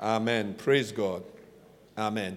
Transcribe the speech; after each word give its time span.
Amen. 0.00 0.54
Praise 0.54 0.92
God. 0.92 1.22
Amen. 1.96 2.36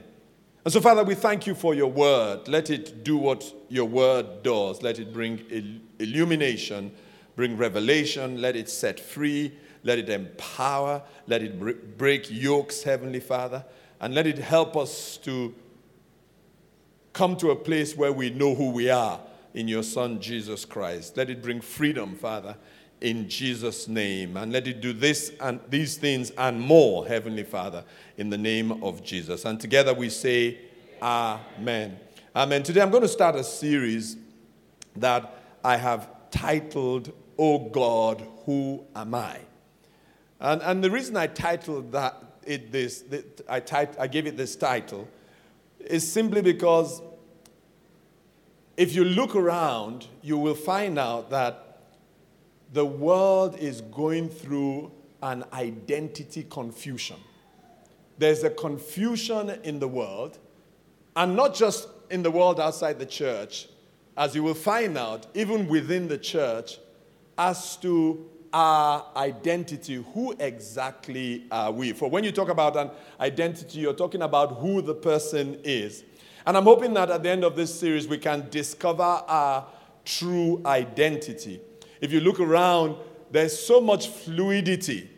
And 0.63 0.73
so, 0.73 0.81
Father, 0.81 1.03
we 1.03 1.15
thank 1.15 1.47
you 1.47 1.55
for 1.55 1.73
your 1.73 1.91
word. 1.91 2.47
Let 2.47 2.69
it 2.69 3.03
do 3.03 3.17
what 3.17 3.53
your 3.69 3.85
word 3.85 4.43
does. 4.43 4.81
Let 4.81 4.99
it 4.99 5.13
bring 5.13 5.81
illumination, 5.99 6.91
bring 7.35 7.57
revelation. 7.57 8.41
Let 8.41 8.55
it 8.55 8.69
set 8.69 8.99
free. 8.99 9.53
Let 9.83 9.99
it 9.99 10.09
empower. 10.09 11.01
Let 11.27 11.41
it 11.41 11.97
break 11.97 12.29
yokes, 12.29 12.83
Heavenly 12.83 13.19
Father. 13.19 13.65
And 14.01 14.13
let 14.13 14.27
it 14.27 14.37
help 14.37 14.77
us 14.77 15.17
to 15.17 15.53
come 17.13 17.35
to 17.37 17.51
a 17.51 17.55
place 17.55 17.95
where 17.95 18.13
we 18.13 18.29
know 18.29 18.55
who 18.55 18.69
we 18.71 18.89
are 18.89 19.19
in 19.53 19.67
your 19.67 19.83
Son, 19.83 20.21
Jesus 20.21 20.63
Christ. 20.63 21.17
Let 21.17 21.29
it 21.29 21.41
bring 21.41 21.59
freedom, 21.59 22.15
Father 22.15 22.55
in 23.01 23.29
Jesus' 23.29 23.87
name. 23.87 24.37
And 24.37 24.51
let 24.51 24.67
it 24.67 24.81
do 24.81 24.93
this 24.93 25.31
and 25.39 25.59
these 25.69 25.97
things 25.97 26.31
and 26.31 26.59
more, 26.59 27.07
Heavenly 27.07 27.43
Father, 27.43 27.83
in 28.17 28.29
the 28.29 28.37
name 28.37 28.83
of 28.83 29.03
Jesus. 29.03 29.45
And 29.45 29.59
together 29.59 29.93
we 29.93 30.09
say, 30.09 30.57
Amen. 31.01 31.99
Amen. 32.35 32.63
Today 32.63 32.81
I'm 32.81 32.91
going 32.91 33.03
to 33.03 33.07
start 33.07 33.35
a 33.35 33.43
series 33.43 34.17
that 34.95 35.35
I 35.63 35.77
have 35.77 36.09
titled, 36.31 37.13
Oh 37.37 37.69
God, 37.69 38.25
Who 38.45 38.85
Am 38.95 39.15
I? 39.15 39.39
And, 40.39 40.61
and 40.61 40.83
the 40.83 40.91
reason 40.91 41.17
I 41.17 41.27
titled 41.27 41.91
that 41.91 42.15
it 42.45 42.71
this, 42.71 43.03
I, 43.47 43.59
typed, 43.59 43.99
I 43.99 44.07
gave 44.07 44.25
it 44.25 44.37
this 44.37 44.55
title, 44.55 45.07
is 45.79 46.09
simply 46.09 46.41
because 46.41 47.01
if 48.75 48.95
you 48.95 49.03
look 49.03 49.35
around, 49.35 50.07
you 50.21 50.37
will 50.37 50.55
find 50.55 50.97
out 50.97 51.29
that 51.31 51.68
the 52.71 52.85
world 52.85 53.57
is 53.57 53.81
going 53.81 54.29
through 54.29 54.91
an 55.21 55.43
identity 55.53 56.45
confusion. 56.49 57.17
There's 58.17 58.43
a 58.43 58.49
confusion 58.49 59.59
in 59.63 59.79
the 59.79 59.87
world, 59.87 60.37
and 61.15 61.35
not 61.35 61.55
just 61.55 61.87
in 62.09 62.21
the 62.21 62.31
world 62.31 62.59
outside 62.59 62.99
the 62.99 63.05
church, 63.05 63.67
as 64.17 64.35
you 64.35 64.43
will 64.43 64.53
find 64.53 64.97
out, 64.97 65.27
even 65.33 65.67
within 65.67 66.07
the 66.07 66.17
church, 66.17 66.77
as 67.37 67.77
to 67.77 68.29
our 68.51 69.05
identity. 69.15 70.03
Who 70.13 70.35
exactly 70.39 71.45
are 71.51 71.71
we? 71.71 71.93
For 71.93 72.09
when 72.09 72.23
you 72.23 72.31
talk 72.31 72.49
about 72.49 72.75
an 72.75 72.91
identity, 73.19 73.79
you're 73.79 73.93
talking 73.93 74.21
about 74.21 74.57
who 74.57 74.81
the 74.81 74.95
person 74.95 75.59
is. 75.63 76.03
And 76.45 76.57
I'm 76.57 76.63
hoping 76.63 76.93
that 76.95 77.09
at 77.09 77.23
the 77.23 77.29
end 77.29 77.43
of 77.43 77.55
this 77.55 77.73
series, 77.77 78.07
we 78.07 78.17
can 78.17 78.49
discover 78.49 79.03
our 79.03 79.67
true 80.03 80.61
identity. 80.65 81.61
If 82.01 82.11
you 82.11 82.21
look 82.21 82.39
around, 82.39 82.95
there's 83.31 83.57
so 83.57 83.81
much 83.81 84.07
fluidity. 84.07 85.09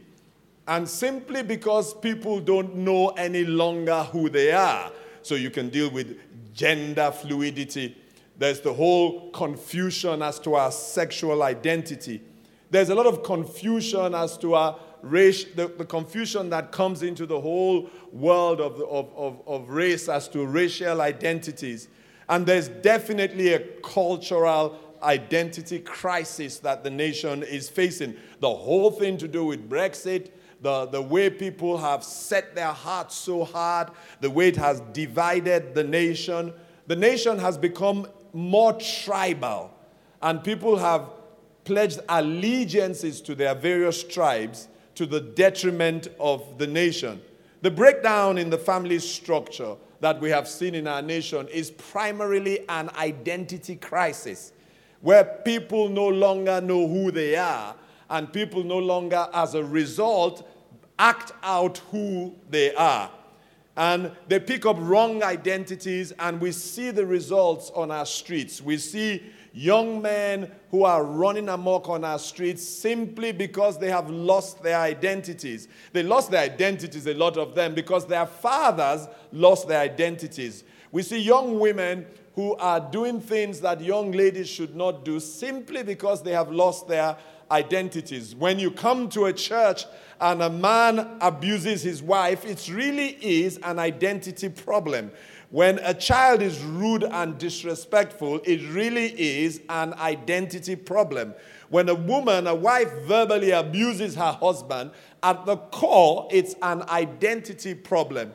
And 0.68 0.88
simply 0.88 1.44
because 1.44 1.94
people 1.94 2.40
don't 2.40 2.76
know 2.76 3.10
any 3.10 3.44
longer 3.44 4.04
who 4.04 4.30
they 4.30 4.52
are, 4.52 4.92
so 5.22 5.36
you 5.36 5.50
can 5.50 5.70
deal 5.70 5.90
with 5.90 6.18
gender 6.54 7.12
fluidity. 7.12 7.98
There's 8.38 8.60
the 8.62 8.74
whole 8.74 9.30
confusion 9.32 10.22
as 10.22 10.40
to 10.40 10.56
our 10.56 10.72
sexual 10.72 11.44
identity. 11.44 12.22
There's 12.70 12.90
a 12.90 12.96
lot 12.96 13.06
of 13.06 13.24
confusion 13.24 14.16
as 14.16 14.38
to 14.40 14.56
our 14.56 14.80
race, 15.02 15.46
the, 15.56 15.68
the 15.68 15.86
confusion 15.86 16.50
that 16.50 16.72
comes 16.72 17.04
into 17.04 17.26
the 17.26 17.40
whole 17.40 17.90
world 18.12 18.62
of, 18.62 18.80
of, 18.82 19.12
of, 19.16 19.42
of 19.48 19.70
race 19.70 20.08
as 20.10 20.28
to 20.30 20.46
racial 20.46 21.02
identities. 21.02 21.88
And 22.30 22.46
there's 22.46 22.70
definitely 22.70 23.54
a 23.54 23.60
cultural 23.84 24.80
identity 25.04 25.80
crisis 25.80 26.60
that 26.60 26.84
the 26.84 26.90
nation 26.90 27.44
is 27.44 27.70
facing. 27.70 28.16
The 28.40 28.54
whole 28.54 28.92
thing 28.92 29.18
to 29.18 29.28
do 29.28 29.46
with 29.46 29.70
Brexit, 29.70 30.32
the, 30.62 30.86
the 30.86 31.02
way 31.02 31.30
people 31.30 31.78
have 31.78 32.04
set 32.04 32.56
their 32.56 32.72
hearts 32.72 33.16
so 33.16 33.44
hard, 33.44 33.90
the 34.20 34.30
way 34.30 34.48
it 34.50 34.58
has 34.58 34.82
divided 34.94 35.74
the 35.74 35.84
nation. 35.84 36.54
The 36.88 36.96
nation 36.96 37.40
has 37.40 37.58
become 37.58 38.08
more 38.34 38.74
tribal, 38.74 39.72
and 40.22 40.44
people 40.44 40.78
have 40.78 41.10
pledged 41.64 42.00
allegiances 42.10 43.22
to 43.22 43.36
their 43.36 43.56
various 43.56 44.04
tribes 44.04 44.68
to 44.96 45.06
the 45.06 45.22
detriment 45.22 46.08
of 46.20 46.58
the 46.58 46.68
nation. 46.68 47.22
The 47.62 47.72
breakdown 47.72 48.38
in 48.38 48.50
the 48.50 48.58
family 48.58 49.00
structure 49.00 49.76
that 50.00 50.20
we 50.20 50.32
have 50.32 50.48
seen 50.48 50.74
in 50.74 50.88
our 50.88 51.02
nation 51.02 51.48
is 51.48 51.72
primarily 51.72 52.68
an 52.68 52.90
identity 52.98 53.76
crisis 53.76 54.52
where 55.02 55.24
people 55.24 55.90
no 55.90 56.08
longer 56.08 56.62
know 56.62 56.88
who 56.88 57.12
they 57.12 57.36
are, 57.36 57.76
and 58.10 58.32
people 58.32 58.64
no 58.64 58.78
longer, 58.78 59.28
as 59.34 59.56
a 59.56 59.64
result, 59.64 60.48
act 61.00 61.32
out 61.44 61.80
who 61.92 62.36
they 62.50 62.74
are. 62.76 63.10
And 63.78 64.12
they 64.28 64.40
pick 64.40 64.66
up 64.66 64.76
wrong 64.80 65.24
identities, 65.24 66.12
and 66.20 66.40
we 66.42 66.52
see 66.52 66.92
the 66.92 67.06
results 67.06 67.72
on 67.74 67.90
our 67.90 68.06
streets. 68.06 68.62
We 68.62 68.78
see 68.78 69.24
young 69.54 70.02
men 70.02 70.52
who 70.70 70.84
are 70.84 71.04
running 71.04 71.50
amok 71.50 71.90
on 71.90 72.04
our 72.04 72.20
streets 72.20 72.66
simply 72.68 73.32
because 73.32 73.78
they 73.80 73.90
have 73.90 74.10
lost 74.10 74.62
their 74.62 74.80
identities. 74.80 75.68
They 75.94 76.04
lost 76.04 76.32
their 76.32 76.44
identities, 76.44 77.08
a 77.08 77.14
lot 77.14 77.38
of 77.38 77.56
them, 77.56 77.74
because 77.74 78.06
their 78.06 78.26
fathers 78.26 79.08
lost 79.32 79.68
their 79.68 79.80
identities. 79.80 80.64
We 80.92 81.04
see 81.04 81.20
young 81.20 81.60
women 81.60 82.06
who 82.36 82.56
are 82.56 82.80
doing 82.80 83.20
things 83.20 83.60
that 83.62 83.82
young 83.82 84.12
ladies 84.12 84.48
should 84.48 84.76
not 84.76 85.04
do 85.04 85.20
simply 85.20 85.84
because 85.84 86.24
they 86.24 86.32
have 86.32 86.52
lost 86.52 86.88
their 86.88 87.18
identities. 87.50 88.34
When 88.34 88.58
you 88.58 88.72
come 88.72 89.10
to 89.10 89.26
a 89.26 89.34
church 89.34 89.86
and 90.20 90.42
a 90.42 90.50
man 90.50 91.18
abuses 91.20 91.84
his 91.84 92.02
wife, 92.02 92.46
it 92.46 92.70
really 92.70 93.18
is 93.22 93.58
an 93.64 93.80
identity 93.80 94.50
problem. 94.50 95.12
When 95.50 95.80
a 95.80 95.94
child 95.94 96.42
is 96.42 96.62
rude 96.62 97.04
and 97.04 97.38
disrespectful, 97.38 98.40
it 98.46 98.62
really 98.72 99.14
is 99.20 99.62
an 99.68 99.94
identity 99.96 100.78
problem. 100.78 101.34
When 101.70 101.90
a 101.90 101.96
woman, 101.96 102.48
a 102.48 102.56
wife, 102.56 102.90
verbally 103.04 103.52
abuses 103.52 104.16
her 104.16 104.32
husband, 104.32 104.92
at 105.22 105.46
the 105.46 105.58
core, 105.58 106.30
it's 106.32 106.56
an 106.62 106.84
identity 106.84 107.76
problem. 107.76 108.34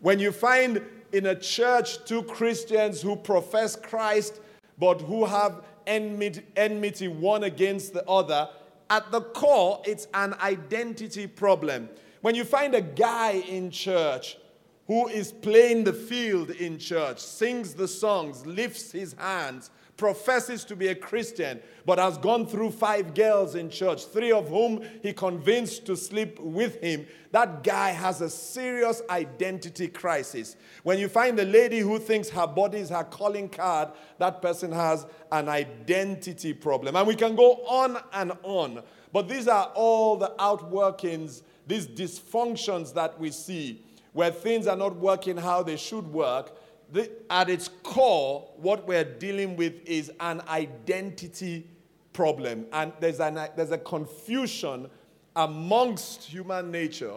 When 0.00 0.20
you 0.20 0.30
find 0.30 0.80
in 1.12 1.26
a 1.26 1.34
church 1.34 2.04
two 2.04 2.22
Christians 2.22 3.02
who 3.02 3.16
profess 3.16 3.76
Christ 3.76 4.40
but 4.78 5.00
who 5.00 5.24
have 5.24 5.64
enmity, 5.86 7.08
one 7.08 7.44
against 7.44 7.92
the 7.92 8.06
other, 8.08 8.48
at 8.90 9.10
the 9.10 9.20
core, 9.20 9.82
it's 9.84 10.06
an 10.14 10.34
identity 10.34 11.26
problem. 11.26 11.88
When 12.20 12.34
you 12.34 12.44
find 12.44 12.74
a 12.74 12.80
guy 12.80 13.32
in 13.32 13.70
church 13.70 14.38
who 14.86 15.08
is 15.08 15.32
playing 15.32 15.84
the 15.84 15.92
field 15.92 16.50
in 16.50 16.78
church, 16.78 17.20
sings 17.20 17.74
the 17.74 17.88
songs, 17.88 18.46
lifts 18.46 18.92
his 18.92 19.14
hands, 19.14 19.70
professes 19.98 20.64
to 20.64 20.76
be 20.76 20.88
a 20.88 20.94
Christian, 20.94 21.60
but 21.84 21.98
has 21.98 22.16
gone 22.16 22.46
through 22.46 22.70
five 22.70 23.14
girls 23.14 23.56
in 23.56 23.68
church, 23.68 24.06
three 24.06 24.32
of 24.32 24.48
whom 24.48 24.80
he 25.02 25.12
convinced 25.12 25.84
to 25.86 25.96
sleep 25.96 26.38
with 26.38 26.80
him, 26.80 27.06
that 27.32 27.62
guy 27.62 27.90
has 27.90 28.22
a 28.22 28.30
serious 28.30 29.02
identity 29.10 29.88
crisis. 29.88 30.56
When 30.84 30.98
you 30.98 31.08
find 31.08 31.38
a 31.38 31.44
lady 31.44 31.80
who 31.80 31.98
thinks 31.98 32.30
her 32.30 32.46
body 32.46 32.78
is 32.78 32.88
her 32.90 33.04
calling 33.04 33.48
card, 33.48 33.90
that 34.18 34.40
person 34.40 34.72
has 34.72 35.04
an 35.30 35.48
identity 35.48 36.54
problem. 36.54 36.96
And 36.96 37.06
we 37.06 37.16
can 37.16 37.36
go 37.36 37.54
on 37.66 37.98
and 38.14 38.32
on. 38.44 38.82
But 39.12 39.28
these 39.28 39.48
are 39.48 39.72
all 39.74 40.16
the 40.16 40.32
outworkings, 40.38 41.42
these 41.66 41.86
dysfunctions 41.86 42.94
that 42.94 43.18
we 43.18 43.30
see 43.30 43.82
where 44.12 44.30
things 44.30 44.66
are 44.66 44.76
not 44.76 44.96
working 44.96 45.36
how 45.36 45.62
they 45.62 45.76
should 45.76 46.06
work 46.06 46.57
the, 46.92 47.10
at 47.30 47.50
its 47.50 47.68
core, 47.82 48.48
what 48.56 48.86
we're 48.86 49.04
dealing 49.04 49.56
with 49.56 49.74
is 49.86 50.10
an 50.20 50.42
identity 50.48 51.66
problem. 52.12 52.66
And 52.72 52.92
there's, 53.00 53.20
an, 53.20 53.38
there's 53.56 53.70
a 53.72 53.78
confusion 53.78 54.88
amongst 55.36 56.24
human 56.24 56.70
nature 56.70 57.14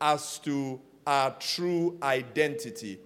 as 0.00 0.38
to 0.40 0.80
our 1.06 1.30
true 1.38 1.98
identity. 2.02 3.00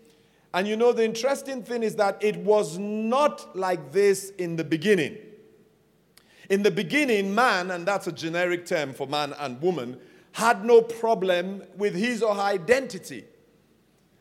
And 0.52 0.66
you 0.66 0.76
know, 0.76 0.92
the 0.92 1.04
interesting 1.04 1.62
thing 1.62 1.82
is 1.82 1.96
that 1.96 2.22
it 2.22 2.36
was 2.38 2.78
not 2.78 3.56
like 3.56 3.92
this 3.92 4.30
in 4.38 4.56
the 4.56 4.64
beginning. 4.64 5.18
In 6.50 6.62
the 6.62 6.70
beginning, 6.70 7.34
man, 7.34 7.70
and 7.70 7.86
that's 7.86 8.06
a 8.06 8.12
generic 8.12 8.64
term 8.64 8.94
for 8.94 9.06
man 9.06 9.34
and 9.38 9.60
woman, 9.60 10.00
had 10.32 10.64
no 10.64 10.80
problem 10.80 11.62
with 11.76 11.94
his 11.94 12.22
or 12.22 12.34
her 12.34 12.40
identity. 12.40 13.24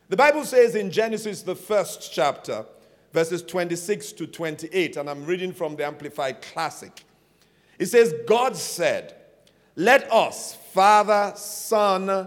The 0.08 0.16
Bible 0.16 0.46
says 0.46 0.74
in 0.74 0.90
Genesis, 0.90 1.42
the 1.42 1.54
first 1.54 2.10
chapter, 2.14 2.64
verses 3.12 3.42
26 3.42 4.12
to 4.12 4.26
28, 4.26 4.96
and 4.96 5.10
I'm 5.10 5.26
reading 5.26 5.52
from 5.52 5.76
the 5.76 5.84
Amplified 5.84 6.40
Classic. 6.40 7.04
It 7.78 7.86
says, 7.86 8.14
God 8.26 8.56
said, 8.56 9.14
Let 9.76 10.10
us, 10.10 10.56
Father, 10.72 11.34
Son, 11.36 12.26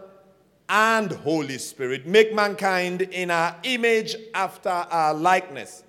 and 0.69 1.11
Holy 1.11 1.57
Spirit, 1.57 2.05
make 2.05 2.35
mankind 2.35 3.01
in 3.01 3.31
our 3.31 3.55
image 3.63 4.15
after 4.35 4.69
our 4.69 5.15
likeness, 5.15 5.83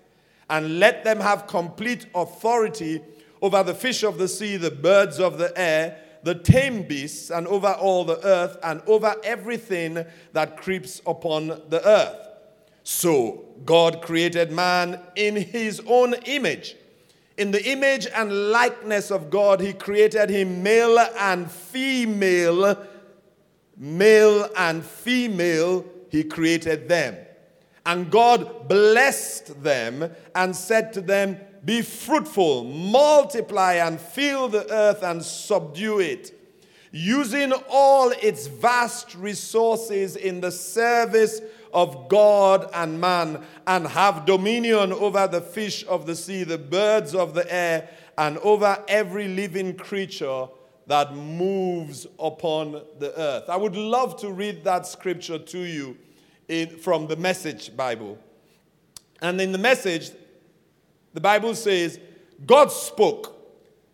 and 0.48 0.78
let 0.78 1.04
them 1.04 1.20
have 1.20 1.46
complete 1.46 2.06
authority 2.14 3.02
over 3.42 3.62
the 3.62 3.74
fish 3.74 4.02
of 4.02 4.16
the 4.16 4.28
sea, 4.28 4.56
the 4.56 4.70
birds 4.70 5.20
of 5.20 5.36
the 5.36 5.52
air, 5.60 5.98
the 6.22 6.34
tame 6.34 6.82
beasts, 6.82 7.30
and 7.30 7.46
over 7.46 7.72
all 7.72 8.04
the 8.04 8.24
earth, 8.24 8.56
and 8.62 8.82
over 8.86 9.14
everything 9.24 10.04
that 10.32 10.56
creeps 10.56 11.00
upon 11.06 11.48
the 11.69 11.80
earth. 11.84 12.16
So 12.84 13.44
God 13.64 14.02
created 14.02 14.52
man 14.52 15.00
in 15.16 15.36
his 15.36 15.80
own 15.86 16.14
image. 16.26 16.76
In 17.38 17.50
the 17.50 17.64
image 17.70 18.06
and 18.14 18.50
likeness 18.50 19.10
of 19.10 19.30
God, 19.30 19.60
he 19.60 19.72
created 19.72 20.30
him 20.30 20.62
male 20.62 20.98
and 20.98 21.50
female 21.50 22.76
male 23.82 24.48
and 24.56 24.84
female, 24.84 25.84
he 26.08 26.22
created 26.22 26.88
them. 26.88 27.16
And 27.84 28.10
God 28.10 28.68
blessed 28.68 29.62
them 29.62 30.10
and 30.34 30.54
said 30.54 30.92
to 30.92 31.00
them, 31.00 31.38
Be 31.64 31.82
fruitful, 31.82 32.64
multiply, 32.64 33.75
and 33.75 34.00
fill 34.00 34.49
the 34.49 34.69
earth 34.73 35.03
and 35.03 35.23
subdue 35.23 36.00
it, 36.00 36.38
using 36.91 37.53
all 37.69 38.11
its 38.11 38.49
vast 38.49 39.14
resources 39.14 40.17
in 40.17 40.41
the 40.41 40.50
service 40.50 41.41
of 41.73 42.09
God 42.09 42.69
and 42.75 43.00
man, 43.00 43.44
and 43.67 43.87
have 43.87 44.26
dominion 44.26 44.93
over 44.93 45.26
the 45.29 45.41
fish 45.41 45.87
of 45.87 46.05
the 46.05 46.17
sea, 46.17 46.43
the 46.43 46.59
birds 46.59 47.14
of 47.14 47.32
the 47.32 47.50
air, 47.53 47.88
and 48.19 48.38
over 48.38 48.82
every 48.88 49.29
living 49.29 49.76
creature 49.76 50.49
that 50.87 51.14
moves 51.14 52.06
upon 52.19 52.82
the 52.99 53.12
earth. 53.17 53.49
I 53.49 53.56
would 53.56 53.76
love 53.76 54.20
to 54.20 54.32
read 54.32 54.64
that 54.64 54.87
scripture 54.87 55.38
to 55.38 55.59
you 55.61 55.97
in, 56.49 56.76
from 56.76 57.06
the 57.06 57.17
Message 57.17 57.75
Bible. 57.76 58.19
And 59.23 59.41
in 59.41 59.53
the 59.53 59.59
Message, 59.59 60.11
the 61.12 61.20
Bible 61.20 61.55
says, 61.55 61.99
God 62.44 62.70
spoke. 62.73 63.38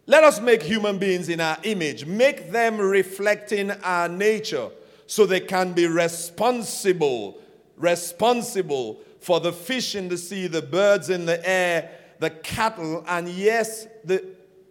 Let 0.06 0.24
us 0.24 0.40
make 0.40 0.62
human 0.62 0.98
beings 0.98 1.28
in 1.28 1.40
our 1.40 1.58
image, 1.64 2.06
make 2.06 2.50
them 2.50 2.78
reflecting 2.78 3.70
our 3.70 4.08
nature 4.08 4.70
so 5.06 5.26
they 5.26 5.40
can 5.40 5.72
be 5.74 5.86
responsible, 5.86 7.38
responsible 7.76 9.00
for 9.20 9.40
the 9.40 9.52
fish 9.52 9.94
in 9.94 10.08
the 10.08 10.16
sea, 10.16 10.46
the 10.46 10.62
birds 10.62 11.10
in 11.10 11.26
the 11.26 11.46
air, 11.46 11.90
the 12.20 12.30
cattle, 12.30 13.04
and 13.06 13.28
yes, 13.28 13.86
the 14.04 14.24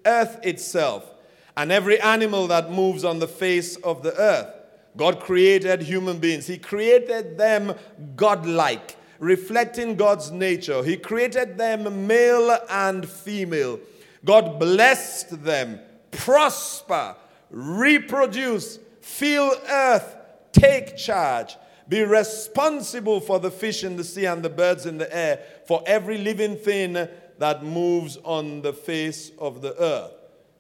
earth 0.06 0.40
itself 0.44 1.14
and 1.58 1.72
every 1.72 2.00
animal 2.00 2.48
that 2.48 2.72
moves 2.72 3.04
on 3.04 3.18
the 3.20 3.28
face 3.28 3.76
of 3.78 4.04
the 4.04 4.16
earth. 4.16 4.54
God 4.96 5.20
created 5.20 5.82
human 5.82 6.20
beings, 6.20 6.48
He 6.48 6.58
created 6.58 7.38
them 7.38 7.74
godlike, 8.16 8.96
reflecting 9.19 9.96
God's 9.96 10.31
nature. 10.31 10.84
He 10.84 10.98
created 10.98 11.58
them 11.58 12.08
male 12.08 12.58
and 12.69 13.08
female. 13.08 13.80
God 14.25 14.60
blessed 14.60 15.44
them, 15.44 15.80
prosper, 16.12 17.16
reproduce, 17.50 18.80
fill 19.02 19.54
earth, 19.69 20.16
take 20.52 20.98
charge. 20.98 21.56
Be 21.88 22.04
responsible 22.04 23.22
for 23.22 23.40
the 23.40 23.52
fish 23.52 23.84
in 23.84 23.96
the 23.96 24.04
sea 24.04 24.25
and 24.25 24.44
the 24.44 24.50
birds 24.50 24.86
in 24.86 24.98
the 24.98 25.16
air, 25.16 25.40
for 25.66 25.81
every 25.86 26.18
living 26.18 26.58
thing 26.58 26.94
that 26.94 27.63
moves 27.63 28.18
on 28.24 28.62
the 28.62 28.74
face 28.74 29.31
of 29.40 29.62
the 29.62 29.74
earth 29.81 30.12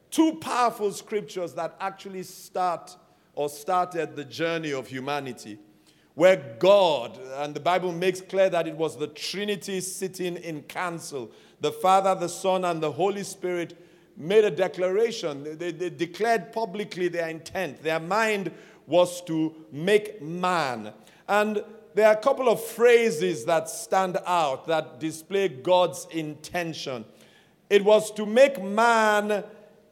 two 0.09 0.35
powerful 0.35 0.91
scriptures 0.91 1.53
that 1.53 1.75
actually 1.79 2.23
start 2.23 2.95
or 3.33 3.49
started 3.49 4.15
the 4.15 4.25
journey 4.25 4.73
of 4.73 4.87
humanity, 4.87 5.59
where 6.17 6.55
God, 6.57 7.19
and 7.35 7.53
the 7.53 7.59
Bible 7.59 7.91
makes 7.91 8.21
clear 8.21 8.49
that 8.49 8.67
it 8.67 8.75
was 8.75 8.97
the 8.97 9.05
Trinity 9.05 9.79
sitting 9.81 10.35
in 10.37 10.63
council, 10.63 11.29
the 11.61 11.71
Father, 11.71 12.15
the 12.15 12.27
Son, 12.27 12.65
and 12.65 12.81
the 12.81 12.91
Holy 12.91 13.21
Spirit 13.21 13.77
made 14.17 14.43
a 14.43 14.49
declaration. 14.49 15.43
They, 15.59 15.71
they 15.71 15.91
declared 15.91 16.51
publicly 16.51 17.07
their 17.07 17.29
intent. 17.29 17.83
Their 17.83 17.99
mind 17.99 18.49
was 18.87 19.21
to 19.25 19.53
make 19.71 20.19
man. 20.19 20.91
And 21.27 21.63
there 21.93 22.07
are 22.07 22.15
a 22.15 22.21
couple 22.21 22.49
of 22.49 22.63
phrases 22.63 23.45
that 23.45 23.69
stand 23.69 24.17
out 24.25 24.65
that 24.65 24.99
display 24.99 25.49
God's 25.49 26.07
intention. 26.09 27.05
It 27.69 27.85
was 27.85 28.09
to 28.13 28.25
make 28.25 28.59
man 28.59 29.43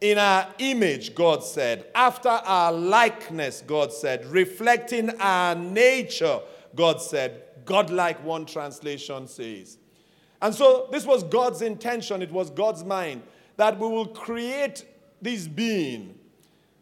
in 0.01 0.17
our 0.17 0.47
image, 0.59 1.15
God 1.15 1.43
said, 1.43 1.87
after 1.95 2.29
our 2.29 2.71
likeness, 2.71 3.63
God 3.65 3.91
said, 3.91 4.25
reflecting 4.25 5.09
our 5.19 5.55
nature, 5.55 6.39
God 6.75 7.01
said, 7.01 7.43
godlike, 7.65 8.23
one 8.23 8.45
translation 8.45 9.27
says. 9.27 9.77
And 10.41 10.53
so 10.53 10.87
this 10.91 11.05
was 11.05 11.23
God's 11.23 11.61
intention, 11.61 12.21
it 12.21 12.31
was 12.31 12.49
God's 12.49 12.83
mind 12.83 13.23
that 13.57 13.79
we 13.79 13.87
will 13.87 14.07
create 14.07 14.85
this 15.21 15.47
being. 15.47 16.19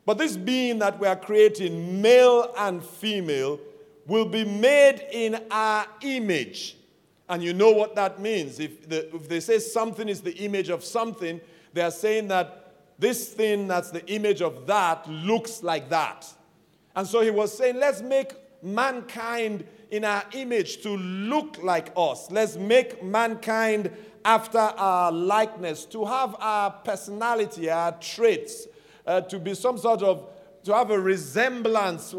But 0.06 0.18
this 0.18 0.36
being 0.36 0.80
that 0.80 1.00
we 1.00 1.08
are 1.08 1.16
creating, 1.16 2.02
male 2.02 2.54
and 2.58 2.84
female, 2.84 3.60
will 4.06 4.26
be 4.26 4.44
made 4.44 5.06
in 5.12 5.42
our 5.50 5.86
image. 6.02 6.78
And 7.30 7.42
you 7.42 7.54
know 7.54 7.72
what 7.72 7.96
that 7.96 8.20
means. 8.20 8.60
If, 8.60 8.90
the, 8.90 9.16
if 9.16 9.30
they 9.30 9.40
say 9.40 9.60
something 9.60 10.10
is 10.10 10.22
the 10.22 10.36
image 10.38 10.70
of 10.70 10.84
something, 10.84 11.40
they 11.72 11.82
are 11.82 11.92
saying 11.92 12.28
that 12.28 12.63
this 13.00 13.30
thing 13.30 13.68
that's 13.68 13.92
the 13.92 14.06
image 14.08 14.42
of 14.42 14.68
that 14.68 15.10
looks 15.10 15.64
like 15.64 15.90
that. 15.90 16.32
And 16.96 17.08
so 17.08 17.22
he 17.22 17.32
was 17.32 17.58
saying, 17.58 17.78
let's 17.78 18.02
make 18.02 18.34
mankind 18.62 19.66
in 19.92 20.06
our 20.06 20.24
image 20.34 20.82
to 20.84 20.90
look 20.90 21.62
like 21.62 21.92
us. 21.98 22.32
Let's 22.32 22.56
make 22.56 23.04
mankind 23.04 23.92
after 24.26 24.58
our 24.58 25.12
likeness, 25.12 25.86
to 25.86 26.06
have 26.06 26.36
our 26.40 26.72
personality, 26.72 27.70
our 27.70 27.92
traits, 27.94 28.68
uh, 29.06 29.22
to 29.22 29.38
be 29.38 29.54
some 29.54 29.78
sort 29.78 30.02
of, 30.02 30.30
to 30.64 30.74
have 30.74 30.92
a 30.92 31.00
resemblance 31.00 32.14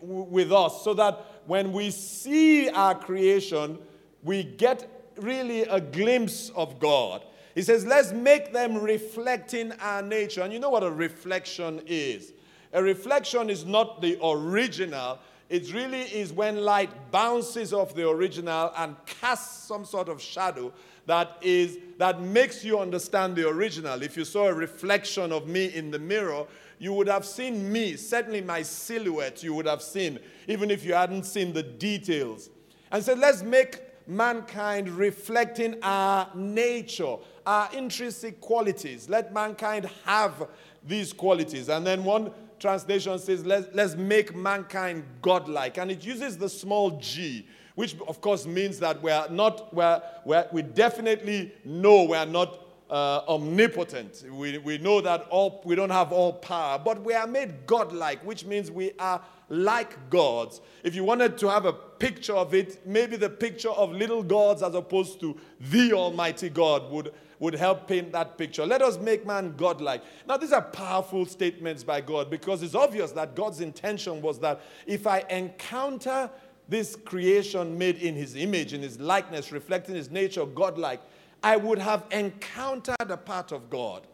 with 0.00 0.52
us, 0.52 0.82
so 0.82 0.94
that 0.94 1.20
when 1.46 1.72
we 1.72 1.90
see 1.90 2.70
our 2.70 2.94
creation, 2.94 3.78
we 4.22 4.42
get 4.42 4.88
really 5.16 5.62
a 5.62 5.80
glimpse 5.80 6.50
of 6.56 6.78
God. 6.80 7.22
He 7.54 7.62
says, 7.62 7.84
let's 7.84 8.12
make 8.12 8.52
them 8.52 8.78
reflecting 8.78 9.72
our 9.80 10.02
nature. 10.02 10.42
And 10.42 10.52
you 10.52 10.58
know 10.58 10.70
what 10.70 10.84
a 10.84 10.90
reflection 10.90 11.82
is? 11.86 12.32
A 12.72 12.82
reflection 12.82 13.50
is 13.50 13.64
not 13.64 14.00
the 14.00 14.18
original. 14.22 15.18
It 15.48 15.72
really 15.74 16.02
is 16.02 16.32
when 16.32 16.62
light 16.62 17.10
bounces 17.10 17.72
off 17.72 17.94
the 17.94 18.08
original 18.08 18.72
and 18.76 18.94
casts 19.04 19.66
some 19.66 19.84
sort 19.84 20.08
of 20.08 20.22
shadow 20.22 20.72
that 21.06 21.38
is 21.40 21.78
that 21.98 22.20
makes 22.20 22.64
you 22.64 22.78
understand 22.78 23.34
the 23.34 23.48
original. 23.48 24.00
If 24.02 24.16
you 24.16 24.24
saw 24.24 24.46
a 24.46 24.54
reflection 24.54 25.32
of 25.32 25.48
me 25.48 25.66
in 25.66 25.90
the 25.90 25.98
mirror, 25.98 26.46
you 26.78 26.92
would 26.92 27.08
have 27.08 27.26
seen 27.26 27.70
me, 27.72 27.96
certainly 27.96 28.40
my 28.40 28.62
silhouette, 28.62 29.42
you 29.42 29.52
would 29.54 29.66
have 29.66 29.82
seen, 29.82 30.20
even 30.46 30.70
if 30.70 30.84
you 30.84 30.94
hadn't 30.94 31.24
seen 31.24 31.52
the 31.52 31.64
details. 31.64 32.48
And 32.92 33.02
said, 33.02 33.18
let's 33.18 33.42
make 33.42 33.80
mankind 34.06 34.88
reflecting 34.88 35.76
our 35.82 36.28
nature, 36.34 37.16
our 37.50 37.68
intrinsic 37.72 38.40
qualities. 38.40 39.08
Let 39.08 39.34
mankind 39.34 39.90
have 40.04 40.46
these 40.86 41.12
qualities. 41.12 41.68
And 41.68 41.84
then 41.84 42.04
one 42.04 42.30
translation 42.60 43.18
says, 43.18 43.44
let's, 43.44 43.66
let's 43.74 43.96
make 43.96 44.36
mankind 44.36 45.02
godlike. 45.20 45.76
And 45.76 45.90
it 45.90 46.04
uses 46.04 46.38
the 46.38 46.48
small 46.48 46.92
g, 47.00 47.48
which 47.74 47.96
of 48.06 48.20
course 48.20 48.46
means 48.46 48.78
that 48.78 49.02
we're 49.02 49.26
not, 49.30 49.74
we're, 49.74 50.00
we're, 50.24 50.46
we 50.52 50.62
definitely 50.62 51.52
know 51.64 52.04
we're 52.04 52.24
not 52.24 52.60
uh, 52.88 53.22
omnipotent. 53.26 54.24
We, 54.30 54.58
we 54.58 54.78
know 54.78 55.00
that 55.00 55.26
all, 55.28 55.60
we 55.64 55.74
don't 55.74 55.90
have 55.90 56.12
all 56.12 56.34
power, 56.34 56.78
but 56.78 57.02
we 57.02 57.14
are 57.14 57.26
made 57.26 57.66
godlike, 57.66 58.24
which 58.24 58.44
means 58.44 58.70
we 58.70 58.92
are 59.00 59.20
like 59.50 60.08
gods. 60.08 60.60
If 60.82 60.94
you 60.94 61.04
wanted 61.04 61.36
to 61.38 61.50
have 61.50 61.66
a 61.66 61.72
picture 61.72 62.34
of 62.34 62.54
it, 62.54 62.86
maybe 62.86 63.16
the 63.16 63.28
picture 63.28 63.70
of 63.70 63.92
little 63.92 64.22
gods 64.22 64.62
as 64.62 64.74
opposed 64.74 65.20
to 65.20 65.36
the 65.60 65.92
Almighty 65.92 66.48
God 66.48 66.90
would, 66.90 67.12
would 67.40 67.54
help 67.54 67.86
paint 67.86 68.12
that 68.12 68.38
picture. 68.38 68.64
Let 68.64 68.80
us 68.80 68.98
make 68.98 69.26
man 69.26 69.54
godlike. 69.56 70.02
Now, 70.26 70.36
these 70.36 70.52
are 70.52 70.62
powerful 70.62 71.26
statements 71.26 71.84
by 71.84 72.00
God 72.00 72.30
because 72.30 72.62
it's 72.62 72.76
obvious 72.76 73.10
that 73.12 73.34
God's 73.34 73.60
intention 73.60 74.22
was 74.22 74.38
that 74.38 74.62
if 74.86 75.06
I 75.06 75.24
encounter 75.28 76.30
this 76.68 76.94
creation 76.94 77.76
made 77.76 77.98
in 77.98 78.14
his 78.14 78.36
image, 78.36 78.72
in 78.72 78.80
his 78.80 79.00
likeness, 79.00 79.50
reflecting 79.50 79.96
his 79.96 80.10
nature, 80.10 80.46
godlike, 80.46 81.00
I 81.42 81.56
would 81.56 81.78
have 81.78 82.04
encountered 82.12 83.10
a 83.10 83.16
part 83.16 83.50
of 83.50 83.68
God. 83.68 84.06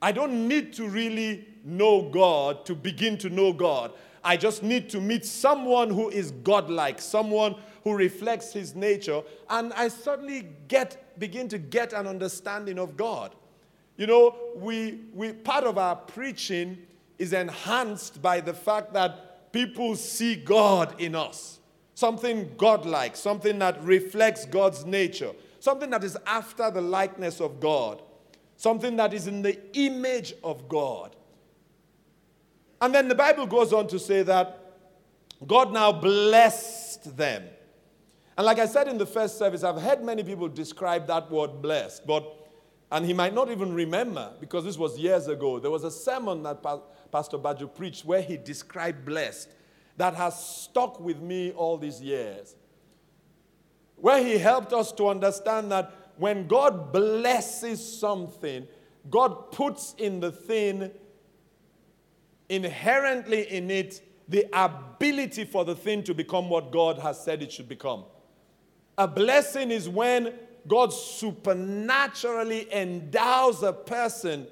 I 0.00 0.12
don't 0.12 0.46
need 0.46 0.74
to 0.74 0.86
really 0.86 1.48
know 1.64 2.10
God 2.10 2.66
to 2.66 2.74
begin 2.74 3.16
to 3.18 3.30
know 3.30 3.52
God. 3.52 3.92
I 4.24 4.36
just 4.36 4.62
need 4.62 4.88
to 4.90 5.00
meet 5.00 5.26
someone 5.26 5.90
who 5.90 6.08
is 6.08 6.30
godlike, 6.30 7.00
someone 7.00 7.56
who 7.84 7.94
reflects 7.94 8.52
his 8.52 8.74
nature, 8.74 9.22
and 9.50 9.72
I 9.74 9.88
suddenly 9.88 10.48
get 10.68 11.18
begin 11.18 11.48
to 11.48 11.58
get 11.58 11.92
an 11.92 12.06
understanding 12.06 12.78
of 12.78 12.96
God. 12.96 13.34
You 13.96 14.06
know, 14.06 14.34
we, 14.56 15.00
we 15.12 15.32
part 15.32 15.64
of 15.64 15.78
our 15.78 15.94
preaching 15.94 16.78
is 17.18 17.32
enhanced 17.32 18.20
by 18.20 18.40
the 18.40 18.54
fact 18.54 18.92
that 18.94 19.52
people 19.52 19.94
see 19.94 20.34
God 20.34 21.00
in 21.00 21.14
us. 21.14 21.60
Something 21.94 22.50
godlike, 22.58 23.14
something 23.14 23.58
that 23.60 23.80
reflects 23.84 24.46
God's 24.46 24.84
nature, 24.84 25.30
something 25.60 25.90
that 25.90 26.02
is 26.02 26.18
after 26.26 26.70
the 26.70 26.80
likeness 26.80 27.40
of 27.40 27.60
God, 27.60 28.02
something 28.56 28.96
that 28.96 29.14
is 29.14 29.28
in 29.28 29.42
the 29.42 29.56
image 29.74 30.34
of 30.42 30.68
God. 30.68 31.14
And 32.80 32.94
then 32.94 33.08
the 33.08 33.14
Bible 33.14 33.46
goes 33.46 33.72
on 33.72 33.86
to 33.88 33.98
say 33.98 34.22
that 34.22 34.60
God 35.46 35.72
now 35.72 35.92
blessed 35.92 37.16
them. 37.16 37.44
And 38.36 38.44
like 38.44 38.58
I 38.58 38.66
said 38.66 38.88
in 38.88 38.98
the 38.98 39.06
first 39.06 39.38
service, 39.38 39.62
I've 39.62 39.80
heard 39.80 40.02
many 40.02 40.24
people 40.24 40.48
describe 40.48 41.06
that 41.06 41.30
word 41.30 41.62
blessed, 41.62 42.06
but 42.06 42.40
and 42.90 43.04
he 43.04 43.12
might 43.12 43.34
not 43.34 43.50
even 43.50 43.74
remember 43.74 44.32
because 44.40 44.64
this 44.64 44.78
was 44.78 44.98
years 44.98 45.26
ago. 45.26 45.58
There 45.58 45.70
was 45.70 45.84
a 45.84 45.90
sermon 45.90 46.42
that 46.44 46.62
pa- 46.62 46.80
Pastor 47.10 47.38
Baju 47.38 47.74
preached 47.74 48.04
where 48.04 48.22
he 48.22 48.36
described 48.36 49.04
blessed 49.04 49.48
that 49.96 50.14
has 50.14 50.40
stuck 50.44 51.00
with 51.00 51.20
me 51.20 51.50
all 51.52 51.76
these 51.76 52.00
years. 52.00 52.54
Where 53.96 54.22
he 54.22 54.38
helped 54.38 54.72
us 54.72 54.92
to 54.92 55.08
understand 55.08 55.72
that 55.72 55.92
when 56.18 56.46
God 56.46 56.92
blesses 56.92 57.98
something, 57.98 58.66
God 59.10 59.50
puts 59.50 59.94
in 59.98 60.20
the 60.20 60.30
thing 60.30 60.90
inherently 62.48 63.42
in 63.50 63.70
it 63.70 64.02
the 64.28 64.46
ability 64.52 65.44
for 65.44 65.64
the 65.64 65.74
thing 65.74 66.02
to 66.04 66.14
become 66.14 66.48
what 66.48 66.72
God 66.72 66.98
has 66.98 67.22
said 67.22 67.42
it 67.42 67.52
should 67.52 67.68
become. 67.68 68.04
A 68.96 69.06
blessing 69.06 69.70
is 69.70 69.88
when 69.88 70.34
God 70.66 70.92
supernaturally 70.92 72.72
endows 72.72 73.62
a 73.62 73.72
person 73.72 74.46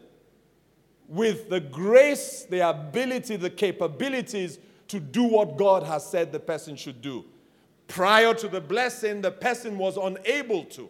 with 1.08 1.48
the 1.48 1.60
grace, 1.60 2.46
the 2.48 2.68
ability, 2.68 3.36
the 3.36 3.50
capabilities 3.50 4.58
to 4.88 5.00
do 5.00 5.24
what 5.24 5.56
God 5.56 5.82
has 5.84 6.06
said 6.06 6.32
the 6.32 6.40
person 6.40 6.76
should 6.76 7.00
do. 7.00 7.24
Prior 7.88 8.34
to 8.34 8.48
the 8.48 8.60
blessing, 8.60 9.20
the 9.20 9.30
person 9.30 9.78
was 9.78 9.96
unable 9.96 10.64
to. 10.66 10.88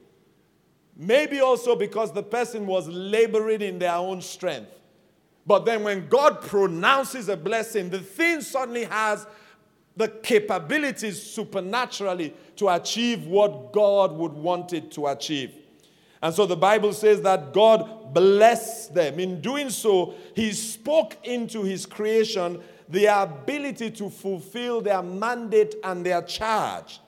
Maybe 0.97 1.41
also 1.41 1.75
because 1.75 2.13
the 2.13 2.23
person 2.23 2.67
was 2.67 2.89
laboring 2.89 3.63
in 3.63 3.79
their 3.79 3.95
own 3.95 4.21
strength. 4.21 4.71
But 5.47 5.65
then 5.65 5.83
when 5.83 6.09
God 6.09 6.41
pronounces 6.41 7.29
a 7.29 7.37
blessing, 7.37 7.91
the 7.91 8.01
thing 8.01 8.41
suddenly 8.41 8.85
has 8.85 9.27
the 9.97 10.09
capabilities 10.09 11.23
supernaturally 11.23 12.35
to 12.57 12.69
achieve 12.69 13.27
what 13.27 13.73
God 13.73 14.13
would 14.13 14.33
want 14.33 14.73
it 14.73 14.91
to 14.93 15.09
achieve. 15.09 15.53
And 16.23 16.33
so 16.33 16.47
the 16.47 16.57
Bible 16.57 16.93
says 16.93 17.21
that 17.23 17.53
God 17.53 18.15
blessed 18.15 18.95
them. 18.95 19.19
In 19.19 19.41
doing 19.41 19.71
so, 19.71 20.15
He 20.35 20.53
spoke 20.53 21.17
into 21.25 21.65
His 21.65 21.85
creation 21.85 22.63
the 22.89 23.07
ability 23.07 23.91
to 23.91 24.09
fulfill 24.09 24.81
their 24.81 25.03
mandate 25.03 25.75
and 25.83 26.07
their 26.07 26.23
charge. 26.23 27.01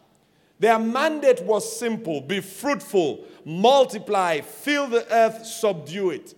Their 0.59 0.79
mandate 0.79 1.43
was 1.43 1.79
simple 1.79 2.21
be 2.21 2.41
fruitful, 2.41 3.25
multiply, 3.45 4.41
fill 4.41 4.89
the 4.89 5.07
earth, 5.13 5.47
subdue 5.47 6.11
it. 6.11 6.35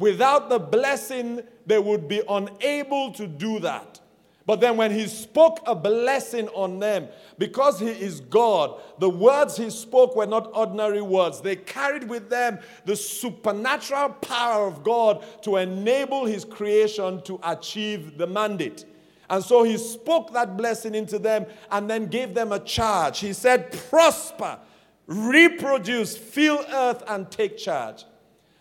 Without 0.00 0.48
the 0.48 0.58
blessing, 0.58 1.42
they 1.66 1.78
would 1.78 2.08
be 2.08 2.22
unable 2.26 3.12
to 3.12 3.26
do 3.26 3.60
that. 3.60 4.00
But 4.46 4.60
then 4.60 4.78
when 4.78 4.90
he 4.90 5.06
spoke 5.06 5.60
a 5.66 5.74
blessing 5.74 6.48
on 6.48 6.78
them, 6.78 7.08
because 7.38 7.78
he 7.78 7.88
is 7.88 8.20
God, 8.20 8.80
the 8.98 9.10
words 9.10 9.58
he 9.58 9.68
spoke 9.68 10.16
were 10.16 10.26
not 10.26 10.50
ordinary 10.54 11.02
words. 11.02 11.42
They 11.42 11.54
carried 11.54 12.08
with 12.08 12.30
them 12.30 12.58
the 12.86 12.96
supernatural 12.96 14.08
power 14.14 14.66
of 14.66 14.82
God 14.82 15.22
to 15.42 15.58
enable 15.58 16.24
his 16.24 16.46
creation 16.46 17.20
to 17.24 17.38
achieve 17.44 18.16
the 18.16 18.26
mandate. 18.26 18.86
And 19.28 19.44
so 19.44 19.64
he 19.64 19.76
spoke 19.76 20.32
that 20.32 20.56
blessing 20.56 20.94
into 20.94 21.18
them 21.18 21.44
and 21.70 21.88
then 21.90 22.06
gave 22.06 22.32
them 22.32 22.52
a 22.52 22.58
charge. 22.58 23.20
He 23.20 23.34
said, 23.34 23.70
Prosper, 23.90 24.58
reproduce, 25.06 26.16
fill 26.16 26.64
earth, 26.72 27.04
and 27.06 27.30
take 27.30 27.58
charge. 27.58 28.06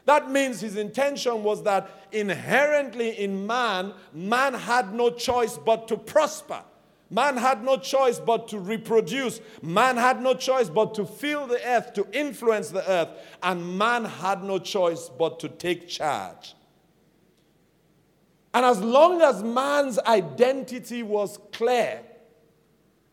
That 0.09 0.31
means 0.31 0.59
his 0.59 0.75
intention 0.75 1.43
was 1.43 1.61
that 1.65 1.87
inherently 2.11 3.11
in 3.11 3.45
man, 3.45 3.93
man 4.11 4.55
had 4.55 4.91
no 4.91 5.11
choice 5.11 5.55
but 5.55 5.87
to 5.89 5.97
prosper. 5.97 6.63
Man 7.11 7.37
had 7.37 7.63
no 7.63 7.77
choice 7.77 8.19
but 8.19 8.47
to 8.47 8.57
reproduce. 8.57 9.39
Man 9.61 9.97
had 9.97 10.19
no 10.19 10.33
choice 10.33 10.67
but 10.67 10.95
to 10.95 11.05
fill 11.05 11.45
the 11.45 11.63
earth, 11.63 11.93
to 11.93 12.07
influence 12.11 12.69
the 12.69 12.89
earth. 12.89 13.09
And 13.43 13.77
man 13.77 14.03
had 14.03 14.43
no 14.43 14.57
choice 14.57 15.09
but 15.09 15.39
to 15.41 15.47
take 15.47 15.87
charge. 15.87 16.55
And 18.55 18.65
as 18.65 18.81
long 18.81 19.21
as 19.21 19.43
man's 19.43 19.99
identity 19.99 21.03
was 21.03 21.37
clear, 21.51 22.01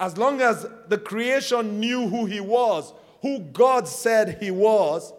as 0.01 0.17
long 0.17 0.41
as 0.41 0.67
the 0.89 0.97
creation 0.97 1.79
knew 1.79 2.09
who 2.09 2.25
he 2.25 2.41
was, 2.41 2.95
who 3.21 3.41
God 3.41 3.87
said 3.87 4.39
he 4.41 4.51
was, 4.51 5.13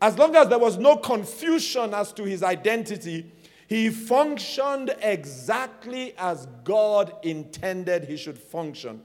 as 0.00 0.16
long 0.16 0.34
as 0.34 0.48
there 0.48 0.58
was 0.58 0.78
no 0.78 0.96
confusion 0.96 1.92
as 1.92 2.12
to 2.12 2.24
his 2.24 2.42
identity, 2.42 3.30
he 3.66 3.90
functioned 3.90 4.94
exactly 5.00 6.14
as 6.18 6.46
God 6.64 7.14
intended 7.22 8.04
he 8.04 8.16
should 8.16 8.38
function. 8.38 9.02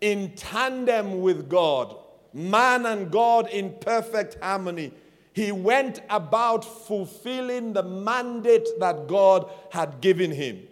In 0.00 0.34
tandem 0.34 1.20
with 1.20 1.48
God, 1.48 1.94
man 2.32 2.86
and 2.86 3.10
God 3.10 3.48
in 3.50 3.74
perfect 3.80 4.42
harmony, 4.42 4.92
he 5.32 5.52
went 5.52 6.00
about 6.08 6.64
fulfilling 6.64 7.72
the 7.72 7.82
mandate 7.82 8.66
that 8.80 9.06
God 9.06 9.50
had 9.70 10.00
given 10.00 10.32
him. 10.32 10.66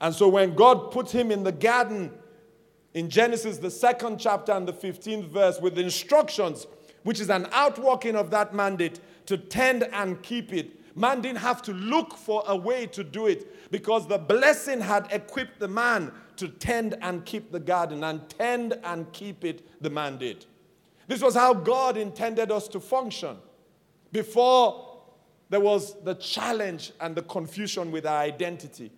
And 0.00 0.14
so 0.14 0.28
when 0.28 0.54
God 0.54 0.92
put 0.92 1.10
him 1.10 1.30
in 1.32 1.42
the 1.42 1.52
garden 1.52 2.12
in 2.94 3.10
Genesis, 3.10 3.58
the 3.58 3.70
second 3.70 4.18
chapter 4.18 4.52
and 4.52 4.68
the 4.68 4.72
15th 4.72 5.28
verse, 5.28 5.60
with 5.60 5.78
instructions 5.78 6.66
which 7.06 7.20
is 7.20 7.30
an 7.30 7.46
outworking 7.52 8.16
of 8.16 8.32
that 8.32 8.52
mandate 8.52 8.98
to 9.26 9.38
tend 9.38 9.84
and 9.92 10.20
keep 10.24 10.52
it. 10.52 10.96
Man 10.96 11.20
didn't 11.20 11.38
have 11.38 11.62
to 11.62 11.72
look 11.72 12.16
for 12.16 12.42
a 12.48 12.56
way 12.56 12.84
to 12.86 13.04
do 13.04 13.28
it 13.28 13.70
because 13.70 14.08
the 14.08 14.18
blessing 14.18 14.80
had 14.80 15.06
equipped 15.12 15.60
the 15.60 15.68
man 15.68 16.10
to 16.34 16.48
tend 16.48 16.96
and 17.02 17.24
keep 17.24 17.52
the 17.52 17.60
garden 17.60 18.02
and 18.02 18.28
tend 18.28 18.80
and 18.82 19.12
keep 19.12 19.44
it, 19.44 19.80
the 19.80 19.88
mandate. 19.88 20.46
This 21.06 21.22
was 21.22 21.36
how 21.36 21.54
God 21.54 21.96
intended 21.96 22.50
us 22.50 22.66
to 22.68 22.80
function 22.80 23.36
before 24.10 24.98
there 25.48 25.60
was 25.60 25.94
the 26.02 26.16
challenge 26.16 26.90
and 27.00 27.14
the 27.14 27.22
confusion 27.22 27.92
with 27.92 28.04
our 28.04 28.18
identity. 28.18 28.90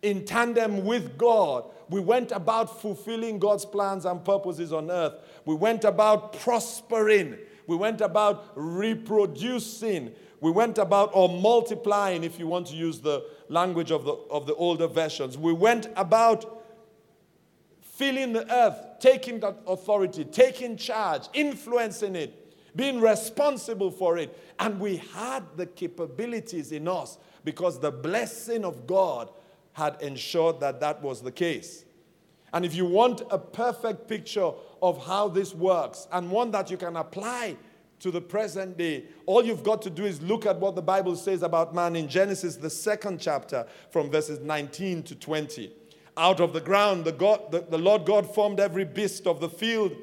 In 0.00 0.24
tandem 0.24 0.86
with 0.86 1.18
God, 1.18 1.66
we 1.92 2.00
went 2.00 2.32
about 2.32 2.80
fulfilling 2.80 3.38
God's 3.38 3.66
plans 3.66 4.06
and 4.06 4.24
purposes 4.24 4.72
on 4.72 4.90
earth. 4.90 5.12
We 5.44 5.54
went 5.54 5.84
about 5.84 6.32
prospering. 6.40 7.36
We 7.66 7.76
went 7.76 8.00
about 8.00 8.52
reproducing. 8.54 10.12
We 10.40 10.50
went 10.50 10.78
about, 10.78 11.10
or 11.12 11.28
multiplying, 11.28 12.24
if 12.24 12.38
you 12.38 12.46
want 12.46 12.68
to 12.68 12.74
use 12.74 13.00
the 13.00 13.24
language 13.48 13.90
of 13.90 14.04
the, 14.04 14.12
of 14.30 14.46
the 14.46 14.54
older 14.54 14.86
versions. 14.86 15.36
We 15.36 15.52
went 15.52 15.88
about 15.94 16.64
filling 17.82 18.32
the 18.32 18.50
earth, 18.50 18.98
taking 18.98 19.40
that 19.40 19.58
authority, 19.66 20.24
taking 20.24 20.78
charge, 20.78 21.24
influencing 21.34 22.16
it, 22.16 22.56
being 22.74 23.02
responsible 23.02 23.90
for 23.90 24.16
it. 24.16 24.36
And 24.58 24.80
we 24.80 24.96
had 24.96 25.44
the 25.56 25.66
capabilities 25.66 26.72
in 26.72 26.88
us 26.88 27.18
because 27.44 27.78
the 27.78 27.92
blessing 27.92 28.64
of 28.64 28.86
God 28.86 29.28
had 29.72 30.00
ensured 30.02 30.60
that 30.60 30.80
that 30.80 31.02
was 31.02 31.22
the 31.22 31.32
case. 31.32 31.84
And 32.52 32.64
if 32.64 32.74
you 32.74 32.84
want 32.84 33.22
a 33.30 33.38
perfect 33.38 34.08
picture 34.08 34.50
of 34.82 35.06
how 35.06 35.28
this 35.28 35.54
works 35.54 36.06
and 36.12 36.30
one 36.30 36.50
that 36.50 36.70
you 36.70 36.76
can 36.76 36.96
apply 36.96 37.56
to 38.00 38.10
the 38.10 38.20
present 38.20 38.76
day, 38.76 39.04
all 39.26 39.44
you've 39.44 39.62
got 39.62 39.80
to 39.82 39.90
do 39.90 40.04
is 40.04 40.20
look 40.20 40.44
at 40.44 40.58
what 40.58 40.74
the 40.74 40.82
Bible 40.82 41.16
says 41.16 41.42
about 41.42 41.74
man 41.74 41.96
in 41.96 42.08
Genesis, 42.08 42.56
the 42.56 42.68
second 42.68 43.20
chapter, 43.20 43.66
from 43.90 44.10
verses 44.10 44.40
19 44.40 45.02
to 45.04 45.14
20. 45.14 45.72
Out 46.16 46.40
of 46.40 46.52
the 46.52 46.60
ground, 46.60 47.04
the, 47.04 47.12
God, 47.12 47.50
the, 47.50 47.60
the 47.60 47.78
Lord 47.78 48.04
God 48.04 48.34
formed 48.34 48.60
every 48.60 48.84
beast 48.84 49.26
of 49.26 49.40
the 49.40 49.48
field 49.48 49.96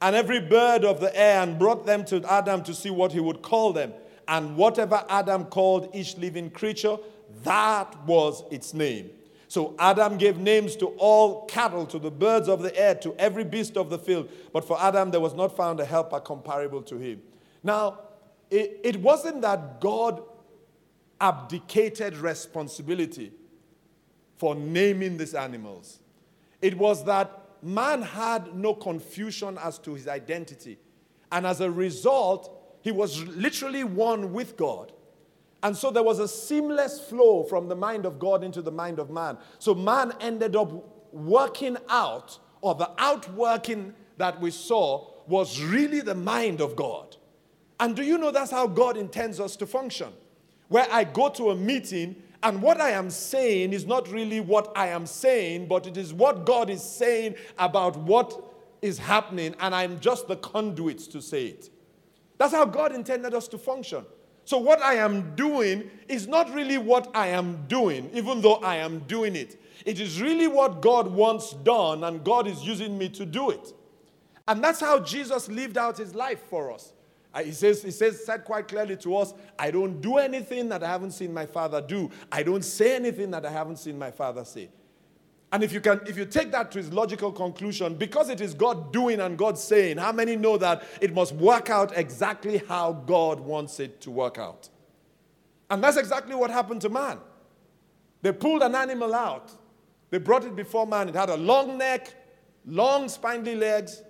and 0.00 0.16
every 0.16 0.40
bird 0.40 0.84
of 0.84 0.98
the 1.00 1.16
air 1.16 1.42
and 1.42 1.60
brought 1.60 1.86
them 1.86 2.04
to 2.06 2.24
Adam 2.28 2.64
to 2.64 2.74
see 2.74 2.90
what 2.90 3.12
he 3.12 3.20
would 3.20 3.40
call 3.40 3.72
them. 3.72 3.92
And 4.32 4.56
whatever 4.56 5.04
Adam 5.10 5.44
called 5.44 5.90
each 5.92 6.16
living 6.16 6.48
creature, 6.50 6.96
that 7.44 7.94
was 8.06 8.44
its 8.50 8.72
name. 8.72 9.10
So 9.46 9.74
Adam 9.78 10.16
gave 10.16 10.38
names 10.38 10.74
to 10.76 10.86
all 10.96 11.44
cattle, 11.44 11.84
to 11.84 11.98
the 11.98 12.10
birds 12.10 12.48
of 12.48 12.62
the 12.62 12.74
air, 12.74 12.94
to 12.94 13.14
every 13.16 13.44
beast 13.44 13.76
of 13.76 13.90
the 13.90 13.98
field. 13.98 14.30
But 14.50 14.64
for 14.64 14.80
Adam, 14.80 15.10
there 15.10 15.20
was 15.20 15.34
not 15.34 15.54
found 15.54 15.80
a 15.80 15.84
helper 15.84 16.18
comparable 16.18 16.80
to 16.84 16.96
him. 16.96 17.20
Now, 17.62 17.98
it, 18.50 18.80
it 18.82 18.96
wasn't 19.02 19.42
that 19.42 19.82
God 19.82 20.22
abdicated 21.20 22.16
responsibility 22.16 23.32
for 24.38 24.54
naming 24.54 25.18
these 25.18 25.34
animals, 25.34 26.00
it 26.62 26.78
was 26.78 27.04
that 27.04 27.38
man 27.62 28.00
had 28.00 28.54
no 28.54 28.72
confusion 28.72 29.58
as 29.58 29.78
to 29.80 29.92
his 29.92 30.08
identity. 30.08 30.78
And 31.30 31.46
as 31.46 31.60
a 31.60 31.70
result, 31.70 32.61
he 32.82 32.92
was 32.92 33.24
literally 33.24 33.84
one 33.84 34.32
with 34.32 34.56
God. 34.56 34.92
And 35.62 35.76
so 35.76 35.90
there 35.90 36.02
was 36.02 36.18
a 36.18 36.28
seamless 36.28 37.00
flow 37.00 37.44
from 37.44 37.68
the 37.68 37.76
mind 37.76 38.04
of 38.04 38.18
God 38.18 38.42
into 38.42 38.60
the 38.60 38.72
mind 38.72 38.98
of 38.98 39.10
man. 39.10 39.38
So 39.58 39.74
man 39.74 40.12
ended 40.20 40.56
up 40.56 40.72
working 41.12 41.76
out, 41.88 42.38
or 42.60 42.74
the 42.74 42.90
outworking 42.98 43.94
that 44.16 44.40
we 44.40 44.50
saw 44.50 45.06
was 45.26 45.62
really 45.62 46.00
the 46.00 46.14
mind 46.14 46.60
of 46.60 46.74
God. 46.74 47.16
And 47.78 47.94
do 47.94 48.02
you 48.02 48.18
know 48.18 48.30
that's 48.30 48.50
how 48.50 48.66
God 48.66 48.96
intends 48.96 49.40
us 49.40 49.56
to 49.56 49.66
function? 49.66 50.12
Where 50.68 50.86
I 50.90 51.04
go 51.04 51.28
to 51.30 51.50
a 51.50 51.54
meeting 51.54 52.16
and 52.42 52.60
what 52.60 52.80
I 52.80 52.90
am 52.90 53.08
saying 53.10 53.72
is 53.72 53.86
not 53.86 54.08
really 54.10 54.40
what 54.40 54.72
I 54.74 54.88
am 54.88 55.06
saying, 55.06 55.68
but 55.68 55.86
it 55.86 55.96
is 55.96 56.12
what 56.12 56.44
God 56.44 56.70
is 56.70 56.82
saying 56.82 57.36
about 57.58 57.96
what 57.96 58.52
is 58.82 58.98
happening, 58.98 59.54
and 59.60 59.74
I'm 59.74 60.00
just 60.00 60.26
the 60.26 60.36
conduit 60.36 60.98
to 61.12 61.22
say 61.22 61.46
it. 61.46 61.70
That's 62.42 62.54
how 62.54 62.64
God 62.64 62.92
intended 62.92 63.34
us 63.34 63.46
to 63.46 63.56
function. 63.56 64.04
So, 64.44 64.58
what 64.58 64.82
I 64.82 64.94
am 64.94 65.36
doing 65.36 65.88
is 66.08 66.26
not 66.26 66.52
really 66.52 66.76
what 66.76 67.08
I 67.14 67.28
am 67.28 67.66
doing, 67.68 68.10
even 68.12 68.40
though 68.40 68.56
I 68.56 68.78
am 68.78 68.98
doing 69.06 69.36
it. 69.36 69.62
It 69.86 70.00
is 70.00 70.20
really 70.20 70.48
what 70.48 70.82
God 70.82 71.06
wants 71.06 71.52
done, 71.52 72.02
and 72.02 72.24
God 72.24 72.48
is 72.48 72.64
using 72.64 72.98
me 72.98 73.08
to 73.10 73.24
do 73.24 73.50
it. 73.50 73.72
And 74.48 74.60
that's 74.60 74.80
how 74.80 74.98
Jesus 74.98 75.48
lived 75.48 75.78
out 75.78 75.98
his 75.98 76.16
life 76.16 76.40
for 76.50 76.72
us. 76.72 76.92
Uh, 77.32 77.44
he 77.44 77.52
says, 77.52 77.80
he 77.80 77.92
says, 77.92 78.26
said 78.26 78.42
quite 78.42 78.66
clearly 78.66 78.96
to 78.96 79.16
us, 79.18 79.34
I 79.56 79.70
don't 79.70 80.00
do 80.00 80.16
anything 80.16 80.68
that 80.70 80.82
I 80.82 80.88
haven't 80.88 81.12
seen 81.12 81.32
my 81.32 81.46
father 81.46 81.80
do. 81.80 82.10
I 82.32 82.42
don't 82.42 82.64
say 82.64 82.96
anything 82.96 83.30
that 83.30 83.46
I 83.46 83.52
haven't 83.52 83.76
seen 83.76 83.96
my 83.96 84.10
father 84.10 84.44
say. 84.44 84.68
And 85.52 85.62
if 85.62 85.70
you 85.70 85.82
can, 85.82 86.00
if 86.06 86.16
you 86.16 86.24
take 86.24 86.50
that 86.52 86.72
to 86.72 86.78
its 86.78 86.90
logical 86.90 87.30
conclusion, 87.30 87.94
because 87.94 88.30
it 88.30 88.40
is 88.40 88.54
God 88.54 88.90
doing 88.90 89.20
and 89.20 89.36
God 89.36 89.58
saying, 89.58 89.98
how 89.98 90.10
many 90.10 90.34
know 90.34 90.56
that 90.56 90.82
it 91.02 91.12
must 91.12 91.34
work 91.34 91.68
out 91.68 91.96
exactly 91.96 92.62
how 92.68 92.94
God 92.94 93.38
wants 93.38 93.78
it 93.78 94.00
to 94.00 94.10
work 94.10 94.38
out? 94.38 94.70
And 95.70 95.84
that's 95.84 95.98
exactly 95.98 96.34
what 96.34 96.50
happened 96.50 96.80
to 96.80 96.88
man. 96.88 97.18
They 98.22 98.32
pulled 98.32 98.62
an 98.62 98.74
animal 98.74 99.14
out. 99.14 99.52
They 100.08 100.18
brought 100.18 100.44
it 100.44 100.56
before 100.56 100.86
man. 100.86 101.10
It 101.10 101.14
had 101.14 101.28
a 101.28 101.36
long 101.36 101.76
neck, 101.76 102.14
long 102.64 103.10
spindly 103.10 103.54
legs, 103.54 104.02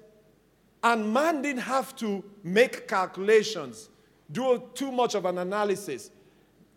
and 0.85 1.13
man 1.13 1.43
didn't 1.43 1.63
have 1.63 1.95
to 1.97 2.23
make 2.45 2.87
calculations, 2.87 3.89
do 4.31 4.63
too 4.75 4.93
much 4.93 5.15
of 5.17 5.25
an 5.25 5.39
analysis. 5.39 6.11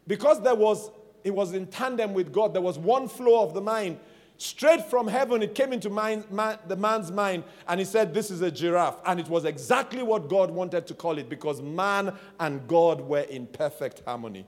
Because 0.07 0.41
there 0.41 0.55
was, 0.55 0.89
it 1.23 1.33
was 1.33 1.53
in 1.53 1.67
tandem 1.67 2.13
with 2.13 2.31
God, 2.31 2.53
there 2.53 2.61
was 2.61 2.79
one 2.79 3.07
flow 3.07 3.43
of 3.43 3.53
the 3.53 3.61
mind 3.61 3.99
Straight 4.37 4.85
from 4.85 5.07
heaven, 5.07 5.41
it 5.41 5.55
came 5.55 5.71
into 5.71 5.89
mind, 5.89 6.29
man, 6.29 6.57
the 6.67 6.75
man's 6.75 7.11
mind, 7.11 7.45
and 7.67 7.79
he 7.79 7.85
said, 7.85 8.13
This 8.13 8.29
is 8.29 8.41
a 8.41 8.51
giraffe. 8.51 8.99
And 9.05 9.19
it 9.19 9.27
was 9.29 9.45
exactly 9.45 10.03
what 10.03 10.27
God 10.27 10.51
wanted 10.51 10.87
to 10.87 10.93
call 10.93 11.17
it 11.17 11.29
because 11.29 11.61
man 11.61 12.13
and 12.39 12.67
God 12.67 13.01
were 13.01 13.21
in 13.21 13.47
perfect 13.47 14.03
harmony. 14.05 14.45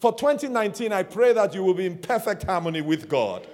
For 0.00 0.12
2019, 0.12 0.92
I 0.92 1.04
pray 1.04 1.32
that 1.32 1.54
you 1.54 1.62
will 1.62 1.74
be 1.74 1.86
in 1.86 1.98
perfect 1.98 2.42
harmony 2.42 2.80
with 2.80 3.08
God. 3.08 3.46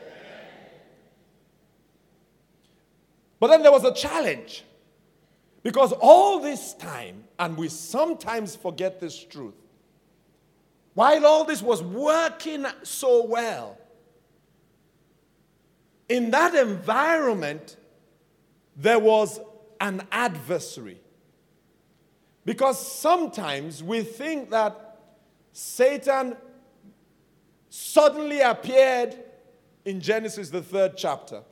But 3.41 3.49
then 3.49 3.63
there 3.63 3.73
was 3.73 3.85
a 3.85 3.93
challenge. 3.93 4.65
Because 5.63 5.93
all 5.93 6.41
this 6.41 6.75
time, 6.75 7.25
and 7.39 7.57
we 7.57 7.69
sometimes 7.69 8.57
forget 8.57 9.01
this 9.01 9.23
truth, 9.23 9.55
while 10.95 11.27
all 11.27 11.45
this 11.45 11.63
was 11.63 11.83
working 11.83 12.67
so 12.83 13.25
well, 13.25 13.78
in 16.09 16.31
that 16.31 16.55
environment, 16.55 17.77
there 18.77 18.99
was 18.99 19.41
an 19.81 20.03
adversary. 20.11 21.01
Because 22.45 22.79
sometimes 22.85 23.83
we 23.83 24.03
think 24.03 24.51
that 24.51 25.01
Satan 25.53 26.37
suddenly 27.69 28.41
appeared 28.41 29.17
in 29.85 30.01
Genesis, 30.01 30.51
the 30.51 30.63
third 30.63 30.97
chapter. 30.97 31.43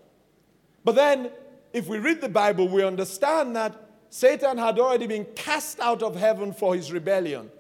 But 0.85 0.95
then, 0.95 1.31
if 1.73 1.89
we 1.89 1.99
read 1.99 2.21
the 2.21 2.29
Bible, 2.29 2.69
we 2.69 2.83
understand 2.85 3.57
that 3.57 3.75
Satan 4.09 4.57
had 4.57 4.79
already 4.79 5.07
been 5.07 5.27
cast 5.35 5.81
out 5.81 6.03
of 6.03 6.17
heaven 6.17 6.53
for 6.53 6.75
his 6.75 6.93
rebellion. 6.93 7.51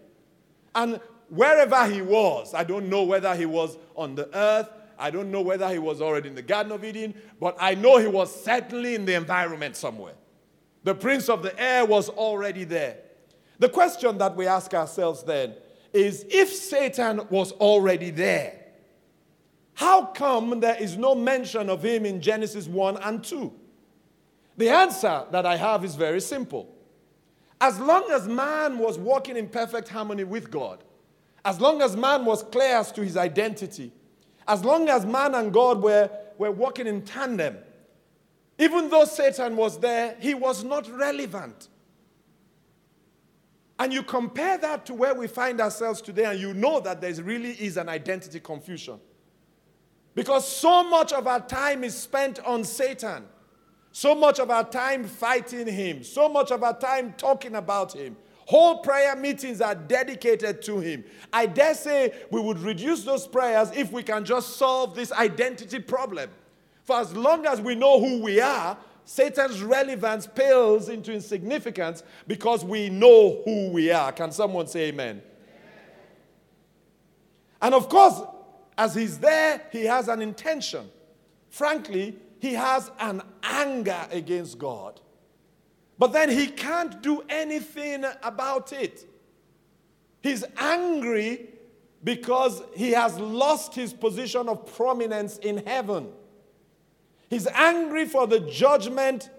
And 0.75 1.01
wherever 1.29 1.87
he 1.91 2.03
was, 2.03 2.55
I 2.55 2.65
don't 2.65 2.89
know 2.89 3.03
whether 3.03 3.35
he 3.35 3.47
was 3.47 3.77
on 3.95 4.15
the 4.15 4.35
earth, 4.37 4.71
I 4.99 5.11
don't 5.11 5.31
know 5.31 5.43
whether 5.43 5.69
he 5.69 5.79
was 5.79 6.01
already 6.01 6.29
in 6.29 6.35
the 6.35 6.43
Garden 6.43 6.73
of 6.73 6.85
Eden, 6.85 7.15
but 7.41 7.57
I 7.61 7.75
know 7.75 7.99
he 7.99 8.07
was 8.07 8.45
certainly 8.45 8.95
in 8.95 9.05
the 9.05 9.15
environment 9.15 9.77
somewhere. 9.77 10.15
The 10.85 10.95
prince 10.95 11.29
of 11.29 11.43
the 11.43 11.59
air 11.61 11.85
was 11.85 12.09
already 12.09 12.65
there. 12.65 12.99
The 13.59 13.69
question 13.69 14.19
that 14.19 14.37
we 14.37 14.47
ask 14.47 14.73
ourselves 14.75 15.23
then 15.23 15.55
is 15.93 16.25
if 16.29 16.53
Satan 16.53 17.23
was 17.31 17.53
already 17.53 18.11
there, 18.11 18.67
how 19.75 20.07
come 20.07 20.61
there 20.61 20.77
is 20.77 20.97
no 20.97 21.15
mention 21.15 21.69
of 21.69 21.83
him 21.83 22.07
in 22.07 22.21
Genesis 22.21 22.67
1 22.67 22.97
and 22.99 23.23
2? 23.23 23.53
The 24.57 24.71
answer 24.71 25.25
that 25.31 25.45
I 25.45 25.57
have 25.57 25.85
is 25.85 25.95
very 25.95 26.21
simple. 26.21 26.75
As 27.61 27.79
long 27.79 28.11
as 28.11 28.27
man 28.27 28.79
was 28.79 28.99
walking 28.99 29.37
in 29.37 29.49
perfect 29.49 29.89
harmony 29.89 30.25
with 30.25 30.51
God, 30.51 30.83
as 31.45 31.61
long 31.61 31.81
as 31.83 31.97
man 31.97 32.25
was 32.25 32.43
clear 32.43 32.77
as 32.77 32.91
to 32.93 33.03
his 33.03 33.17
identity, 33.17 33.93
as 34.49 34.65
long 34.65 34.89
as 34.89 35.05
man 35.05 35.35
and 35.35 35.53
God 35.53 35.83
were, 35.83 36.11
were 36.39 36.51
working 36.51 36.87
in 36.87 37.03
tandem, 37.03 37.59
even 38.59 38.89
though 38.89 39.05
Satan 39.05 39.57
was 39.57 39.79
there, 39.79 40.17
he 40.21 40.35
was 40.35 40.65
not 40.65 40.89
relevant. 40.91 41.69
And 43.79 43.93
you 43.93 44.03
compare 44.03 44.57
that 44.59 44.87
to 44.87 44.95
where 44.95 45.15
we 45.15 45.27
find 45.27 45.61
ourselves 45.61 46.01
today, 46.01 46.25
and 46.25 46.41
you 46.41 46.55
know 46.55 46.81
that 46.81 47.01
there 47.01 47.13
really 47.23 47.53
is 47.53 47.77
an 47.77 47.89
identity 47.89 48.41
confusion. 48.41 48.99
Because 50.15 50.51
so 50.51 50.83
much 50.83 51.13
of 51.13 51.27
our 51.27 51.41
time 51.41 51.85
is 51.85 51.95
spent 51.95 52.39
on 52.41 52.65
Satan, 52.65 53.25
so 53.93 54.15
much 54.15 54.41
of 54.41 54.51
our 54.51 54.65
time 54.65 55.05
fighting 55.05 55.67
him, 55.67 56.03
so 56.03 56.29
much 56.29 56.51
of 56.51 56.63
our 56.63 56.79
time 56.79 57.15
talking 57.19 57.55
about 57.55 57.93
him, 57.93 58.17
Whole 58.47 58.79
prayer 58.79 59.17
meetings 59.17 59.61
are 59.61 59.75
dedicated 59.75 60.63
to 60.63 60.79
Him. 60.79 61.05
I 61.33 61.47
dare 61.47 61.75
say 61.75 62.15
we 62.31 62.41
would 62.41 62.61
reduce 62.61 63.03
those 63.03 63.27
prayers 63.27 63.71
if 63.75 63.91
we 63.91 64.05
can 64.05 64.25
just 64.25 64.57
solve 64.57 64.95
this 64.95 65.13
identity 65.13 65.81
problem. 65.81 66.31
For 66.85 67.01
as 67.01 67.15
long 67.15 67.45
as 67.45 67.61
we 67.61 67.75
know 67.75 67.99
who 68.01 68.23
we 68.23 68.41
are, 68.41 68.79
Satan's 69.05 69.63
relevance 69.63 70.29
pales 70.29 70.89
into 70.89 71.13
insignificance 71.13 72.05
because 72.29 72.65
we 72.65 72.89
know 72.89 73.43
who 73.45 73.71
we 73.71 73.91
are. 73.91 74.13
Can 74.13 74.31
someone 74.31 74.69
say 74.69 74.89
amen? 74.89 75.23
And 77.61 77.75
of 77.75 77.89
course, 77.89 78.21
as 78.79 78.95
he's 78.95 79.19
there, 79.19 79.63
he 79.73 79.87
has 79.87 80.07
an 80.07 80.23
intention. 80.23 80.89
Frankly, 81.51 82.17
he 82.39 82.55
has 82.55 82.93
an 83.01 83.23
anger 83.43 84.07
against 84.13 84.57
God. 84.59 85.01
But 85.99 86.13
then 86.13 86.29
he 86.31 86.47
can't 86.47 87.03
do 87.03 87.23
anything 87.29 88.05
about 88.23 88.73
it. 88.73 89.07
He's 90.23 90.45
angry 90.59 91.49
because 92.05 92.63
he 92.75 92.91
has 92.93 93.19
lost 93.19 93.75
his 93.75 93.93
position 93.93 94.49
of 94.49 94.75
prominence 94.77 95.39
in 95.39 95.65
heaven. 95.67 96.09
He's 97.31 97.47
angry 97.49 98.05
for 98.05 98.27
the 98.27 98.41
judgment 98.41 99.31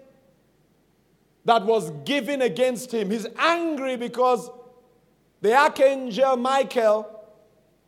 that 1.44 1.64
was 1.64 1.90
given 2.04 2.42
against 2.42 2.92
him. 2.92 3.10
He's 3.10 3.26
angry 3.38 3.96
because 3.96 4.50
the 5.40 5.54
archangel 5.54 6.36
Michael 6.36 7.08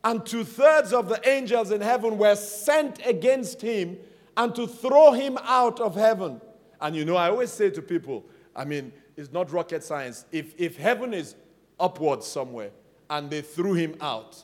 and 0.02 0.24
two 0.24 0.44
thirds 0.44 0.92
of 0.92 1.08
the 1.08 1.20
angels 1.28 1.70
in 1.70 1.80
heaven 1.80 2.16
were 2.16 2.36
sent 2.36 3.04
against 3.04 3.60
him 3.60 3.98
and 4.36 4.54
to 4.54 4.66
throw 4.66 5.12
him 5.12 5.36
out 5.42 5.80
of 5.80 5.94
heaven. 5.94 6.40
And 6.80 6.96
you 6.96 7.04
know, 7.04 7.16
I 7.16 7.28
always 7.28 7.50
say 7.50 7.68
to 7.70 7.82
people, 7.82 8.24
I 8.54 8.64
mean, 8.64 8.92
it's 9.16 9.32
not 9.32 9.52
rocket 9.52 9.82
science. 9.84 10.24
If, 10.32 10.58
if 10.58 10.76
heaven 10.76 11.14
is 11.14 11.34
upwards 11.78 12.26
somewhere 12.26 12.70
and 13.08 13.30
they 13.30 13.42
threw 13.42 13.74
him 13.74 13.96
out, 14.00 14.42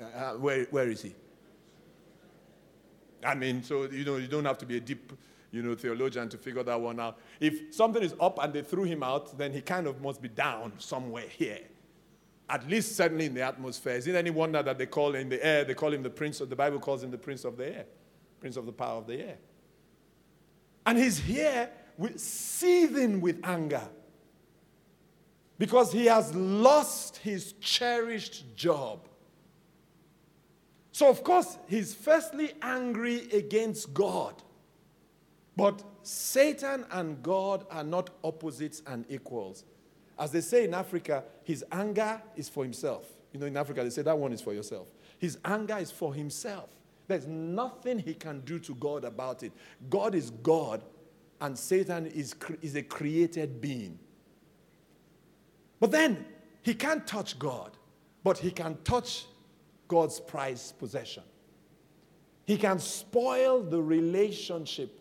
uh, 0.00 0.04
uh, 0.04 0.32
where, 0.34 0.64
where 0.66 0.88
is 0.88 1.02
he? 1.02 1.14
I 3.24 3.34
mean, 3.34 3.62
so 3.62 3.84
you 3.84 4.04
know, 4.04 4.16
you 4.16 4.26
don't 4.26 4.44
have 4.44 4.58
to 4.58 4.66
be 4.66 4.78
a 4.78 4.80
deep, 4.80 5.12
you 5.52 5.62
know, 5.62 5.74
theologian 5.74 6.28
to 6.30 6.38
figure 6.38 6.62
that 6.62 6.80
one 6.80 6.98
out. 6.98 7.18
If 7.38 7.74
something 7.74 8.02
is 8.02 8.14
up 8.20 8.42
and 8.42 8.52
they 8.52 8.62
threw 8.62 8.84
him 8.84 9.02
out, 9.02 9.38
then 9.38 9.52
he 9.52 9.60
kind 9.60 9.86
of 9.86 10.00
must 10.00 10.20
be 10.20 10.28
down 10.28 10.72
somewhere 10.78 11.28
here. 11.28 11.60
At 12.48 12.68
least 12.68 12.96
certainly 12.96 13.26
in 13.26 13.34
the 13.34 13.42
atmosphere. 13.42 13.94
Is 13.94 14.06
it 14.08 14.16
any 14.16 14.30
wonder 14.30 14.62
that 14.62 14.76
they 14.76 14.86
call 14.86 15.14
in 15.14 15.28
the 15.28 15.44
air, 15.44 15.64
they 15.64 15.74
call 15.74 15.92
him 15.92 16.02
the 16.02 16.10
prince 16.10 16.40
of 16.40 16.50
the 16.50 16.56
Bible 16.56 16.80
calls 16.80 17.02
him 17.04 17.10
the 17.10 17.18
prince 17.18 17.44
of 17.44 17.56
the 17.56 17.66
air? 17.66 17.86
prince 18.42 18.56
of 18.56 18.66
the 18.66 18.72
power 18.72 18.98
of 18.98 19.06
the 19.06 19.20
air. 19.20 19.38
And 20.84 20.98
he's 20.98 21.16
here 21.16 21.70
with, 21.98 22.18
seething 22.18 23.20
with 23.20 23.40
anger 23.44 23.82
because 25.58 25.92
he 25.92 26.06
has 26.06 26.34
lost 26.34 27.18
his 27.18 27.52
cherished 27.60 28.56
job. 28.56 29.06
So, 30.90 31.08
of 31.08 31.24
course, 31.24 31.56
he's 31.68 31.94
firstly 31.94 32.52
angry 32.60 33.28
against 33.32 33.94
God. 33.94 34.42
But 35.56 35.82
Satan 36.02 36.84
and 36.90 37.22
God 37.22 37.66
are 37.70 37.84
not 37.84 38.10
opposites 38.24 38.82
and 38.86 39.04
equals. 39.08 39.64
As 40.18 40.32
they 40.32 40.40
say 40.40 40.64
in 40.64 40.74
Africa, 40.74 41.24
his 41.44 41.64
anger 41.72 42.20
is 42.36 42.48
for 42.48 42.64
himself. 42.64 43.06
You 43.32 43.40
know, 43.40 43.46
in 43.46 43.56
Africa, 43.56 43.82
they 43.82 43.90
say 43.90 44.02
that 44.02 44.18
one 44.18 44.32
is 44.32 44.40
for 44.40 44.52
yourself. 44.52 44.88
His 45.18 45.38
anger 45.44 45.78
is 45.78 45.90
for 45.90 46.12
himself. 46.12 46.70
There's 47.08 47.26
nothing 47.26 47.98
he 47.98 48.14
can 48.14 48.40
do 48.40 48.58
to 48.60 48.74
God 48.74 49.04
about 49.04 49.42
it. 49.42 49.52
God 49.88 50.14
is 50.14 50.30
God, 50.30 50.82
and 51.42 51.58
Satan 51.58 52.06
is, 52.06 52.36
is 52.62 52.76
a 52.76 52.82
created 52.82 53.60
being. 53.60 53.98
But 55.80 55.90
then, 55.90 56.24
he 56.62 56.72
can't 56.72 57.04
touch 57.04 57.36
God, 57.36 57.76
but 58.22 58.38
he 58.38 58.52
can 58.52 58.78
touch 58.84 59.26
God's 59.88 60.20
prized 60.20 60.78
possession. 60.78 61.24
He 62.44 62.56
can 62.56 62.78
spoil 62.78 63.60
the 63.60 63.82
relationship, 63.82 65.00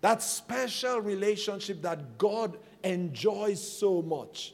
that 0.00 0.20
special 0.20 1.00
relationship 1.00 1.80
that 1.82 2.18
God 2.18 2.58
enjoys 2.82 3.62
so 3.62 4.02
much. 4.02 4.52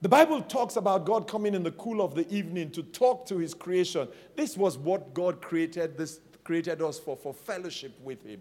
The 0.00 0.08
Bible 0.08 0.40
talks 0.40 0.76
about 0.76 1.04
God 1.04 1.28
coming 1.28 1.54
in 1.54 1.62
the 1.62 1.72
cool 1.72 2.00
of 2.00 2.14
the 2.14 2.26
evening 2.34 2.70
to 2.70 2.82
talk 2.82 3.26
to 3.26 3.36
his 3.36 3.52
creation. 3.52 4.08
This 4.34 4.56
was 4.56 4.78
what 4.78 5.12
God 5.12 5.42
created 5.42 5.98
this 5.98 6.20
created 6.46 6.80
us 6.80 6.96
for 6.98 7.16
for 7.16 7.34
fellowship 7.34 7.92
with 8.04 8.24
him. 8.24 8.40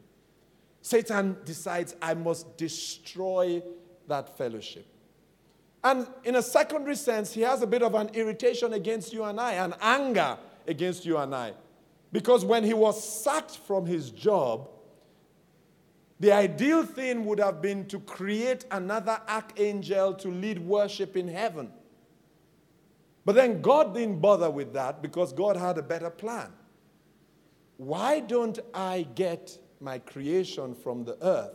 Satan 0.81 1.35
decides 1.43 1.95
I 1.99 2.13
must 2.13 2.55
destroy 2.55 3.63
that 4.07 4.37
fellowship. 4.37 4.85
And 5.83 6.07
in 6.23 6.35
a 6.35 6.41
secondary 6.43 6.95
sense, 6.95 7.33
he 7.33 7.41
has 7.41 7.63
a 7.63 7.67
bit 7.67 7.81
of 7.81 7.95
an 7.95 8.09
irritation 8.13 8.73
against 8.73 9.11
you 9.11 9.23
and 9.23 9.41
I, 9.41 9.53
an 9.53 9.73
anger 9.81 10.37
against 10.67 11.03
you 11.05 11.17
and 11.17 11.33
I. 11.33 11.53
Because 12.11 12.45
when 12.45 12.63
he 12.63 12.75
was 12.75 13.03
sacked 13.03 13.57
from 13.57 13.87
his 13.87 14.11
job, 14.11 14.69
the 16.19 16.31
ideal 16.31 16.85
thing 16.85 17.25
would 17.25 17.39
have 17.39 17.61
been 17.61 17.87
to 17.87 17.99
create 17.99 18.65
another 18.69 19.19
archangel 19.27 20.13
to 20.13 20.29
lead 20.29 20.59
worship 20.59 21.17
in 21.17 21.27
heaven. 21.27 21.71
But 23.25 23.33
then 23.33 23.61
God 23.61 23.95
didn't 23.95 24.19
bother 24.19 24.51
with 24.51 24.73
that 24.73 25.01
because 25.01 25.33
God 25.33 25.57
had 25.57 25.79
a 25.79 25.81
better 25.81 26.11
plan. 26.11 26.51
Why 27.77 28.19
don't 28.19 28.59
I 28.73 29.07
get 29.15 29.57
my 29.81 29.99
creation 29.99 30.73
from 30.75 31.03
the 31.03 31.17
earth 31.21 31.53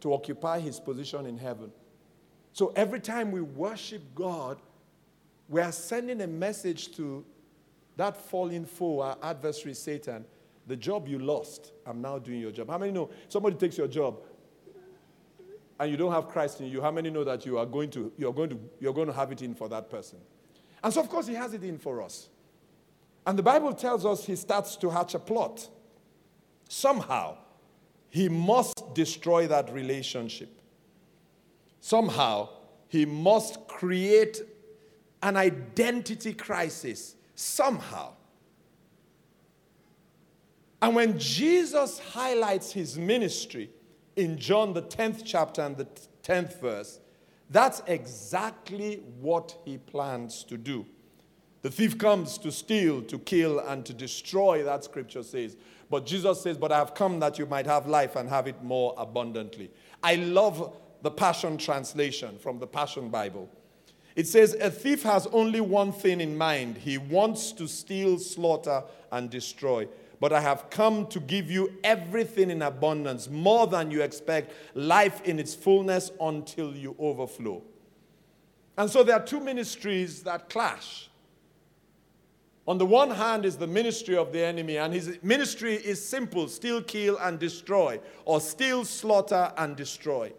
to 0.00 0.12
occupy 0.12 0.60
his 0.60 0.80
position 0.80 1.26
in 1.26 1.38
heaven? 1.38 1.70
So 2.52 2.72
every 2.74 3.00
time 3.00 3.30
we 3.30 3.40
worship 3.40 4.02
God, 4.14 4.58
we 5.48 5.60
are 5.60 5.72
sending 5.72 6.20
a 6.20 6.26
message 6.26 6.96
to 6.96 7.24
that 7.96 8.16
fallen 8.16 8.64
foe, 8.64 9.00
our 9.00 9.16
adversary 9.22 9.74
Satan 9.74 10.24
the 10.68 10.76
job 10.76 11.08
you 11.08 11.18
lost, 11.18 11.72
I'm 11.86 12.00
now 12.00 12.18
doing 12.18 12.40
your 12.40 12.52
job. 12.52 12.68
How 12.68 12.78
many 12.78 12.92
know 12.92 13.10
somebody 13.28 13.56
takes 13.56 13.78
your 13.78 13.88
job 13.88 14.20
and 15.80 15.90
you 15.90 15.96
don't 15.96 16.12
have 16.12 16.28
Christ 16.28 16.60
in 16.60 16.66
you? 16.66 16.82
How 16.82 16.90
many 16.90 17.08
know 17.08 17.24
that 17.24 17.46
you 17.46 17.58
are 17.58 17.64
going 17.64 17.90
to, 17.90 18.12
you're 18.18 18.34
going 18.34 18.50
to, 18.50 18.60
you're 18.78 18.92
going 18.92 19.06
to 19.06 19.12
have 19.14 19.32
it 19.32 19.40
in 19.40 19.54
for 19.54 19.68
that 19.70 19.90
person? 19.90 20.18
And 20.84 20.92
so, 20.92 21.00
of 21.00 21.08
course, 21.08 21.26
he 21.26 21.34
has 21.34 21.54
it 21.54 21.64
in 21.64 21.78
for 21.78 22.02
us. 22.02 22.28
And 23.28 23.38
the 23.38 23.42
Bible 23.42 23.74
tells 23.74 24.06
us 24.06 24.24
he 24.24 24.36
starts 24.36 24.74
to 24.76 24.88
hatch 24.88 25.14
a 25.14 25.18
plot. 25.18 25.68
Somehow, 26.66 27.36
he 28.08 28.26
must 28.26 28.94
destroy 28.94 29.46
that 29.48 29.70
relationship. 29.70 30.62
Somehow, 31.82 32.48
he 32.88 33.04
must 33.04 33.68
create 33.68 34.40
an 35.22 35.36
identity 35.36 36.32
crisis. 36.32 37.16
Somehow. 37.34 38.14
And 40.80 40.94
when 40.94 41.18
Jesus 41.18 41.98
highlights 41.98 42.72
his 42.72 42.96
ministry 42.96 43.68
in 44.16 44.38
John, 44.38 44.72
the 44.72 44.80
10th 44.80 45.20
chapter 45.22 45.60
and 45.60 45.76
the 45.76 45.86
10th 46.22 46.62
verse, 46.62 46.98
that's 47.50 47.82
exactly 47.86 49.02
what 49.20 49.54
he 49.66 49.76
plans 49.76 50.44
to 50.44 50.56
do. 50.56 50.86
The 51.62 51.70
thief 51.70 51.98
comes 51.98 52.38
to 52.38 52.52
steal, 52.52 53.02
to 53.02 53.18
kill, 53.18 53.58
and 53.58 53.84
to 53.86 53.92
destroy, 53.92 54.62
that 54.64 54.84
scripture 54.84 55.22
says. 55.22 55.56
But 55.90 56.06
Jesus 56.06 56.40
says, 56.40 56.56
But 56.56 56.72
I 56.72 56.78
have 56.78 56.94
come 56.94 57.18
that 57.20 57.38
you 57.38 57.46
might 57.46 57.66
have 57.66 57.86
life 57.86 58.16
and 58.16 58.28
have 58.28 58.46
it 58.46 58.62
more 58.62 58.94
abundantly. 58.96 59.70
I 60.02 60.16
love 60.16 60.76
the 61.02 61.10
Passion 61.10 61.58
Translation 61.58 62.38
from 62.38 62.58
the 62.58 62.66
Passion 62.66 63.08
Bible. 63.08 63.48
It 64.14 64.26
says, 64.26 64.54
A 64.54 64.70
thief 64.70 65.02
has 65.02 65.26
only 65.28 65.60
one 65.60 65.92
thing 65.92 66.20
in 66.20 66.36
mind 66.36 66.76
he 66.76 66.98
wants 66.98 67.52
to 67.52 67.66
steal, 67.66 68.18
slaughter, 68.18 68.84
and 69.10 69.30
destroy 69.30 69.88
but 70.20 70.32
I 70.32 70.40
have 70.40 70.70
come 70.70 71.06
to 71.08 71.20
give 71.20 71.50
you 71.50 71.78
everything 71.84 72.50
in 72.50 72.62
abundance, 72.62 73.28
more 73.28 73.66
than 73.66 73.90
you 73.90 74.02
expect, 74.02 74.52
life 74.74 75.22
in 75.22 75.38
its 75.38 75.54
fullness 75.54 76.10
until 76.20 76.74
you 76.74 76.96
overflow. 76.98 77.62
And 78.76 78.90
so 78.90 79.02
there 79.02 79.16
are 79.16 79.24
two 79.24 79.40
ministries 79.40 80.22
that 80.24 80.48
clash. 80.48 81.07
On 82.68 82.76
the 82.76 82.84
one 82.84 83.10
hand 83.10 83.46
is 83.46 83.56
the 83.56 83.66
ministry 83.66 84.14
of 84.14 84.30
the 84.30 84.44
enemy, 84.44 84.76
and 84.76 84.92
his 84.92 85.18
ministry 85.22 85.76
is 85.76 86.06
simple 86.06 86.48
steal, 86.48 86.82
kill, 86.82 87.16
and 87.16 87.38
destroy, 87.38 87.98
or 88.26 88.42
steal, 88.42 88.84
slaughter, 88.84 89.50
and 89.56 89.74
destroy. 89.74 90.30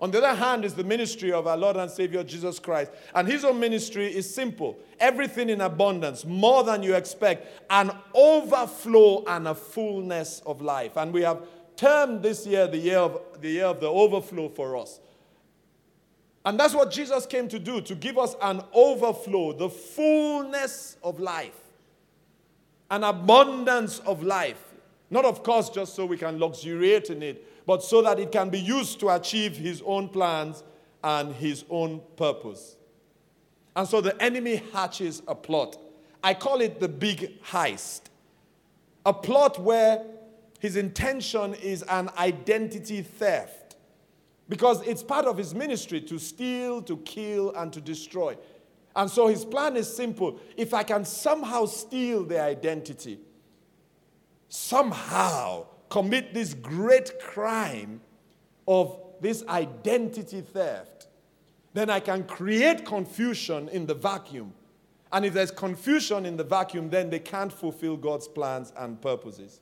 On 0.00 0.12
the 0.12 0.18
other 0.18 0.34
hand, 0.34 0.64
is 0.64 0.74
the 0.74 0.84
ministry 0.84 1.32
of 1.32 1.48
our 1.48 1.56
Lord 1.56 1.76
and 1.76 1.90
Savior 1.90 2.22
Jesus 2.22 2.60
Christ. 2.60 2.92
And 3.16 3.26
his 3.26 3.44
own 3.44 3.58
ministry 3.58 4.06
is 4.06 4.32
simple 4.32 4.78
everything 5.00 5.48
in 5.48 5.60
abundance, 5.60 6.24
more 6.24 6.62
than 6.62 6.84
you 6.84 6.94
expect, 6.94 7.64
an 7.68 7.90
overflow 8.14 9.24
and 9.26 9.48
a 9.48 9.54
fullness 9.54 10.42
of 10.46 10.62
life. 10.62 10.96
And 10.96 11.12
we 11.12 11.22
have 11.22 11.42
termed 11.74 12.22
this 12.22 12.46
year 12.46 12.68
the 12.68 12.78
year 12.78 12.98
of 12.98 13.20
the, 13.40 13.50
year 13.50 13.66
of 13.66 13.80
the 13.80 13.88
overflow 13.88 14.50
for 14.50 14.76
us. 14.76 15.00
And 16.44 16.58
that's 16.58 16.74
what 16.74 16.90
Jesus 16.90 17.26
came 17.26 17.48
to 17.48 17.58
do 17.58 17.80
to 17.82 17.94
give 17.94 18.16
us 18.16 18.34
an 18.40 18.62
overflow, 18.72 19.52
the 19.52 19.68
fullness 19.68 20.96
of 21.02 21.20
life, 21.20 21.58
an 22.90 23.04
abundance 23.04 23.98
of 24.00 24.22
life. 24.22 24.62
Not, 25.10 25.24
of 25.24 25.42
course, 25.42 25.68
just 25.68 25.94
so 25.94 26.06
we 26.06 26.16
can 26.16 26.38
luxuriate 26.38 27.10
in 27.10 27.22
it, 27.22 27.66
but 27.66 27.82
so 27.82 28.00
that 28.02 28.18
it 28.18 28.32
can 28.32 28.48
be 28.48 28.60
used 28.60 29.00
to 29.00 29.10
achieve 29.10 29.56
his 29.56 29.82
own 29.84 30.08
plans 30.08 30.62
and 31.04 31.34
his 31.34 31.64
own 31.68 32.00
purpose. 32.16 32.76
And 33.76 33.86
so 33.86 34.00
the 34.00 34.20
enemy 34.22 34.62
hatches 34.72 35.22
a 35.28 35.34
plot. 35.34 35.76
I 36.22 36.34
call 36.34 36.60
it 36.60 36.80
the 36.80 36.88
big 36.88 37.42
heist. 37.42 38.02
A 39.06 39.12
plot 39.12 39.58
where 39.58 40.04
his 40.58 40.76
intention 40.76 41.54
is 41.54 41.82
an 41.82 42.10
identity 42.18 43.02
theft. 43.02 43.59
Because 44.50 44.82
it's 44.82 45.02
part 45.04 45.26
of 45.26 45.38
his 45.38 45.54
ministry 45.54 46.00
to 46.02 46.18
steal, 46.18 46.82
to 46.82 46.96
kill, 46.98 47.54
and 47.54 47.72
to 47.72 47.80
destroy. 47.80 48.36
And 48.96 49.08
so 49.08 49.28
his 49.28 49.44
plan 49.44 49.76
is 49.76 49.94
simple. 49.94 50.40
If 50.56 50.74
I 50.74 50.82
can 50.82 51.04
somehow 51.04 51.66
steal 51.66 52.24
their 52.24 52.42
identity, 52.42 53.20
somehow 54.48 55.66
commit 55.88 56.34
this 56.34 56.54
great 56.54 57.20
crime 57.20 58.00
of 58.66 58.98
this 59.20 59.44
identity 59.46 60.40
theft, 60.40 61.06
then 61.72 61.88
I 61.88 62.00
can 62.00 62.24
create 62.24 62.84
confusion 62.84 63.68
in 63.68 63.86
the 63.86 63.94
vacuum. 63.94 64.52
And 65.12 65.24
if 65.24 65.32
there's 65.32 65.52
confusion 65.52 66.26
in 66.26 66.36
the 66.36 66.44
vacuum, 66.44 66.90
then 66.90 67.08
they 67.08 67.20
can't 67.20 67.52
fulfill 67.52 67.96
God's 67.96 68.26
plans 68.26 68.72
and 68.76 69.00
purposes. 69.00 69.60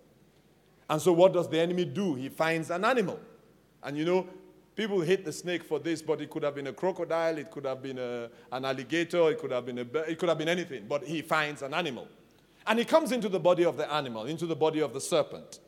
And 0.88 1.00
so, 1.02 1.12
what 1.12 1.34
does 1.34 1.50
the 1.50 1.58
enemy 1.58 1.84
do? 1.84 2.14
He 2.14 2.30
finds 2.30 2.70
an 2.70 2.86
animal. 2.86 3.20
And 3.82 3.96
you 3.96 4.06
know, 4.06 4.26
people 4.78 5.00
hate 5.00 5.24
the 5.24 5.32
snake 5.32 5.64
for 5.64 5.80
this, 5.80 6.00
but 6.00 6.20
it 6.20 6.30
could 6.30 6.44
have 6.44 6.54
been 6.54 6.68
a 6.68 6.72
crocodile, 6.72 7.36
it 7.36 7.50
could 7.50 7.64
have 7.64 7.82
been 7.82 7.98
a, 7.98 8.30
an 8.52 8.64
alligator, 8.64 9.28
it 9.28 9.38
could 9.40 9.50
have 9.50 9.66
been 9.66 9.78
a 9.78 9.98
it 10.08 10.16
could 10.18 10.28
have 10.28 10.38
been 10.38 10.48
anything. 10.48 10.86
But 10.88 11.02
he 11.02 11.20
finds 11.20 11.62
an 11.62 11.74
animal. 11.74 12.06
And 12.64 12.78
he 12.78 12.84
comes 12.84 13.10
into 13.10 13.28
the 13.28 13.40
body 13.40 13.64
of 13.64 13.76
the 13.76 13.92
animal, 13.92 14.26
into 14.26 14.46
the 14.46 14.54
body 14.54 14.80
of 14.80 14.92
the 14.92 15.00
serpent. 15.00 15.58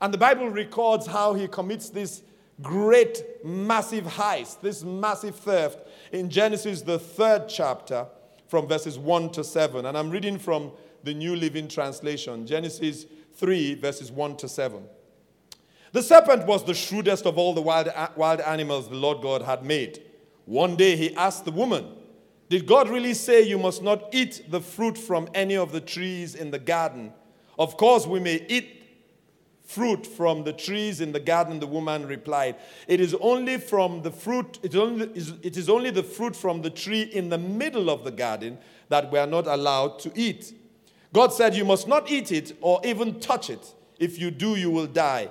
And 0.00 0.12
the 0.12 0.16
Bible 0.16 0.48
records 0.48 1.06
how 1.06 1.34
he 1.34 1.48
commits 1.48 1.90
this 1.90 2.22
great, 2.62 3.22
massive 3.44 4.04
heist, 4.04 4.62
this 4.62 4.82
massive 4.82 5.36
theft 5.36 5.86
in 6.12 6.30
Genesis, 6.30 6.80
the 6.80 6.98
third 6.98 7.50
chapter, 7.50 8.06
from 8.48 8.66
verses 8.66 8.98
1 8.98 9.32
to 9.32 9.44
7. 9.44 9.84
And 9.84 9.98
I'm 9.98 10.08
reading 10.08 10.38
from 10.38 10.72
the 11.04 11.12
New 11.12 11.36
Living 11.36 11.68
Translation, 11.68 12.46
Genesis 12.46 13.04
3, 13.34 13.74
verses 13.74 14.10
1 14.10 14.36
to 14.38 14.48
7. 14.48 14.82
The 15.92 16.02
serpent 16.02 16.46
was 16.46 16.64
the 16.64 16.74
shrewdest 16.74 17.26
of 17.26 17.38
all 17.38 17.54
the 17.54 17.60
wild, 17.60 17.88
wild 18.16 18.40
animals 18.40 18.88
the 18.88 18.96
Lord 18.96 19.22
God 19.22 19.42
had 19.42 19.64
made. 19.64 20.02
One 20.44 20.76
day 20.76 20.96
he 20.96 21.14
asked 21.14 21.44
the 21.44 21.50
woman, 21.50 21.86
Did 22.48 22.66
God 22.66 22.88
really 22.88 23.14
say 23.14 23.42
you 23.42 23.58
must 23.58 23.82
not 23.82 24.08
eat 24.12 24.50
the 24.50 24.60
fruit 24.60 24.96
from 24.96 25.28
any 25.34 25.56
of 25.56 25.72
the 25.72 25.80
trees 25.80 26.34
in 26.34 26.50
the 26.50 26.58
garden? 26.58 27.12
Of 27.58 27.76
course, 27.76 28.06
we 28.06 28.20
may 28.20 28.44
eat 28.48 28.76
fruit 29.66 30.06
from 30.06 30.44
the 30.44 30.52
trees 30.52 31.00
in 31.00 31.12
the 31.12 31.20
garden, 31.20 31.58
the 31.58 31.66
woman 31.66 32.06
replied. 32.06 32.56
It 32.86 33.00
is 33.00 33.14
only 33.14 33.58
from 33.58 34.02
the 34.02 34.12
fruit, 34.12 34.58
it, 34.62 34.76
only, 34.76 35.06
it 35.42 35.56
is 35.56 35.68
only 35.68 35.90
the 35.90 36.04
fruit 36.04 36.36
from 36.36 36.62
the 36.62 36.70
tree 36.70 37.02
in 37.02 37.28
the 37.28 37.38
middle 37.38 37.90
of 37.90 38.04
the 38.04 38.12
garden 38.12 38.58
that 38.88 39.10
we 39.10 39.18
are 39.18 39.26
not 39.26 39.46
allowed 39.46 39.98
to 40.00 40.12
eat. 40.14 40.54
God 41.12 41.32
said, 41.32 41.54
You 41.56 41.64
must 41.64 41.88
not 41.88 42.10
eat 42.10 42.30
it 42.30 42.56
or 42.60 42.80
even 42.84 43.18
touch 43.18 43.50
it. 43.50 43.74
If 43.98 44.20
you 44.20 44.30
do, 44.30 44.56
you 44.56 44.70
will 44.70 44.86
die. 44.86 45.30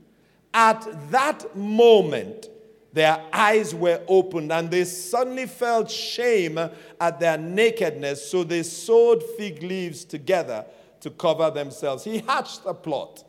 At 0.53 1.11
that 1.11 1.55
moment, 1.55 2.49
their 2.93 3.23
eyes 3.31 3.73
were 3.73 4.01
opened, 4.07 4.51
and 4.51 4.69
they 4.69 4.83
suddenly 4.83 5.45
felt 5.45 5.89
shame 5.89 6.57
at 6.57 7.19
their 7.19 7.37
nakedness, 7.37 8.29
so 8.29 8.43
they 8.43 8.63
sewed 8.63 9.23
fig 9.37 9.63
leaves 9.63 10.03
together 10.03 10.65
to 10.99 11.09
cover 11.09 11.49
themselves. 11.49 12.03
He 12.03 12.19
hatched 12.19 12.61
a 12.65 12.73
plot. 12.73 13.23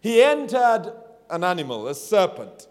He 0.00 0.22
entered 0.22 0.92
an 1.30 1.42
animal, 1.42 1.88
a 1.88 1.94
serpent. 1.94 2.68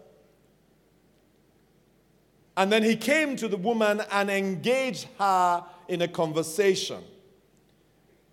And 2.56 2.70
then 2.70 2.84
he 2.84 2.94
came 2.94 3.34
to 3.36 3.48
the 3.48 3.56
woman 3.56 4.02
and 4.12 4.30
engaged 4.30 5.08
her 5.18 5.64
in 5.88 6.02
a 6.02 6.08
conversation. 6.08 7.02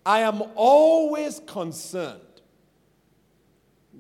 I 0.06 0.20
am 0.20 0.44
always 0.56 1.42
concerned 1.48 2.22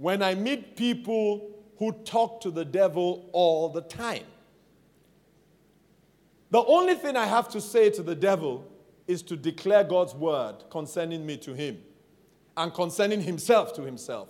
when 0.01 0.23
I 0.23 0.33
meet 0.33 0.75
people 0.75 1.51
who 1.77 1.91
talk 1.91 2.41
to 2.41 2.49
the 2.49 2.65
devil 2.65 3.29
all 3.33 3.69
the 3.69 3.81
time. 3.81 4.23
The 6.49 6.63
only 6.65 6.95
thing 6.95 7.15
I 7.15 7.27
have 7.27 7.47
to 7.49 7.61
say 7.61 7.91
to 7.91 8.01
the 8.01 8.15
devil 8.15 8.65
is 9.05 9.21
to 9.21 9.37
declare 9.37 9.83
God's 9.83 10.15
word 10.15 10.63
concerning 10.71 11.23
me 11.23 11.37
to 11.37 11.53
him 11.53 11.83
and 12.57 12.73
concerning 12.73 13.21
himself 13.21 13.75
to 13.75 13.83
himself. 13.83 14.29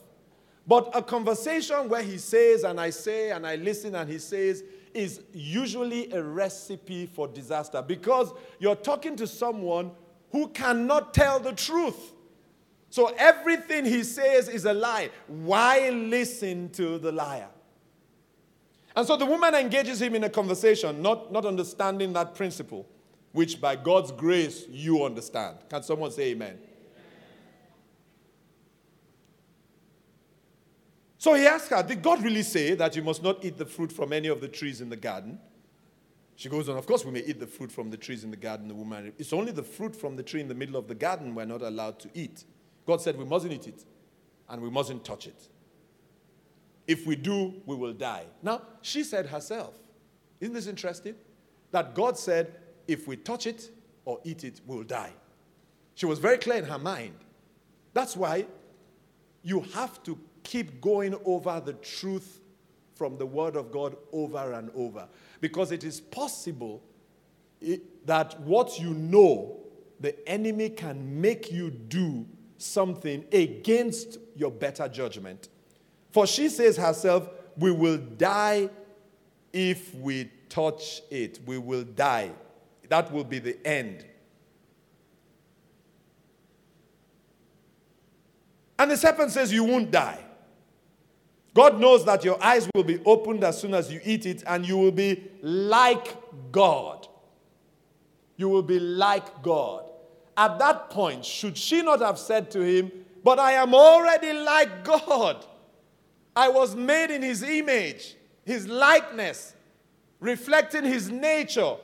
But 0.67 0.91
a 0.93 1.01
conversation 1.01 1.87
where 1.87 2.03
he 2.03 2.17
says 2.17 2.65
and 2.65 2.77
I 2.77 2.89
say 2.89 3.31
and 3.31 3.47
I 3.47 3.55
listen 3.55 3.95
and 3.95 4.09
he 4.09 4.19
says 4.19 4.65
is 4.93 5.21
usually 5.31 6.11
a 6.11 6.21
recipe 6.21 7.05
for 7.05 7.29
disaster 7.29 7.81
because 7.81 8.33
you're 8.59 8.75
talking 8.75 9.15
to 9.15 9.25
someone 9.25 9.91
who 10.33 10.49
cannot 10.49 11.13
tell 11.13 11.39
the 11.39 11.53
truth. 11.53 12.11
So 12.91 13.07
everything 13.17 13.85
he 13.85 14.03
says 14.03 14.49
is 14.49 14.65
a 14.65 14.73
lie. 14.73 15.09
Why 15.27 15.89
listen 15.89 16.69
to 16.71 16.99
the 16.99 17.11
liar? 17.11 17.47
And 18.95 19.07
so 19.07 19.15
the 19.15 19.25
woman 19.25 19.55
engages 19.55 20.01
him 20.01 20.13
in 20.13 20.25
a 20.25 20.29
conversation, 20.29 21.01
not, 21.01 21.31
not 21.31 21.45
understanding 21.45 22.11
that 22.13 22.35
principle 22.35 22.85
which 23.31 23.61
by 23.61 23.77
God's 23.77 24.11
grace 24.11 24.65
you 24.69 25.05
understand. 25.05 25.57
Can 25.69 25.83
someone 25.83 26.11
say 26.11 26.31
amen? 26.31 26.59
So 31.17 31.35
he 31.35 31.45
asks 31.45 31.69
her, 31.69 31.81
Did 31.81 32.01
God 32.01 32.21
really 32.23 32.43
say 32.43 32.73
that 32.75 32.95
you 32.95 33.03
must 33.03 33.23
not 33.23 33.45
eat 33.45 33.57
the 33.57 33.65
fruit 33.65 33.91
from 33.91 34.11
any 34.11 34.27
of 34.27 34.41
the 34.41 34.49
trees 34.49 34.81
in 34.81 34.89
the 34.89 34.97
garden? 34.97 35.39
She 36.35 36.49
goes 36.49 36.67
on, 36.67 36.77
Of 36.77 36.85
course, 36.85 37.05
we 37.05 37.11
may 37.11 37.23
eat 37.23 37.39
the 37.39 37.47
fruit 37.47 37.71
from 37.71 37.89
the 37.89 37.97
trees 37.97 38.25
in 38.25 38.31
the 38.31 38.37
garden. 38.37 38.67
The 38.67 38.75
woman, 38.75 39.13
it's 39.17 39.31
only 39.31 39.53
the 39.53 39.63
fruit 39.63 39.95
from 39.95 40.17
the 40.17 40.23
tree 40.23 40.41
in 40.41 40.49
the 40.49 40.55
middle 40.55 40.75
of 40.75 40.89
the 40.89 40.95
garden 40.95 41.35
we're 41.35 41.45
not 41.45 41.61
allowed 41.61 41.99
to 41.99 42.09
eat. 42.13 42.43
God 42.85 43.01
said 43.01 43.17
we 43.17 43.25
mustn't 43.25 43.53
eat 43.53 43.67
it 43.67 43.83
and 44.49 44.61
we 44.61 44.69
mustn't 44.69 45.03
touch 45.03 45.27
it. 45.27 45.47
If 46.87 47.05
we 47.05 47.15
do, 47.15 47.53
we 47.65 47.75
will 47.75 47.93
die. 47.93 48.25
Now, 48.41 48.63
she 48.81 49.03
said 49.03 49.27
herself, 49.27 49.75
Isn't 50.39 50.53
this 50.53 50.67
interesting? 50.67 51.15
That 51.71 51.95
God 51.95 52.17
said 52.17 52.55
if 52.87 53.07
we 53.07 53.15
touch 53.15 53.47
it 53.47 53.69
or 54.03 54.19
eat 54.23 54.43
it, 54.43 54.61
we'll 54.65 54.83
die. 54.83 55.13
She 55.95 56.05
was 56.05 56.19
very 56.19 56.37
clear 56.37 56.57
in 56.57 56.65
her 56.65 56.79
mind. 56.79 57.15
That's 57.93 58.17
why 58.17 58.45
you 59.43 59.61
have 59.73 60.01
to 60.03 60.17
keep 60.43 60.81
going 60.81 61.15
over 61.25 61.61
the 61.63 61.73
truth 61.73 62.41
from 62.95 63.17
the 63.17 63.25
Word 63.25 63.55
of 63.55 63.71
God 63.71 63.95
over 64.11 64.53
and 64.53 64.69
over. 64.75 65.07
Because 65.39 65.71
it 65.71 65.83
is 65.83 66.01
possible 66.01 66.81
that 68.05 68.39
what 68.41 68.79
you 68.79 68.93
know, 68.93 69.59
the 69.99 70.27
enemy 70.27 70.69
can 70.69 71.21
make 71.21 71.51
you 71.51 71.69
do 71.69 72.25
something 72.61 73.25
against 73.31 74.17
your 74.35 74.51
better 74.51 74.87
judgment. 74.87 75.49
For 76.11 76.27
she 76.27 76.49
says 76.49 76.77
herself, 76.77 77.29
We 77.57 77.71
will 77.71 77.97
die 77.97 78.69
if 79.53 79.93
we 79.95 80.29
touch 80.49 81.01
it. 81.09 81.39
We 81.45 81.57
will 81.57 81.83
die. 81.83 82.31
That 82.89 83.11
will 83.11 83.23
be 83.23 83.39
the 83.39 83.65
end. 83.65 84.05
And 88.77 88.89
the 88.89 88.97
serpent 88.97 89.31
says, 89.31 89.53
You 89.53 89.63
won't 89.63 89.91
die. 89.91 90.25
God 91.53 91.79
knows 91.79 92.05
that 92.05 92.23
your 92.23 92.41
eyes 92.41 92.69
will 92.73 92.83
be 92.83 92.99
opened 93.05 93.43
as 93.43 93.59
soon 93.59 93.73
as 93.73 93.91
you 93.91 93.99
eat 94.03 94.25
it, 94.25 94.43
and 94.47 94.65
you 94.65 94.77
will 94.77 94.91
be 94.91 95.23
like 95.41 96.17
God. 96.51 97.07
You 98.37 98.49
will 98.49 98.63
be 98.63 98.79
like 98.79 99.43
God. 99.43 99.90
At 100.37 100.59
that 100.59 100.89
point, 100.89 101.25
should 101.25 101.57
she 101.57 101.81
not 101.81 101.99
have 101.99 102.17
said 102.17 102.51
to 102.51 102.61
him, 102.61 102.91
But 103.23 103.39
I 103.39 103.53
am 103.53 103.73
already 103.73 104.33
like 104.33 104.83
God? 104.83 105.45
I 106.35 106.49
was 106.49 106.75
made 106.75 107.11
in 107.11 107.21
his 107.21 107.43
image, 107.43 108.15
his 108.45 108.67
likeness, 108.67 109.53
reflecting 110.19 110.85
his 110.85 111.09
nature. 111.09 111.75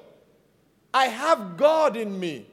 I 0.94 1.08
have 1.08 1.58
God 1.58 1.98
in 1.98 2.20
me. 2.20 2.48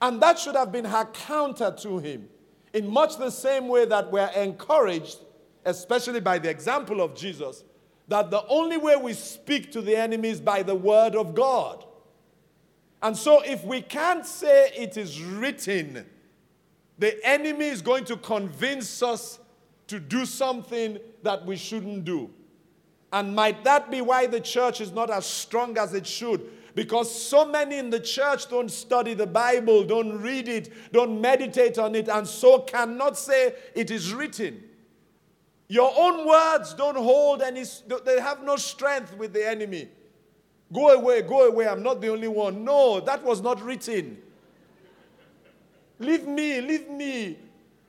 And 0.00 0.20
that 0.22 0.38
should 0.38 0.56
have 0.56 0.72
been 0.72 0.86
her 0.86 1.04
counter 1.04 1.74
to 1.80 1.98
him. 1.98 2.28
In 2.72 2.88
much 2.88 3.18
the 3.18 3.30
same 3.30 3.68
way 3.68 3.84
that 3.84 4.10
we're 4.10 4.30
encouraged, 4.30 5.18
especially 5.64 6.20
by 6.20 6.38
the 6.38 6.48
example 6.48 7.00
of 7.02 7.14
Jesus, 7.14 7.64
that 8.08 8.30
the 8.30 8.44
only 8.46 8.76
way 8.76 8.96
we 8.96 9.12
speak 9.12 9.70
to 9.72 9.82
the 9.82 9.94
enemy 9.94 10.30
is 10.30 10.40
by 10.40 10.62
the 10.62 10.74
word 10.74 11.14
of 11.14 11.34
God. 11.34 11.84
And 13.02 13.16
so, 13.16 13.40
if 13.40 13.64
we 13.64 13.80
can't 13.80 14.26
say 14.26 14.70
it 14.76 14.96
is 14.96 15.22
written, 15.22 16.04
the 16.98 17.18
enemy 17.26 17.66
is 17.66 17.80
going 17.80 18.04
to 18.04 18.16
convince 18.16 19.02
us 19.02 19.38
to 19.86 19.98
do 19.98 20.26
something 20.26 20.98
that 21.22 21.44
we 21.46 21.56
shouldn't 21.56 22.04
do. 22.04 22.30
And 23.12 23.34
might 23.34 23.64
that 23.64 23.90
be 23.90 24.02
why 24.02 24.26
the 24.26 24.40
church 24.40 24.80
is 24.80 24.92
not 24.92 25.10
as 25.10 25.26
strong 25.26 25.76
as 25.78 25.94
it 25.94 26.06
should? 26.06 26.48
Because 26.74 27.12
so 27.12 27.44
many 27.44 27.78
in 27.78 27.90
the 27.90 27.98
church 27.98 28.48
don't 28.48 28.70
study 28.70 29.14
the 29.14 29.26
Bible, 29.26 29.82
don't 29.82 30.20
read 30.20 30.46
it, 30.48 30.92
don't 30.92 31.20
meditate 31.20 31.78
on 31.78 31.94
it, 31.94 32.08
and 32.08 32.26
so 32.26 32.60
cannot 32.60 33.16
say 33.16 33.54
it 33.74 33.90
is 33.90 34.14
written. 34.14 34.62
Your 35.68 35.92
own 35.96 36.26
words 36.28 36.74
don't 36.74 36.96
hold 36.96 37.42
any, 37.42 37.64
they 38.04 38.20
have 38.20 38.42
no 38.42 38.56
strength 38.56 39.16
with 39.16 39.32
the 39.32 39.48
enemy. 39.48 39.88
Go 40.72 40.90
away, 40.90 41.22
go 41.22 41.48
away, 41.48 41.66
I'm 41.66 41.82
not 41.82 42.00
the 42.00 42.08
only 42.08 42.28
one. 42.28 42.64
No, 42.64 43.00
that 43.00 43.22
was 43.24 43.40
not 43.40 43.62
written. 43.62 44.18
Leave 45.98 46.26
me, 46.26 46.60
leave 46.60 46.88
me. 46.88 47.38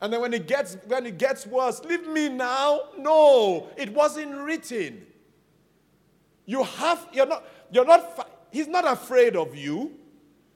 And 0.02 0.12
then 0.12 0.22
when 0.22 0.34
it 0.34 0.48
gets 0.48 0.78
when 0.88 1.06
it 1.06 1.18
gets 1.18 1.46
worse, 1.46 1.84
leave 1.84 2.08
me 2.08 2.28
now. 2.28 2.82
No, 2.98 3.70
it 3.78 3.94
wasn't 3.94 4.36
written. 4.36 5.06
You 6.46 6.64
have 6.64 7.08
you're 7.14 7.28
not 7.28 7.46
you're 7.72 7.86
not 7.86 8.28
He's 8.52 8.68
not 8.68 8.86
afraid 8.86 9.36
of 9.36 9.56
you. 9.56 9.94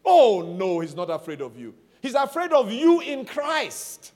Oh, 0.03 0.41
no, 0.41 0.81
he's 0.81 0.95
not 0.95 1.09
afraid 1.09 1.41
of 1.41 1.57
you. 1.57 1.73
He's 2.01 2.13
afraid 2.13 2.51
of 2.51 2.71
you 2.71 2.99
in 2.99 3.25
Christ. 3.25 4.11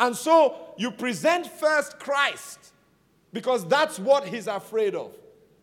And 0.00 0.16
so 0.16 0.56
you 0.76 0.90
present 0.90 1.46
first 1.46 2.00
Christ 2.00 2.72
because 3.32 3.66
that's 3.66 3.98
what 3.98 4.26
he's 4.26 4.46
afraid 4.46 4.94
of. 4.94 5.12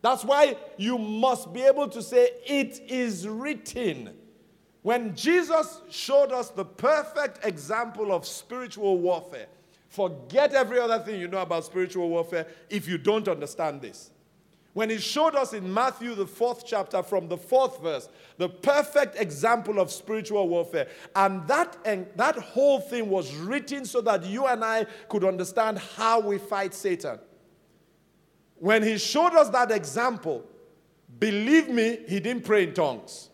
That's 0.06 0.24
why 0.24 0.56
you 0.76 0.98
must 0.98 1.52
be 1.52 1.62
able 1.62 1.88
to 1.88 2.00
say, 2.00 2.30
It 2.46 2.80
is 2.86 3.26
written. 3.26 4.14
When 4.82 5.16
Jesus 5.16 5.80
showed 5.90 6.30
us 6.30 6.50
the 6.50 6.64
perfect 6.64 7.44
example 7.44 8.12
of 8.12 8.24
spiritual 8.24 8.98
warfare, 8.98 9.46
forget 9.88 10.54
every 10.54 10.78
other 10.78 11.00
thing 11.00 11.18
you 11.18 11.26
know 11.26 11.42
about 11.42 11.64
spiritual 11.64 12.08
warfare 12.08 12.46
if 12.70 12.86
you 12.86 12.98
don't 12.98 13.26
understand 13.26 13.82
this. 13.82 14.12
when 14.74 14.90
he 14.90 14.98
showed 14.98 15.34
us 15.34 15.54
in 15.54 15.74
Matthew, 15.74 16.14
the 16.14 16.26
fourth 16.26 16.64
chapter, 16.64 17.02
from 17.02 17.26
the 17.26 17.36
fourth 17.36 17.82
verse, 17.82 18.08
the 18.38 18.48
perfect 18.48 19.20
example 19.20 19.80
of 19.80 19.90
spiritual 19.90 20.48
warfare. 20.48 20.86
And 21.16 21.48
that, 21.48 21.76
and 21.84 22.06
that 22.14 22.36
whole 22.36 22.78
thing 22.78 23.10
was 23.10 23.34
written 23.34 23.84
so 23.84 24.00
that 24.02 24.24
you 24.24 24.46
and 24.46 24.64
I 24.64 24.86
could 25.08 25.24
understand 25.24 25.78
how 25.78 26.20
we 26.20 26.38
fight 26.38 26.74
Satan. 26.74 27.18
When 28.58 28.82
he 28.82 28.98
showed 28.98 29.34
us 29.34 29.48
that 29.50 29.70
example, 29.70 30.44
believe 31.18 31.68
me, 31.68 32.00
he 32.08 32.20
didn't 32.20 32.44
pray 32.44 32.64
in 32.64 32.74
tongues. 32.74 33.30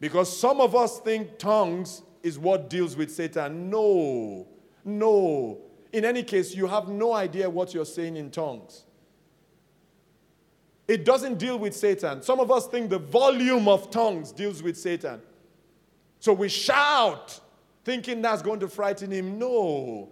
Because 0.00 0.36
some 0.36 0.60
of 0.60 0.74
us 0.74 0.98
think 1.00 1.38
tongues 1.38 2.02
is 2.22 2.38
what 2.38 2.68
deals 2.70 2.96
with 2.96 3.12
Satan. 3.12 3.70
No, 3.70 4.46
no. 4.84 5.58
In 5.92 6.04
any 6.04 6.22
case, 6.22 6.54
you 6.54 6.66
have 6.66 6.88
no 6.88 7.12
idea 7.12 7.48
what 7.48 7.74
you're 7.74 7.84
saying 7.84 8.16
in 8.16 8.30
tongues. 8.30 8.84
It 10.88 11.04
doesn't 11.04 11.38
deal 11.38 11.58
with 11.58 11.74
Satan. 11.74 12.22
Some 12.22 12.40
of 12.40 12.50
us 12.50 12.66
think 12.66 12.90
the 12.90 12.98
volume 12.98 13.68
of 13.68 13.90
tongues 13.90 14.32
deals 14.32 14.62
with 14.62 14.76
Satan. 14.76 15.20
So 16.18 16.32
we 16.32 16.48
shout, 16.48 17.40
thinking 17.84 18.22
that's 18.22 18.42
going 18.42 18.60
to 18.60 18.68
frighten 18.68 19.10
him. 19.10 19.38
No. 19.38 20.08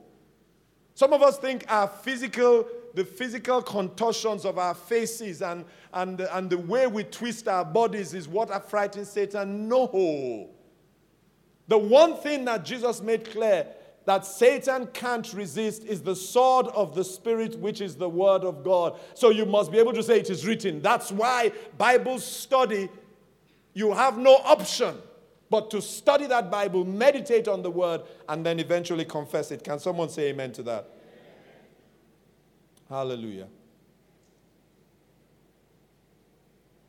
Some 0.94 1.12
of 1.12 1.22
us 1.22 1.38
think 1.38 1.64
our 1.68 1.88
physical, 1.88 2.66
the 2.94 3.04
physical 3.04 3.62
contortions 3.62 4.44
of 4.44 4.58
our 4.58 4.74
faces 4.74 5.42
and, 5.42 5.64
and, 5.92 6.20
and 6.20 6.50
the 6.50 6.58
way 6.58 6.86
we 6.86 7.04
twist 7.04 7.48
our 7.48 7.64
bodies 7.64 8.14
is 8.14 8.28
what 8.28 8.68
frightens 8.68 9.10
Satan. 9.10 9.68
No. 9.68 10.50
The 11.68 11.78
one 11.78 12.16
thing 12.16 12.44
that 12.46 12.64
Jesus 12.64 13.00
made 13.00 13.30
clear 13.30 13.66
that 14.06 14.26
Satan 14.26 14.88
can't 14.88 15.32
resist 15.32 15.84
is 15.84 16.02
the 16.02 16.16
sword 16.16 16.66
of 16.68 16.94
the 16.94 17.04
Spirit, 17.04 17.58
which 17.58 17.80
is 17.80 17.94
the 17.94 18.08
Word 18.08 18.42
of 18.42 18.64
God. 18.64 18.98
So 19.14 19.30
you 19.30 19.46
must 19.46 19.70
be 19.70 19.78
able 19.78 19.92
to 19.92 20.02
say 20.02 20.18
it 20.18 20.30
is 20.30 20.46
written. 20.46 20.82
That's 20.82 21.12
why 21.12 21.52
Bible 21.78 22.18
study, 22.18 22.88
you 23.72 23.92
have 23.92 24.18
no 24.18 24.36
option 24.36 24.96
but 25.50 25.68
to 25.70 25.82
study 25.82 26.26
that 26.26 26.50
Bible, 26.50 26.84
meditate 26.84 27.48
on 27.48 27.62
the 27.62 27.70
Word, 27.70 28.02
and 28.28 28.46
then 28.46 28.60
eventually 28.60 29.04
confess 29.04 29.50
it. 29.50 29.64
Can 29.64 29.80
someone 29.80 30.08
say 30.08 30.28
amen 30.28 30.52
to 30.52 30.62
that? 30.62 30.88
Hallelujah. 32.90 33.46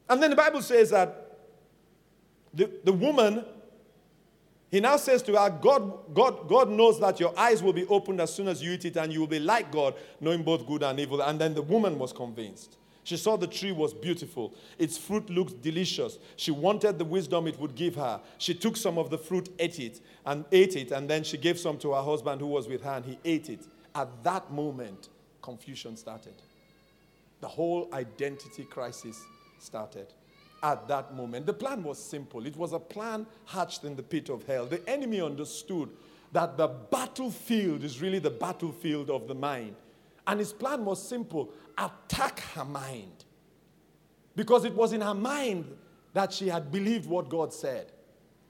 And 0.10 0.22
then 0.22 0.32
the 0.32 0.36
Bible 0.36 0.62
says 0.62 0.90
that 0.90 1.38
the, 2.54 2.70
the 2.84 2.92
woman 2.92 3.46
he 4.72 4.80
now 4.80 4.96
says 4.96 5.22
to 5.24 5.34
her, 5.38 5.50
God, 5.50 6.14
God, 6.14 6.48
God 6.48 6.70
knows 6.70 6.98
that 7.02 7.20
your 7.20 7.38
eyes 7.38 7.62
will 7.62 7.74
be 7.74 7.86
opened 7.88 8.22
as 8.22 8.34
soon 8.34 8.48
as 8.48 8.64
you 8.64 8.72
eat 8.72 8.86
it, 8.86 8.96
and 8.96 9.12
you 9.12 9.20
will 9.20 9.28
be 9.28 9.40
like 9.40 9.70
God, 9.70 9.96
knowing 10.22 10.44
both 10.44 10.66
good 10.66 10.82
and 10.82 10.98
evil. 10.98 11.22
And 11.22 11.40
then 11.40 11.54
the 11.54 11.62
woman 11.62 12.00
was 12.00 12.14
convinced. 12.14 12.78
She 13.04 13.18
saw 13.18 13.36
the 13.36 13.48
tree 13.48 13.74
was 13.74 13.94
beautiful. 13.94 14.54
Its 14.80 14.98
fruit 14.98 15.30
looked 15.30 15.62
delicious. 15.62 16.20
She 16.38 16.52
wanted 16.52 17.00
the 17.00 17.04
wisdom 17.04 17.48
it 17.48 17.60
would 17.60 17.76
give 17.76 17.96
her. 17.96 18.22
She 18.38 18.54
took 18.54 18.78
some 18.78 18.98
of 18.98 19.10
the 19.10 19.18
fruit, 19.18 19.50
ate 19.60 19.80
it, 19.80 20.00
and 20.26 20.46
ate 20.54 20.78
it, 20.78 20.92
and 20.92 21.10
then 21.10 21.26
she 21.26 21.38
gave 21.38 21.60
some 21.60 21.78
to 21.80 21.92
her 21.92 22.02
husband 22.02 22.40
who 22.40 22.48
was 22.48 22.70
with 22.70 22.82
her, 22.84 22.92
and 22.92 23.06
he 23.06 23.20
ate 23.26 23.50
it. 23.50 23.68
At 23.94 24.24
that 24.24 24.54
moment, 24.54 25.10
confusion 25.42 25.96
started. 25.98 26.34
The 27.40 27.48
whole 27.48 27.90
identity 27.94 28.64
crisis 28.64 29.20
started 29.60 30.08
at 30.64 30.88
that 30.88 31.16
moment. 31.16 31.46
The 31.46 31.54
plan 31.54 31.84
was 31.84 32.04
simple. 32.04 32.46
It 32.46 32.56
was 32.56 32.74
a 32.74 32.80
plan 32.80 33.26
hatched 33.46 33.84
in 33.84 33.96
the 33.96 34.04
pit 34.04 34.30
of 34.30 34.46
hell. 34.46 34.66
The 34.66 34.88
enemy 34.88 35.22
understood 35.22 35.90
that 36.32 36.58
the 36.58 36.68
battlefield 36.68 37.84
is 37.84 38.02
really 38.02 38.20
the 38.20 38.30
battlefield 38.30 39.10
of 39.10 39.28
the 39.28 39.36
mind. 39.36 39.76
And 40.28 40.40
his 40.40 40.54
plan 40.54 40.86
was 40.86 41.06
simple 41.06 41.52
attack 41.78 42.40
her 42.56 42.66
mind. 42.66 43.26
Because 44.36 44.66
it 44.66 44.74
was 44.74 44.94
in 44.94 45.02
her 45.02 45.14
mind 45.14 45.66
that 46.14 46.32
she 46.32 46.48
had 46.48 46.72
believed 46.72 47.08
what 47.08 47.30
God 47.30 47.54
said. 47.54 47.92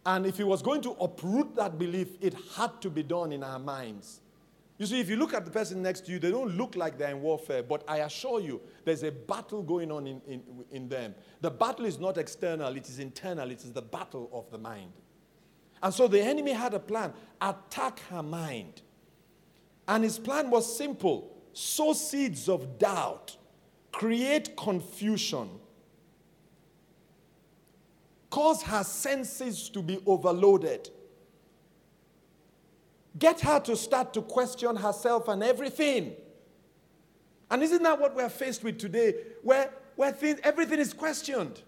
And 0.06 0.26
if 0.26 0.38
he 0.38 0.44
was 0.44 0.62
going 0.62 0.82
to 0.82 0.92
uproot 0.92 1.56
that 1.56 1.78
belief, 1.78 2.10
it 2.22 2.36
had 2.56 2.82
to 2.82 2.90
be 2.90 3.04
done 3.04 3.32
in 3.32 3.44
our 3.44 3.60
minds. 3.60 4.21
You 4.82 4.88
see, 4.88 5.00
if 5.00 5.12
you 5.12 5.16
look 5.16 5.36
at 5.36 5.46
the 5.46 5.52
person 5.52 5.84
next 5.84 6.08
to 6.08 6.12
you, 6.12 6.18
they 6.18 6.32
don't 6.32 6.58
look 6.58 6.76
like 6.76 6.98
they're 6.98 7.12
in 7.12 7.22
warfare, 7.22 7.62
but 7.62 7.84
I 7.88 7.98
assure 7.98 8.40
you, 8.40 8.60
there's 8.84 9.04
a 9.04 9.12
battle 9.12 9.62
going 9.62 9.92
on 9.92 10.08
in, 10.08 10.20
in, 10.26 10.42
in 10.72 10.90
them. 10.90 11.14
The 11.40 11.52
battle 11.52 11.86
is 11.86 12.00
not 12.00 12.18
external, 12.18 12.76
it 12.76 12.90
is 12.90 12.98
internal, 12.98 13.52
it 13.52 13.60
is 13.60 13.72
the 13.72 13.84
battle 13.84 14.28
of 14.34 14.50
the 14.50 14.58
mind. 14.58 14.92
And 15.84 15.94
so 15.94 16.08
the 16.08 16.20
enemy 16.20 16.54
had 16.54 16.74
a 16.74 16.80
plan 16.80 17.14
attack 17.40 18.00
her 18.10 18.24
mind. 18.24 18.82
And 19.88 20.04
his 20.04 20.18
plan 20.18 20.50
was 20.50 20.76
simple 20.76 21.32
sow 21.54 21.94
seeds 21.94 22.50
of 22.50 22.80
doubt, 22.80 23.38
create 23.92 24.58
confusion, 24.58 25.48
cause 28.32 28.64
her 28.64 28.84
senses 28.84 29.70
to 29.70 29.84
be 29.84 30.02
overloaded 30.08 30.90
Get 33.18 33.42
her 33.42 33.60
to 33.62 33.76
start 33.76 34.14
to 34.14 34.22
question 34.22 34.76
herself 34.76 35.28
and 35.28 35.44
everything. 35.44 36.14
And 37.50 37.62
isn't 37.62 37.84
that 37.84 38.00
what 38.00 38.16
we're 38.16 38.30
faced 38.30 38.64
with 38.64 38.78
today? 38.78 39.14
Where, 39.44 39.72
where 39.96 40.12
things, 40.12 40.40
everything 40.44 40.80
is 40.80 40.94
questioned. 40.94 41.62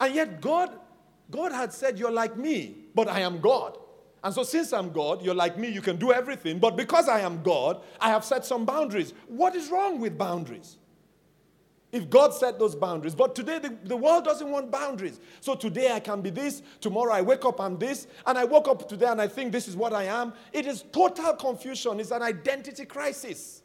And 0.00 0.14
yet, 0.14 0.40
God, 0.40 0.70
God 1.30 1.52
had 1.52 1.72
said, 1.72 1.98
You're 1.98 2.10
like 2.10 2.36
me, 2.36 2.76
but 2.94 3.08
I 3.08 3.20
am 3.20 3.40
God. 3.40 3.78
And 4.24 4.32
so, 4.32 4.42
since 4.42 4.72
I'm 4.72 4.90
God, 4.90 5.22
you're 5.22 5.34
like 5.34 5.58
me, 5.58 5.68
you 5.68 5.82
can 5.82 5.96
do 5.96 6.12
everything. 6.12 6.58
But 6.58 6.76
because 6.76 7.08
I 7.08 7.20
am 7.20 7.42
God, 7.42 7.82
I 8.00 8.08
have 8.08 8.24
set 8.24 8.46
some 8.46 8.64
boundaries. 8.64 9.12
What 9.26 9.54
is 9.54 9.68
wrong 9.68 10.00
with 10.00 10.16
boundaries? 10.16 10.78
If 11.92 12.08
God 12.08 12.32
set 12.32 12.58
those 12.58 12.74
boundaries. 12.74 13.14
But 13.14 13.34
today, 13.34 13.58
the, 13.58 13.76
the 13.84 13.96
world 13.96 14.24
doesn't 14.24 14.50
want 14.50 14.70
boundaries. 14.70 15.20
So 15.40 15.54
today 15.54 15.92
I 15.92 16.00
can 16.00 16.22
be 16.22 16.30
this, 16.30 16.62
tomorrow 16.80 17.12
I 17.12 17.20
wake 17.20 17.44
up, 17.44 17.60
I'm 17.60 17.78
this, 17.78 18.06
and 18.26 18.38
I 18.38 18.44
woke 18.44 18.66
up 18.66 18.88
today 18.88 19.06
and 19.06 19.20
I 19.20 19.28
think 19.28 19.52
this 19.52 19.68
is 19.68 19.76
what 19.76 19.92
I 19.92 20.04
am. 20.04 20.32
It 20.54 20.66
is 20.66 20.84
total 20.90 21.34
confusion, 21.34 22.00
it's 22.00 22.10
an 22.10 22.22
identity 22.22 22.86
crisis. 22.86 23.62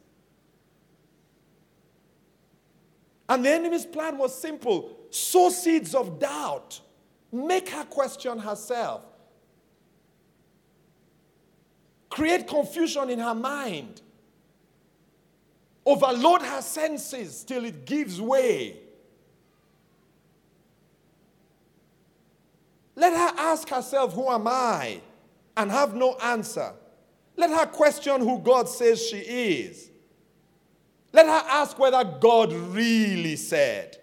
And 3.30 3.44
the 3.44 3.50
enemy's 3.50 3.86
plan 3.86 4.18
was 4.18 4.38
simple 4.38 4.94
sow 5.10 5.48
seeds 5.48 5.94
of 5.94 6.18
doubt, 6.18 6.80
make 7.32 7.70
her 7.70 7.84
question 7.84 8.38
herself, 8.38 9.06
create 12.10 12.46
confusion 12.46 13.08
in 13.08 13.18
her 13.20 13.34
mind 13.34 14.02
overload 15.88 16.42
her 16.42 16.60
senses 16.60 17.44
till 17.44 17.64
it 17.64 17.86
gives 17.86 18.20
way. 18.20 18.76
Let 22.94 23.12
her 23.12 23.40
ask 23.40 23.68
herself, 23.68 24.12
Who 24.12 24.28
am 24.28 24.46
I? 24.46 25.00
and 25.56 25.72
have 25.72 25.92
no 25.94 26.14
answer. 26.22 26.72
Let 27.36 27.50
her 27.50 27.66
question 27.66 28.20
who 28.20 28.38
God 28.38 28.68
says 28.68 29.04
she 29.04 29.18
is. 29.18 29.90
Let 31.12 31.26
her 31.26 31.42
ask 31.50 31.76
whether 31.78 32.04
God 32.04 32.52
really 32.52 33.34
said. 33.34 33.96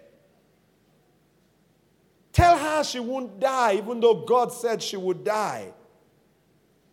Tell 2.32 2.58
her 2.58 2.84
she 2.84 3.00
won't 3.00 3.40
die, 3.40 3.76
even 3.76 4.00
though 4.00 4.26
God 4.26 4.52
said 4.52 4.82
she 4.82 4.98
would 4.98 5.24
die. 5.24 5.72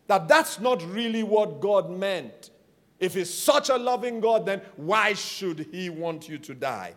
That 0.06 0.28
that's 0.28 0.58
not 0.58 0.82
really 0.82 1.22
what 1.22 1.60
God 1.60 1.90
meant. 1.90 2.50
If 2.98 3.14
he's 3.14 3.32
such 3.32 3.68
a 3.68 3.76
loving 3.76 4.20
God, 4.20 4.46
then 4.46 4.62
why 4.76 5.14
should 5.14 5.68
he 5.72 5.90
want 5.90 6.28
you 6.28 6.38
to 6.38 6.54
die? 6.54 6.94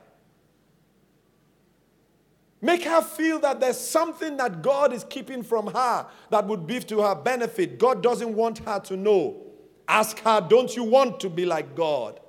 Make 2.61 2.83
her 2.85 3.01
feel 3.01 3.39
that 3.39 3.59
there's 3.59 3.79
something 3.79 4.37
that 4.37 4.61
God 4.61 4.91
is 4.91 5.03
keeping 5.03 5.43
from 5.43 5.67
her 5.67 6.07
that 6.31 6.47
would 6.47 6.65
be 6.65 6.79
to 6.79 7.01
her 7.01 7.15
benefit. 7.15 7.77
God 7.77 8.01
doesn't 8.01 8.33
want 8.33 8.59
her 8.59 8.79
to 8.79 8.97
know. 8.97 9.43
Ask 9.87 10.19
her, 10.19 10.41
don't 10.41 10.75
you 10.75 10.83
want 10.83 11.19
to 11.19 11.29
be 11.29 11.45
like 11.45 11.75
God? 11.75 12.19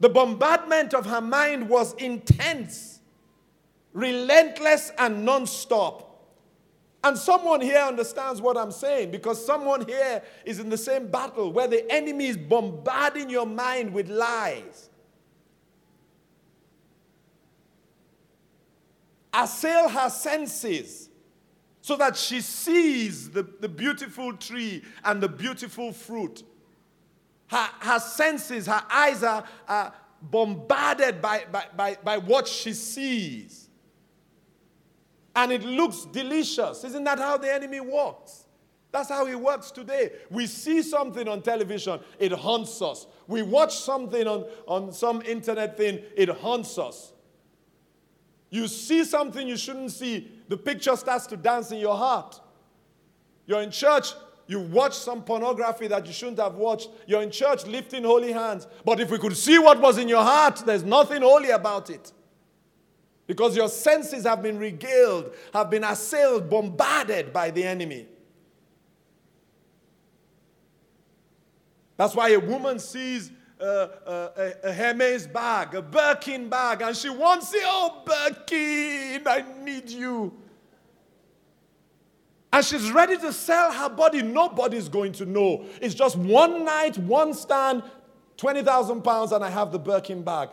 The 0.00 0.08
bombardment 0.08 0.94
of 0.94 1.06
her 1.06 1.20
mind 1.20 1.68
was 1.68 1.94
intense, 1.94 3.00
relentless, 3.92 4.90
and 4.98 5.24
non 5.24 5.46
stop. 5.46 6.09
And 7.02 7.16
someone 7.16 7.62
here 7.62 7.80
understands 7.80 8.42
what 8.42 8.58
I'm 8.58 8.70
saying 8.70 9.10
because 9.10 9.44
someone 9.44 9.86
here 9.86 10.22
is 10.44 10.58
in 10.58 10.68
the 10.68 10.76
same 10.76 11.06
battle 11.08 11.50
where 11.50 11.66
the 11.66 11.90
enemy 11.90 12.26
is 12.26 12.36
bombarding 12.36 13.30
your 13.30 13.46
mind 13.46 13.94
with 13.94 14.10
lies. 14.10 14.90
Assail 19.32 19.88
her 19.88 20.10
senses 20.10 21.08
so 21.80 21.96
that 21.96 22.16
she 22.16 22.42
sees 22.42 23.30
the, 23.30 23.44
the 23.60 23.68
beautiful 23.68 24.36
tree 24.36 24.82
and 25.02 25.22
the 25.22 25.28
beautiful 25.28 25.92
fruit. 25.92 26.42
Her, 27.46 27.68
her 27.80 27.98
senses, 27.98 28.66
her 28.66 28.82
eyes 28.90 29.22
are, 29.22 29.44
are 29.66 29.94
bombarded 30.20 31.22
by, 31.22 31.44
by, 31.50 31.64
by, 31.74 31.96
by 32.04 32.18
what 32.18 32.46
she 32.46 32.74
sees 32.74 33.69
and 35.40 35.52
it 35.52 35.62
looks 35.62 36.04
delicious. 36.04 36.84
Isn't 36.84 37.04
that 37.04 37.18
how 37.18 37.38
the 37.38 37.52
enemy 37.52 37.80
works? 37.80 38.44
That's 38.92 39.08
how 39.08 39.24
he 39.24 39.34
works 39.34 39.70
today. 39.70 40.10
We 40.30 40.46
see 40.46 40.82
something 40.82 41.26
on 41.28 41.40
television, 41.40 42.00
it 42.18 42.32
haunts 42.32 42.82
us. 42.82 43.06
We 43.26 43.40
watch 43.40 43.74
something 43.78 44.26
on, 44.26 44.44
on 44.66 44.92
some 44.92 45.22
internet 45.22 45.78
thing, 45.78 46.00
it 46.14 46.28
haunts 46.28 46.76
us. 46.76 47.12
You 48.50 48.68
see 48.68 49.04
something 49.04 49.48
you 49.48 49.56
shouldn't 49.56 49.92
see, 49.92 50.30
the 50.48 50.58
picture 50.58 50.94
starts 50.96 51.26
to 51.28 51.38
dance 51.38 51.70
in 51.70 51.78
your 51.78 51.96
heart. 51.96 52.38
You're 53.46 53.62
in 53.62 53.70
church, 53.70 54.12
you 54.46 54.60
watch 54.60 54.94
some 54.94 55.22
pornography 55.22 55.86
that 55.86 56.06
you 56.06 56.12
shouldn't 56.12 56.40
have 56.40 56.56
watched. 56.56 56.90
You're 57.06 57.22
in 57.22 57.30
church 57.30 57.64
lifting 57.66 58.04
holy 58.04 58.32
hands. 58.32 58.66
But 58.84 59.00
if 59.00 59.10
we 59.10 59.18
could 59.18 59.36
see 59.36 59.58
what 59.58 59.80
was 59.80 59.96
in 59.96 60.08
your 60.08 60.22
heart, 60.22 60.64
there's 60.66 60.82
nothing 60.82 61.22
holy 61.22 61.50
about 61.50 61.88
it. 61.88 62.12
Because 63.30 63.56
your 63.56 63.68
senses 63.68 64.24
have 64.24 64.42
been 64.42 64.58
regaled, 64.58 65.32
have 65.54 65.70
been 65.70 65.84
assailed, 65.84 66.50
bombarded 66.50 67.32
by 67.32 67.52
the 67.52 67.62
enemy. 67.62 68.08
That's 71.96 72.12
why 72.12 72.30
a 72.30 72.40
woman 72.40 72.80
sees 72.80 73.30
a, 73.60 73.64
a, 73.64 74.54
a, 74.64 74.72
Hermes 74.72 75.28
bag, 75.28 75.76
a 75.76 75.80
Birkin 75.80 76.48
bag, 76.48 76.82
and 76.82 76.96
she 76.96 77.08
wants 77.08 77.54
it. 77.54 77.62
Oh, 77.64 78.02
Birkin, 78.04 79.22
I 79.24 79.44
need 79.62 79.88
you. 79.88 80.36
And 82.52 82.64
she's 82.64 82.90
ready 82.90 83.16
to 83.16 83.32
sell 83.32 83.70
her 83.70 83.90
body. 83.90 84.22
Nobody's 84.22 84.88
going 84.88 85.12
to 85.12 85.24
know. 85.24 85.66
It's 85.80 85.94
just 85.94 86.16
one 86.16 86.64
night, 86.64 86.98
one 86.98 87.32
stand, 87.34 87.84
20,000 88.38 89.02
pounds, 89.02 89.30
and 89.30 89.44
I 89.44 89.50
have 89.50 89.70
the 89.70 89.78
Birkin 89.78 90.24
bag. 90.24 90.48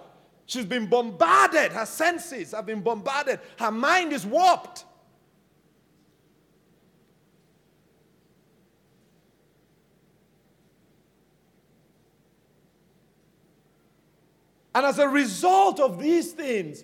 She's 0.47 0.65
been 0.65 0.87
bombarded. 0.87 1.73
Her 1.73 1.85
senses 1.85 2.53
have 2.53 2.65
been 2.65 2.81
bombarded. 2.81 3.41
Her 3.59 3.69
mind 3.69 4.13
is 4.13 4.25
warped. 4.25 4.85
And 14.73 14.85
as 14.85 14.99
a 14.99 15.07
result 15.09 15.81
of 15.81 15.99
these 15.99 16.31
things, 16.31 16.83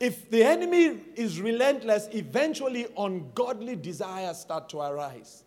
if 0.00 0.28
the 0.30 0.42
enemy 0.42 1.00
is 1.14 1.40
relentless, 1.40 2.08
eventually 2.12 2.86
ungodly 2.96 3.76
desires 3.76 4.38
start 4.38 4.68
to 4.70 4.80
arise. 4.80 5.44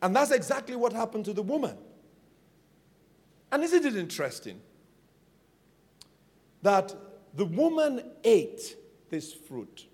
And 0.00 0.16
that's 0.16 0.30
exactly 0.30 0.76
what 0.76 0.94
happened 0.94 1.26
to 1.26 1.34
the 1.34 1.42
woman. 1.42 1.76
And 3.52 3.62
isn't 3.64 3.84
it 3.84 3.96
interesting 3.96 4.62
that 6.66 6.92
the 7.34 7.44
woman 7.44 8.02
ate 8.24 8.76
this 9.08 9.32
fruit? 9.32 9.86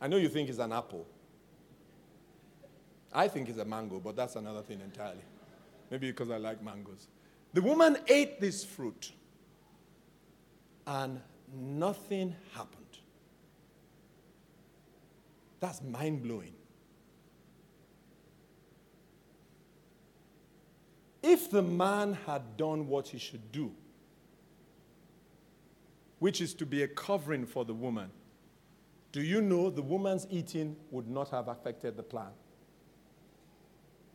I 0.00 0.06
know 0.06 0.16
you 0.16 0.28
think 0.28 0.48
it's 0.48 0.60
an 0.60 0.72
apple. 0.72 1.04
I 3.12 3.26
think 3.26 3.48
it's 3.48 3.58
a 3.58 3.64
mango, 3.64 3.98
but 3.98 4.14
that's 4.14 4.36
another 4.36 4.62
thing 4.62 4.80
entirely. 4.80 5.24
Maybe 5.90 6.12
because 6.12 6.30
I 6.30 6.36
like 6.36 6.62
mangoes. 6.62 7.08
The 7.52 7.62
woman 7.62 7.96
ate 8.06 8.40
this 8.40 8.64
fruit 8.64 9.10
and 10.86 11.20
nothing 11.52 12.36
happened. 12.54 12.84
That's 15.58 15.82
mind 15.82 16.22
blowing. 16.22 16.52
If 21.24 21.50
the 21.50 21.62
man 21.62 22.16
had 22.24 22.56
done 22.56 22.86
what 22.86 23.08
he 23.08 23.18
should 23.18 23.50
do, 23.50 23.72
which 26.18 26.40
is 26.40 26.54
to 26.54 26.66
be 26.66 26.82
a 26.82 26.88
covering 26.88 27.46
for 27.46 27.64
the 27.64 27.74
woman, 27.74 28.10
do 29.12 29.22
you 29.22 29.40
know 29.40 29.70
the 29.70 29.82
woman's 29.82 30.26
eating 30.30 30.76
would 30.90 31.08
not 31.08 31.30
have 31.30 31.48
affected 31.48 31.96
the 31.96 32.02
plan? 32.02 32.30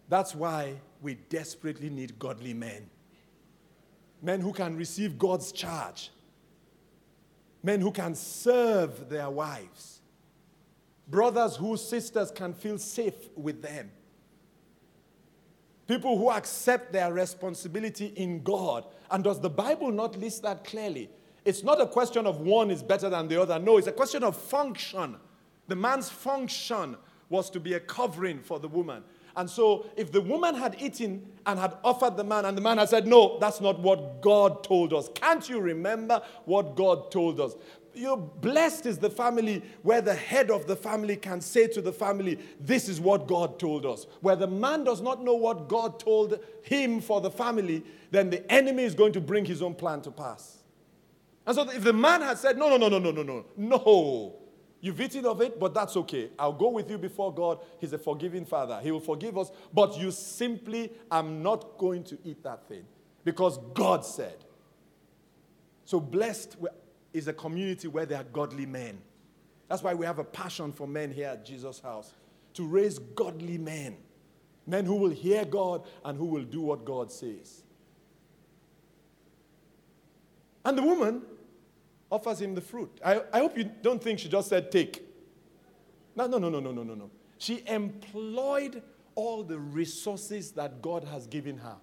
That's 0.10 0.36
why 0.36 0.76
we 1.02 1.16
desperately 1.16 1.90
need 1.90 2.20
godly 2.20 2.54
men. 2.54 2.90
Men 4.22 4.42
who 4.42 4.52
can 4.54 4.76
receive 4.76 5.18
God's 5.18 5.52
charge 5.52 6.12
men 7.64 7.82
who 7.82 7.92
can 7.92 8.16
serve 8.16 9.10
their 9.10 9.30
wives, 9.30 10.02
brothers 11.08 11.56
whose 11.56 11.84
sisters 11.84 12.32
can 12.32 12.54
feel 12.54 12.78
safe 12.78 13.30
with 13.36 13.62
them, 13.62 13.92
people 15.88 16.18
who 16.18 16.32
accept 16.32 16.92
their 16.92 17.14
responsibility 17.14 18.08
in 18.16 18.42
God. 18.42 18.86
And 19.10 19.24
does 19.24 19.40
the 19.40 19.50
Bible 19.50 19.92
not 19.92 20.18
list 20.18 20.44
that 20.44 20.64
clearly? 20.64 21.10
It's 21.44 21.64
not 21.64 21.82
a 21.82 21.88
question 21.88 22.28
of 22.28 22.40
one 22.42 22.70
is 22.70 22.84
better 22.84 23.10
than 23.10 23.28
the 23.28 23.42
other. 23.42 23.58
No, 23.58 23.78
it's 23.78 23.88
a 23.88 23.92
question 23.92 24.24
of 24.24 24.38
function. 24.38 25.16
The 25.68 25.76
man's 25.76 26.10
function 26.10 26.98
was 27.30 27.50
to 27.50 27.60
be 27.60 27.74
a 27.74 27.80
covering 27.80 28.40
for 28.40 28.60
the 28.60 28.68
woman. 28.68 29.04
And 29.36 29.50
so, 29.50 29.86
if 29.96 30.12
the 30.12 30.22
woman 30.22 30.56
had 30.56 30.76
eaten 30.80 31.26
and 31.46 31.58
had 31.58 31.78
offered 31.84 32.18
the 32.18 32.24
man, 32.24 32.46
and 32.46 32.58
the 32.58 32.62
man 32.62 32.78
had 32.78 32.90
said, 32.90 33.08
No, 33.08 33.40
that's 33.40 33.62
not 33.62 33.80
what 33.80 34.22
God 34.22 34.64
told 34.64 34.94
us. 34.94 35.10
Can't 35.16 35.48
you 35.48 35.60
remember 35.62 36.22
what 36.46 36.76
God 36.76 37.12
told 37.12 37.40
us? 37.40 37.56
You're 37.94 38.18
blessed 38.18 38.86
is 38.86 38.98
the 38.98 39.10
family 39.10 39.64
where 39.84 40.02
the 40.02 40.14
head 40.14 40.50
of 40.50 40.66
the 40.66 40.76
family 40.76 41.18
can 41.18 41.42
say 41.42 41.68
to 41.68 41.82
the 41.82 41.92
family, 41.92 42.40
This 42.60 42.90
is 42.90 43.00
what 43.00 43.28
God 43.28 43.58
told 43.58 43.86
us. 43.86 44.06
Where 44.20 44.36
the 44.36 44.48
man 44.48 44.84
does 44.84 45.02
not 45.02 45.24
know 45.24 45.36
what 45.36 45.70
God 45.70 46.00
told 46.00 46.40
him 46.64 47.00
for 47.00 47.22
the 47.22 47.32
family, 47.32 47.84
then 48.12 48.30
the 48.30 48.50
enemy 48.52 48.84
is 48.84 48.96
going 48.96 49.14
to 49.14 49.22
bring 49.22 49.46
his 49.46 49.62
own 49.62 49.76
plan 49.76 50.02
to 50.02 50.12
pass. 50.12 50.61
And 51.52 51.70
so, 51.70 51.70
if 51.76 51.84
the 51.84 51.92
man 51.92 52.22
had 52.22 52.38
said, 52.38 52.58
No, 52.58 52.70
no, 52.70 52.78
no, 52.78 52.88
no, 52.88 52.98
no, 52.98 53.12
no, 53.12 53.24
no, 53.24 53.46
no, 53.58 54.36
You've 54.80 55.02
eaten 55.02 55.26
of 55.26 55.42
it, 55.42 55.60
but 55.60 55.74
that's 55.74 55.98
okay. 55.98 56.30
I'll 56.40 56.54
go 56.54 56.70
with 56.70 56.90
you 56.90 56.98
before 56.98 57.34
God. 57.34 57.60
He's 57.78 57.92
a 57.92 57.98
forgiving 57.98 58.46
Father. 58.46 58.80
He 58.82 58.90
will 58.90 59.02
forgive 59.02 59.38
us, 59.38 59.52
but 59.74 59.98
you 60.00 60.12
simply, 60.12 60.94
I'm 61.12 61.44
not 61.44 61.78
going 61.78 62.06
to 62.06 62.18
eat 62.24 62.42
that 62.44 62.70
thing 62.70 62.86
because 63.26 63.58
God 63.74 64.06
said. 64.06 64.46
So, 65.84 66.00
blessed 66.00 66.56
is 67.12 67.28
a 67.28 67.34
community 67.34 67.90
where 67.90 68.06
there 68.06 68.20
are 68.20 68.24
godly 68.32 68.66
men. 68.66 69.02
That's 69.68 69.84
why 69.84 69.94
we 69.94 70.06
have 70.06 70.20
a 70.20 70.24
passion 70.24 70.72
for 70.72 70.88
men 70.88 71.12
here 71.12 71.28
at 71.28 71.46
Jesus' 71.46 71.82
house 71.82 72.14
to 72.54 72.66
raise 72.66 72.98
godly 72.98 73.58
men. 73.58 73.98
Men 74.66 74.86
who 74.86 74.96
will 74.96 75.10
hear 75.10 75.44
God 75.44 75.86
and 76.06 76.18
who 76.18 76.26
will 76.28 76.46
do 76.46 76.62
what 76.62 76.86
God 76.86 77.12
says. 77.12 77.64
And 80.64 80.78
the 80.78 80.84
woman 80.84 81.24
offers 82.12 82.42
him 82.42 82.54
the 82.54 82.62
fruit. 82.62 83.00
I, 83.04 83.22
I 83.34 83.40
hope 83.40 83.58
you 83.58 83.64
don't 83.64 84.02
think 84.04 84.20
she 84.20 84.30
just 84.30 84.50
said, 84.50 84.72
take. 84.72 85.08
No, 86.16 86.28
no, 86.28 86.38
no, 86.38 86.50
no, 86.50 86.60
no, 86.60 86.72
no, 86.72 86.84
no, 86.84 86.94
no. 86.94 87.10
She 87.38 87.64
employed 87.66 88.84
all 89.16 89.44
the 89.44 89.58
resources 89.58 90.52
that 90.52 90.82
God 90.82 91.04
has 91.06 91.26
given 91.28 91.58
her. 91.58 91.78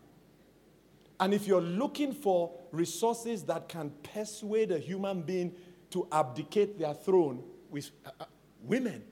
And 1.21 1.35
if 1.35 1.47
you're 1.47 1.61
looking 1.61 2.13
for 2.13 2.53
resources 2.71 3.43
that 3.45 3.69
can 3.69 3.91
persuade 4.15 4.71
a 4.71 4.79
human 4.79 5.23
being 5.23 5.55
to 5.91 6.07
abdicate 6.13 6.79
their 6.79 6.95
throne, 6.95 7.43
with 7.71 7.91
uh, 8.05 8.11
uh, 8.21 8.25
women. 8.63 9.03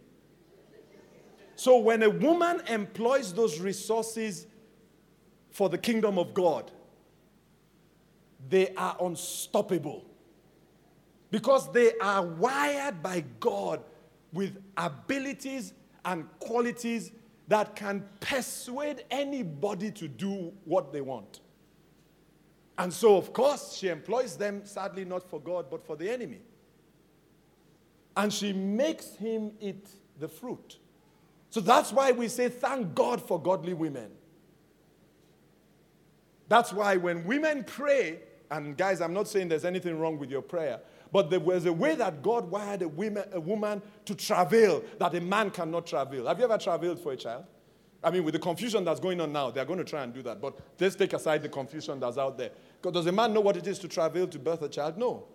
So 1.54 1.78
when 1.78 2.02
a 2.02 2.10
woman 2.10 2.60
employs 2.68 3.32
those 3.32 3.60
resources 3.60 4.46
for 5.50 5.68
the 5.68 5.78
kingdom 5.78 6.18
of 6.18 6.34
God, 6.34 6.70
they 8.48 8.74
are 8.74 8.96
unstoppable 9.00 10.04
because 11.36 11.70
they 11.70 11.92
are 12.00 12.22
wired 12.22 13.02
by 13.02 13.22
God 13.40 13.82
with 14.32 14.56
abilities 14.78 15.74
and 16.06 16.26
qualities 16.38 17.12
that 17.48 17.76
can 17.76 18.02
persuade 18.20 19.04
anybody 19.10 19.90
to 19.90 20.08
do 20.08 20.50
what 20.64 20.94
they 20.94 21.02
want. 21.02 21.40
And 22.78 22.90
so, 22.90 23.18
of 23.18 23.34
course, 23.34 23.74
she 23.76 23.88
employs 23.88 24.38
them, 24.38 24.62
sadly, 24.64 25.04
not 25.04 25.28
for 25.28 25.38
God, 25.38 25.66
but 25.70 25.84
for 25.84 25.94
the 25.94 26.08
enemy. 26.08 26.40
And 28.16 28.32
she 28.32 28.54
makes 28.54 29.14
him 29.16 29.52
eat 29.60 29.90
the 30.18 30.28
fruit. 30.28 30.78
So 31.50 31.60
that's 31.60 31.92
why 31.92 32.12
we 32.12 32.28
say, 32.28 32.48
thank 32.48 32.94
God 32.94 33.20
for 33.20 33.38
godly 33.38 33.74
women. 33.74 34.10
That's 36.48 36.72
why 36.72 36.96
when 36.96 37.26
women 37.26 37.62
pray, 37.62 38.20
and 38.50 38.74
guys, 38.74 39.02
I'm 39.02 39.12
not 39.12 39.28
saying 39.28 39.48
there's 39.48 39.66
anything 39.66 39.98
wrong 39.98 40.18
with 40.18 40.30
your 40.30 40.40
prayer, 40.40 40.80
but 41.12 41.30
there 41.30 41.40
was 41.40 41.66
a 41.66 41.72
way 41.72 41.94
that 41.94 42.22
God 42.22 42.50
wired 42.50 42.82
a, 42.82 42.88
woman, 42.88 43.24
a 43.32 43.40
woman 43.40 43.82
to 44.04 44.14
travel 44.14 44.82
that 44.98 45.14
a 45.14 45.20
man 45.20 45.50
cannot 45.50 45.86
travel. 45.86 46.26
Have 46.26 46.38
you 46.38 46.44
ever 46.44 46.58
traveled 46.58 47.00
for 47.00 47.12
a 47.12 47.16
child? 47.16 47.44
I 48.02 48.10
mean, 48.10 48.24
with 48.24 48.34
the 48.34 48.40
confusion 48.40 48.84
that's 48.84 49.00
going 49.00 49.20
on 49.20 49.32
now, 49.32 49.50
they're 49.50 49.64
going 49.64 49.78
to 49.78 49.84
try 49.84 50.02
and 50.02 50.12
do 50.12 50.22
that. 50.22 50.40
But 50.40 50.58
let's 50.78 50.94
take 50.94 51.12
aside 51.12 51.42
the 51.42 51.48
confusion 51.48 51.98
that's 51.98 52.18
out 52.18 52.38
there. 52.38 52.50
Does 52.82 53.06
a 53.06 53.12
man 53.12 53.32
know 53.32 53.40
what 53.40 53.56
it 53.56 53.66
is 53.66 53.78
to 53.80 53.88
travel 53.88 54.26
to 54.28 54.38
birth 54.38 54.62
a 54.62 54.68
child? 54.68 54.96
No. 54.96 55.26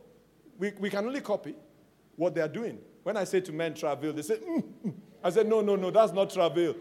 We, 0.57 0.71
we 0.79 0.89
can 0.89 1.05
only 1.05 1.21
copy 1.21 1.55
what 2.15 2.35
they're 2.35 2.47
doing. 2.47 2.79
When 3.03 3.17
I 3.17 3.23
say 3.23 3.41
to 3.41 3.51
men 3.51 3.73
travel, 3.73 4.13
they 4.13 4.21
say, 4.21 4.35
mm, 4.35 4.63
mm. 4.85 4.93
I 5.23 5.29
said, 5.29 5.47
No, 5.47 5.61
no, 5.61 5.75
no, 5.75 5.91
that's 5.91 6.13
not 6.13 6.29
travail. 6.29 6.75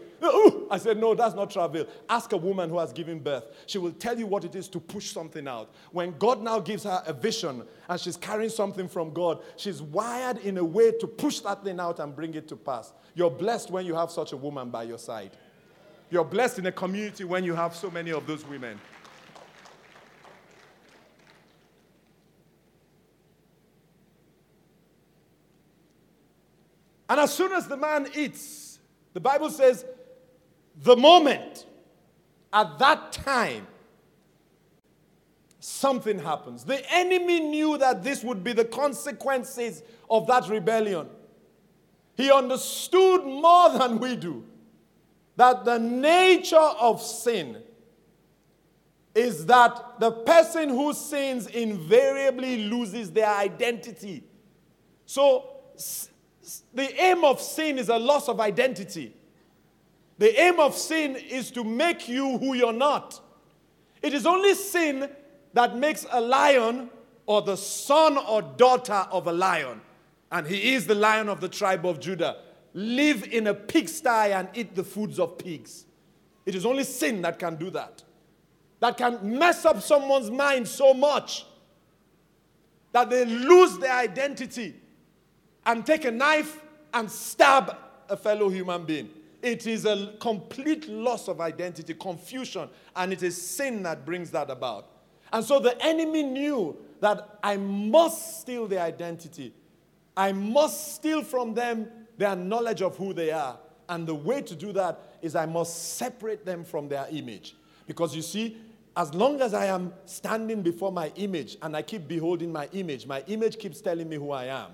I 0.71 0.77
said, 0.77 0.97
No, 0.97 1.13
that's 1.13 1.35
not 1.35 1.51
travail. 1.51 1.85
Ask 2.09 2.31
a 2.33 2.37
woman 2.37 2.69
who 2.69 2.79
has 2.79 2.91
given 2.91 3.19
birth. 3.19 3.45
She 3.65 3.77
will 3.77 3.91
tell 3.91 4.17
you 4.17 4.25
what 4.25 4.43
it 4.43 4.55
is 4.55 4.67
to 4.69 4.79
push 4.79 5.11
something 5.11 5.47
out. 5.47 5.69
When 5.91 6.17
God 6.17 6.41
now 6.41 6.59
gives 6.59 6.83
her 6.83 7.03
a 7.05 7.13
vision 7.13 7.63
and 7.87 7.99
she's 7.99 8.17
carrying 8.17 8.49
something 8.49 8.87
from 8.87 9.13
God, 9.13 9.41
she's 9.57 9.81
wired 9.81 10.37
in 10.39 10.57
a 10.57 10.63
way 10.63 10.91
to 10.99 11.07
push 11.07 11.39
that 11.41 11.63
thing 11.63 11.79
out 11.79 11.99
and 11.99 12.15
bring 12.15 12.33
it 12.33 12.47
to 12.49 12.55
pass. 12.55 12.93
You're 13.13 13.31
blessed 13.31 13.71
when 13.71 13.85
you 13.85 13.95
have 13.95 14.11
such 14.11 14.31
a 14.31 14.37
woman 14.37 14.69
by 14.69 14.83
your 14.83 14.97
side. 14.97 15.31
You're 16.09 16.25
blessed 16.25 16.59
in 16.59 16.65
a 16.65 16.71
community 16.71 17.23
when 17.23 17.43
you 17.43 17.55
have 17.55 17.75
so 17.75 17.89
many 17.89 18.11
of 18.11 18.27
those 18.27 18.45
women. 18.45 18.79
And 27.11 27.19
as 27.19 27.33
soon 27.33 27.51
as 27.51 27.67
the 27.67 27.75
man 27.75 28.07
eats, 28.15 28.79
the 29.11 29.19
Bible 29.19 29.49
says, 29.49 29.83
the 30.81 30.95
moment, 30.95 31.65
at 32.53 32.79
that 32.79 33.11
time, 33.11 33.67
something 35.59 36.19
happens. 36.19 36.63
The 36.63 36.89
enemy 36.89 37.41
knew 37.41 37.77
that 37.79 38.01
this 38.01 38.23
would 38.23 38.45
be 38.45 38.53
the 38.53 38.63
consequences 38.63 39.83
of 40.09 40.25
that 40.27 40.47
rebellion. 40.47 41.09
He 42.15 42.31
understood 42.31 43.25
more 43.25 43.77
than 43.77 43.99
we 43.99 44.15
do 44.15 44.45
that 45.35 45.65
the 45.65 45.79
nature 45.79 46.55
of 46.55 47.01
sin 47.01 47.57
is 49.13 49.45
that 49.47 49.99
the 49.99 50.11
person 50.11 50.69
who 50.69 50.93
sins 50.93 51.47
invariably 51.47 52.69
loses 52.69 53.11
their 53.11 53.35
identity. 53.35 54.23
So, 55.05 55.57
the 56.73 57.01
aim 57.01 57.23
of 57.23 57.39
sin 57.41 57.77
is 57.77 57.89
a 57.89 57.97
loss 57.97 58.27
of 58.27 58.39
identity. 58.39 59.13
The 60.17 60.39
aim 60.39 60.59
of 60.59 60.75
sin 60.75 61.15
is 61.15 61.51
to 61.51 61.63
make 61.63 62.07
you 62.07 62.37
who 62.37 62.53
you're 62.53 62.73
not. 62.73 63.19
It 64.01 64.13
is 64.13 64.25
only 64.25 64.53
sin 64.55 65.09
that 65.53 65.77
makes 65.77 66.05
a 66.11 66.21
lion 66.21 66.89
or 67.25 67.41
the 67.41 67.57
son 67.57 68.17
or 68.17 68.41
daughter 68.41 69.07
of 69.11 69.27
a 69.27 69.31
lion, 69.31 69.81
and 70.31 70.47
he 70.47 70.73
is 70.73 70.87
the 70.87 70.95
lion 70.95 71.29
of 71.29 71.41
the 71.41 71.49
tribe 71.49 71.85
of 71.85 71.99
Judah, 71.99 72.37
live 72.73 73.23
in 73.31 73.47
a 73.47 73.53
pigsty 73.53 74.31
and 74.31 74.47
eat 74.53 74.75
the 74.75 74.83
foods 74.83 75.19
of 75.19 75.37
pigs. 75.37 75.85
It 76.45 76.55
is 76.55 76.65
only 76.65 76.83
sin 76.83 77.21
that 77.21 77.37
can 77.37 77.55
do 77.55 77.69
that. 77.71 78.03
That 78.79 78.97
can 78.97 79.37
mess 79.37 79.65
up 79.65 79.81
someone's 79.81 80.31
mind 80.31 80.67
so 80.67 80.93
much 80.93 81.45
that 82.91 83.09
they 83.09 83.25
lose 83.25 83.77
their 83.77 83.95
identity 83.95 84.80
and 85.65 85.85
take 85.85 86.05
a 86.05 86.11
knife 86.11 86.59
and 86.93 87.09
stab 87.09 87.75
a 88.09 88.17
fellow 88.17 88.49
human 88.49 88.85
being. 88.85 89.09
It 89.41 89.65
is 89.65 89.85
a 89.85 90.13
complete 90.19 90.87
loss 90.87 91.27
of 91.27 91.41
identity, 91.41 91.93
confusion, 91.95 92.69
and 92.95 93.11
it 93.11 93.23
is 93.23 93.41
sin 93.41 93.83
that 93.83 94.05
brings 94.05 94.29
that 94.31 94.49
about. 94.49 94.87
And 95.33 95.43
so 95.43 95.59
the 95.59 95.81
enemy 95.83 96.23
knew 96.23 96.77
that 96.99 97.39
I 97.41 97.57
must 97.57 98.41
steal 98.41 98.67
their 98.67 98.83
identity. 98.83 99.53
I 100.15 100.31
must 100.31 100.95
steal 100.95 101.23
from 101.23 101.53
them 101.53 101.87
their 102.17 102.35
knowledge 102.35 102.81
of 102.81 102.97
who 102.97 103.13
they 103.13 103.31
are. 103.31 103.57
And 103.89 104.05
the 104.05 104.13
way 104.15 104.41
to 104.41 104.55
do 104.55 104.71
that 104.73 104.99
is 105.21 105.35
I 105.35 105.45
must 105.45 105.95
separate 105.95 106.45
them 106.45 106.63
from 106.63 106.87
their 106.87 107.07
image. 107.11 107.55
Because 107.87 108.15
you 108.15 108.21
see, 108.21 108.57
as 108.95 109.13
long 109.13 109.41
as 109.41 109.53
I 109.53 109.65
am 109.65 109.93
standing 110.05 110.61
before 110.61 110.91
my 110.91 111.11
image 111.15 111.57
and 111.61 111.75
I 111.75 111.81
keep 111.81 112.07
beholding 112.07 112.51
my 112.51 112.69
image, 112.73 113.07
my 113.07 113.23
image 113.27 113.57
keeps 113.57 113.81
telling 113.81 114.07
me 114.07 114.17
who 114.17 114.31
I 114.31 114.45
am. 114.45 114.71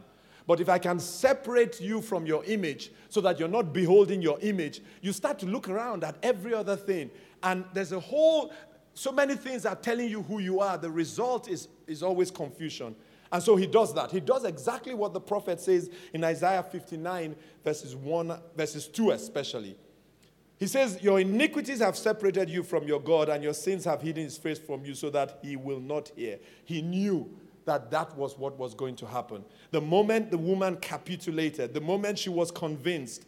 But 0.48 0.62
if 0.62 0.70
I 0.70 0.80
can 0.80 1.00
separate 1.00 1.82
you 1.82 2.02
from 2.02 2.26
your 2.26 2.44
image 2.46 2.92
so 3.10 3.20
that 3.22 3.38
you're 3.38 3.50
not 3.50 3.74
beholding 3.74 4.22
your 4.22 4.40
image, 4.40 4.82
you 5.02 5.12
start 5.12 5.38
to 5.40 5.46
look 5.46 5.68
around 5.68 6.06
at 6.06 6.16
every 6.24 6.54
other 6.54 6.78
thing. 6.78 7.12
And 7.44 7.66
there's 7.74 7.92
a 7.92 8.00
whole, 8.00 8.54
so 8.94 9.12
many 9.12 9.36
things 9.36 9.66
are 9.66 9.76
telling 9.76 10.10
you 10.10 10.24
who 10.24 10.40
you 10.40 10.62
are. 10.62 10.78
The 10.78 10.90
result 10.90 11.50
is, 11.50 11.68
is 11.86 12.02
always 12.02 12.32
confusion. 12.32 12.96
And 13.30 13.44
so 13.44 13.58
he 13.58 13.68
does 13.68 13.94
that. 13.96 14.10
He 14.10 14.22
does 14.22 14.46
exactly 14.46 14.94
what 14.94 15.14
the 15.14 15.20
prophet 15.20 15.60
says 15.60 15.90
in 16.14 16.24
Isaiah 16.24 16.64
59, 16.64 17.36
verses 17.62 17.94
1, 17.94 18.40
verses 18.56 18.88
2 18.88 19.12
especially. 19.12 19.78
He 20.58 20.66
says, 20.66 21.00
Your 21.02 21.20
iniquities 21.20 21.80
have 21.80 21.98
separated 21.98 22.50
you 22.50 22.64
from 22.64 22.88
your 22.88 23.02
God, 23.02 23.28
and 23.28 23.44
your 23.44 23.54
sins 23.54 23.84
have 23.84 24.02
hidden 24.02 24.24
his 24.24 24.38
face 24.38 24.58
from 24.58 24.86
you 24.86 24.96
so 24.96 25.10
that 25.10 25.40
he 25.44 25.58
will 25.58 25.82
not 25.82 26.12
hear. 26.16 26.40
He 26.64 26.82
knew 26.82 27.30
that 27.68 27.92
that 27.92 28.18
was 28.18 28.38
what 28.38 28.58
was 28.58 28.74
going 28.74 28.96
to 28.96 29.06
happen. 29.06 29.46
The 29.72 29.82
moment 29.82 30.32
the 30.32 30.38
woman 30.38 30.78
capitulated, 30.78 31.74
the 31.74 31.82
moment 31.82 32.18
she 32.18 32.30
was 32.30 32.50
convinced, 32.50 33.26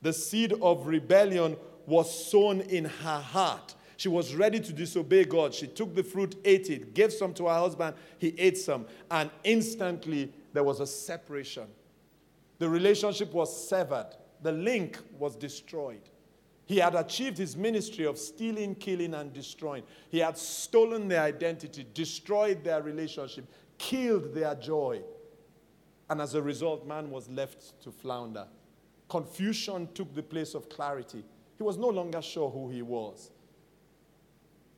the 0.00 0.12
seed 0.12 0.54
of 0.62 0.86
rebellion 0.86 1.56
was 1.86 2.30
sown 2.30 2.62
in 2.62 2.86
her 2.86 3.20
heart. 3.20 3.74
She 3.96 4.08
was 4.08 4.34
ready 4.34 4.60
to 4.60 4.72
disobey 4.72 5.24
God. 5.24 5.52
She 5.52 5.66
took 5.66 5.94
the 5.94 6.02
fruit, 6.02 6.36
ate 6.44 6.70
it, 6.70 6.94
gave 6.94 7.12
some 7.12 7.34
to 7.34 7.48
her 7.48 7.58
husband, 7.58 7.94
he 8.18 8.34
ate 8.38 8.56
some, 8.56 8.86
and 9.10 9.28
instantly 9.44 10.32
there 10.54 10.64
was 10.64 10.80
a 10.80 10.86
separation. 10.86 11.66
The 12.58 12.68
relationship 12.68 13.32
was 13.34 13.68
severed, 13.68 14.14
the 14.40 14.52
link 14.52 14.98
was 15.18 15.36
destroyed. 15.36 16.08
He 16.64 16.76
had 16.76 16.94
achieved 16.94 17.36
his 17.36 17.56
ministry 17.56 18.06
of 18.06 18.16
stealing, 18.16 18.76
killing, 18.76 19.14
and 19.14 19.32
destroying. 19.32 19.82
He 20.08 20.20
had 20.20 20.38
stolen 20.38 21.08
their 21.08 21.22
identity, 21.22 21.84
destroyed 21.92 22.62
their 22.62 22.80
relationship, 22.80 23.44
killed 23.80 24.34
their 24.34 24.54
joy. 24.54 25.00
And 26.10 26.20
as 26.20 26.34
a 26.34 26.42
result, 26.42 26.86
man 26.86 27.10
was 27.10 27.28
left 27.30 27.80
to 27.82 27.90
flounder. 27.90 28.46
Confusion 29.08 29.88
took 29.94 30.14
the 30.14 30.22
place 30.22 30.54
of 30.54 30.68
clarity. 30.68 31.24
He 31.56 31.62
was 31.62 31.78
no 31.78 31.88
longer 31.88 32.20
sure 32.20 32.50
who 32.50 32.68
he 32.68 32.82
was. 32.82 33.30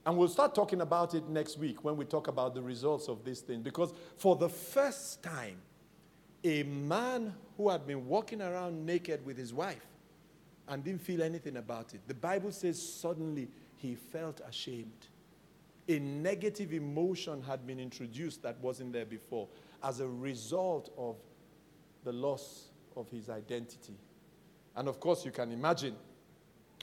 And 0.06 0.16
we'll 0.16 0.28
start 0.28 0.54
talking 0.54 0.80
about 0.80 1.14
it 1.14 1.28
next 1.28 1.58
week 1.58 1.82
when 1.84 1.96
we 1.96 2.04
talk 2.04 2.28
about 2.28 2.54
the 2.54 2.62
results 2.62 3.08
of 3.08 3.24
this 3.24 3.40
thing. 3.40 3.62
Because 3.62 3.92
for 4.16 4.36
the 4.36 4.48
first 4.48 5.22
time, 5.22 5.56
a 6.44 6.62
man 6.62 7.34
who 7.56 7.70
had 7.70 7.86
been 7.86 8.06
walking 8.06 8.40
around 8.40 8.86
naked 8.86 9.24
with 9.26 9.36
his 9.36 9.52
wife 9.52 9.86
and 10.68 10.84
didn't 10.84 11.02
feel 11.02 11.22
anything 11.22 11.56
about 11.56 11.92
it, 11.94 12.00
the 12.06 12.14
Bible 12.14 12.52
says 12.52 12.80
suddenly 12.80 13.48
he 13.76 13.96
felt 13.96 14.40
ashamed 14.48 15.08
a 15.88 15.98
negative 15.98 16.72
emotion 16.72 17.42
had 17.42 17.66
been 17.66 17.80
introduced 17.80 18.42
that 18.42 18.58
wasn't 18.60 18.92
there 18.92 19.04
before 19.04 19.48
as 19.82 20.00
a 20.00 20.08
result 20.08 20.92
of 20.96 21.16
the 22.04 22.12
loss 22.12 22.70
of 22.96 23.08
his 23.10 23.28
identity. 23.28 23.96
And 24.76 24.88
of 24.88 25.00
course, 25.00 25.24
you 25.24 25.30
can 25.30 25.50
imagine 25.50 25.96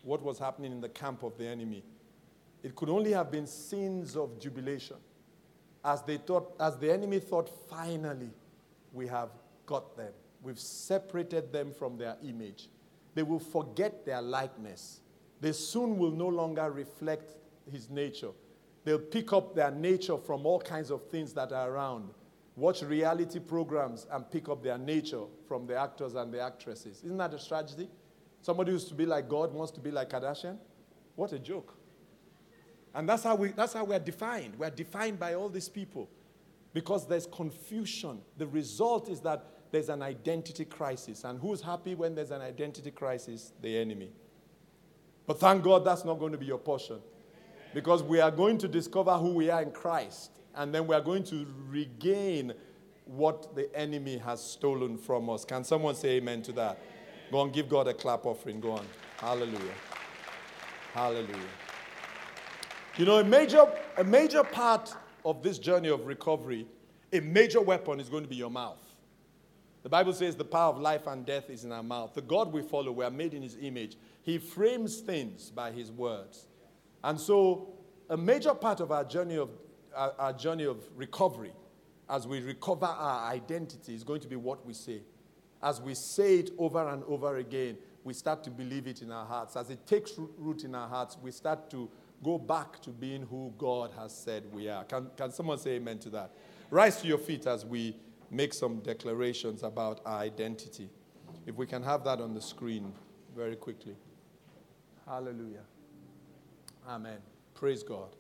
what 0.04 0.22
was 0.22 0.38
happening 0.38 0.72
in 0.72 0.82
the 0.82 0.90
camp 0.90 1.24
of 1.24 1.38
the 1.38 1.46
enemy. 1.48 1.84
It 2.62 2.76
could 2.76 2.90
only 2.90 3.12
have 3.12 3.32
been 3.32 3.48
scenes 3.48 4.16
of 4.16 4.40
jubilation 4.40 4.98
as 5.84 6.02
they 6.04 6.18
thought 6.18 6.54
as 6.60 6.78
the 6.78 6.92
enemy 6.92 7.20
thought 7.20 7.50
finally 7.70 8.32
we 8.92 9.08
have 9.08 9.30
got 9.66 9.96
them. 9.96 10.12
We've 10.42 10.60
separated 10.60 11.52
them 11.52 11.72
from 11.72 11.98
their 11.98 12.18
image. 12.24 12.70
They 13.16 13.24
will 13.24 13.40
forget 13.40 14.06
their 14.06 14.22
likeness. 14.22 15.02
They 15.42 15.52
soon 15.54 15.98
will 15.98 16.12
no 16.12 16.28
longer 16.28 16.70
reflect 16.72 17.32
his 17.72 17.90
nature. 17.90 18.32
They'll 18.90 18.98
pick 18.98 19.34
up 19.34 19.54
their 19.54 19.70
nature 19.70 20.18
from 20.18 20.48
all 20.48 20.60
kinds 20.60 20.90
of 20.90 21.04
things 21.12 21.32
that 21.34 21.52
are 21.52 21.70
around. 21.70 22.10
Watch 22.56 22.82
reality 22.82 23.38
programs 23.38 24.08
and 24.12 24.28
pick 24.32 24.50
up 24.50 24.64
their 24.64 24.80
nature 24.80 25.26
from 25.48 25.68
the 25.68 25.76
actors 25.76 26.16
and 26.16 26.34
the 26.34 26.42
actresses. 26.42 27.04
Isn't 27.04 27.18
that 27.18 27.32
a 27.32 27.48
tragedy? 27.48 27.88
Somebody 28.42 28.72
used 28.72 28.88
to 28.88 28.96
be 28.96 29.06
like 29.06 29.30
God 29.30 29.54
wants 29.54 29.72
to 29.74 29.80
be 29.80 29.92
like 29.92 30.10
Kardashian? 30.10 30.58
What 31.16 31.34
a 31.34 31.38
joke. 31.38 31.76
And 32.96 33.08
that's 33.08 33.22
how, 33.22 33.36
we, 33.36 33.50
that's 33.50 33.74
how 33.74 33.84
we're 33.84 34.00
defined. 34.00 34.56
We're 34.58 34.72
defined 34.72 35.20
by 35.20 35.36
all 35.36 35.50
these 35.50 35.70
people 35.70 36.10
because 36.74 37.06
there's 37.06 37.28
confusion. 37.28 38.22
The 38.40 38.48
result 38.48 39.08
is 39.08 39.20
that 39.20 39.46
there's 39.70 39.90
an 39.90 40.02
identity 40.02 40.66
crisis. 40.66 41.26
And 41.26 41.40
who's 41.40 41.62
happy 41.62 41.94
when 41.94 42.16
there's 42.16 42.32
an 42.32 42.42
identity 42.42 42.90
crisis? 42.90 43.54
The 43.62 43.78
enemy. 43.78 44.10
But 45.28 45.40
thank 45.40 45.64
God 45.64 45.86
that's 45.86 46.06
not 46.06 46.18
going 46.18 46.32
to 46.32 46.40
be 46.40 46.48
your 46.48 46.58
portion. 46.58 47.02
Because 47.74 48.02
we 48.02 48.20
are 48.20 48.32
going 48.32 48.58
to 48.60 48.68
discover 48.68 49.14
who 49.14 49.34
we 49.34 49.50
are 49.50 49.62
in 49.62 49.72
Christ, 49.72 50.32
and 50.56 50.74
then 50.74 50.88
we 50.88 50.96
are 50.96 51.02
going 51.02 51.24
to 51.26 51.46
regain 51.68 52.54
what 53.06 53.56
the 53.56 53.74
enemy 53.76 54.18
has 54.18 54.44
stolen 54.44 54.98
from 54.98 55.30
us. 55.30 55.46
Can 55.46 55.64
someone 55.64 55.96
say 55.96 56.18
amen 56.18 56.42
to 56.44 56.52
that? 56.54 56.80
Go 57.32 57.40
on, 57.40 57.52
give 57.52 57.70
God 57.70 57.88
a 57.88 57.94
clap 57.94 58.26
offering. 58.26 58.60
Go 58.60 58.72
on. 58.72 58.86
Hallelujah. 59.18 59.74
Hallelujah. 60.94 61.40
You 62.98 63.06
know, 63.06 63.20
a 63.20 63.24
major, 63.24 63.66
a 63.98 64.04
major 64.04 64.44
part 64.44 64.96
of 65.24 65.44
this 65.44 65.60
journey 65.60 65.90
of 65.90 66.06
recovery, 66.06 66.68
a 67.14 67.20
major 67.20 67.62
weapon 67.62 68.00
is 68.00 68.10
going 68.10 68.24
to 68.24 68.30
be 68.30 68.36
your 68.36 68.50
mouth. 68.50 68.82
The 69.84 69.90
Bible 69.90 70.14
says 70.14 70.36
the 70.36 70.44
power 70.44 70.74
of 70.74 70.80
life 70.80 71.08
and 71.08 71.26
death 71.26 71.50
is 71.50 71.64
in 71.64 71.72
our 71.72 71.84
mouth. 71.84 72.14
The 72.14 72.22
God 72.22 72.52
we 72.52 72.62
follow, 72.62 72.92
we 72.92 73.06
are 73.06 73.12
made 73.12 73.34
in 73.34 73.42
his 73.42 73.58
image. 73.62 73.96
He 74.22 74.38
frames 74.38 75.00
things 75.00 75.50
by 75.50 75.72
his 75.72 75.92
words. 75.92 76.48
And 77.04 77.20
so, 77.20 77.74
a 78.10 78.18
major 78.18 78.54
part 78.54 78.80
of 78.80 78.92
our 78.92 79.04
journey 79.04 79.38
of, 79.38 79.50
our, 79.96 80.14
our 80.18 80.34
journey 80.34 80.66
of 80.66 80.84
recovery, 80.96 81.54
as 82.10 82.28
we 82.28 82.42
recover 82.42 82.86
our 82.86 83.32
identity, 83.32 83.94
is 83.94 84.04
going 84.04 84.22
to 84.22 84.28
be 84.28 84.36
what 84.36 84.66
we 84.66 84.74
say. 84.74 85.02
As 85.62 85.82
we 85.82 85.94
say 85.94 86.40
it 86.40 86.52
over 86.58 86.88
and 86.90 87.04
over 87.04 87.38
again, 87.38 87.78
we 88.04 88.14
start 88.14 88.44
to 88.46 88.50
believe 88.50 88.88
it 88.88 89.02
in 89.02 89.12
our 89.12 89.26
hearts. 89.26 89.56
As 89.56 89.70
it 89.70 89.86
takes 89.86 90.14
root 90.38 90.64
in 90.64 90.74
our 90.74 90.88
hearts, 90.88 91.18
we 91.22 91.32
start 91.32 91.70
to 91.72 91.90
go 92.24 92.38
back 92.38 92.82
to 92.82 92.90
being 92.90 93.24
who 93.24 93.54
God 93.58 93.92
has 93.98 94.16
said 94.16 94.44
we 94.52 94.70
are. 94.70 94.84
Can, 94.86 95.10
can 95.16 95.32
someone 95.32 95.58
say 95.58 95.72
amen 95.72 96.00
to 96.00 96.10
that? 96.12 96.32
Rise 96.70 97.02
to 97.02 97.08
your 97.08 97.18
feet 97.18 97.48
as 97.48 97.66
we 97.66 97.96
make 98.32 98.54
some 98.54 98.80
declarations 98.80 99.64
about 99.64 100.02
our 100.06 100.20
identity. 100.20 100.90
If 101.46 101.56
we 101.56 101.66
can 101.66 101.84
have 101.84 102.04
that 102.04 102.22
on 102.22 102.34
the 102.34 102.42
screen 102.42 102.94
very 103.36 103.56
quickly. 103.56 103.96
Hallelujah. 105.06 105.64
Amen. 106.90 107.20
Praise 107.54 107.84
God. 107.84 108.16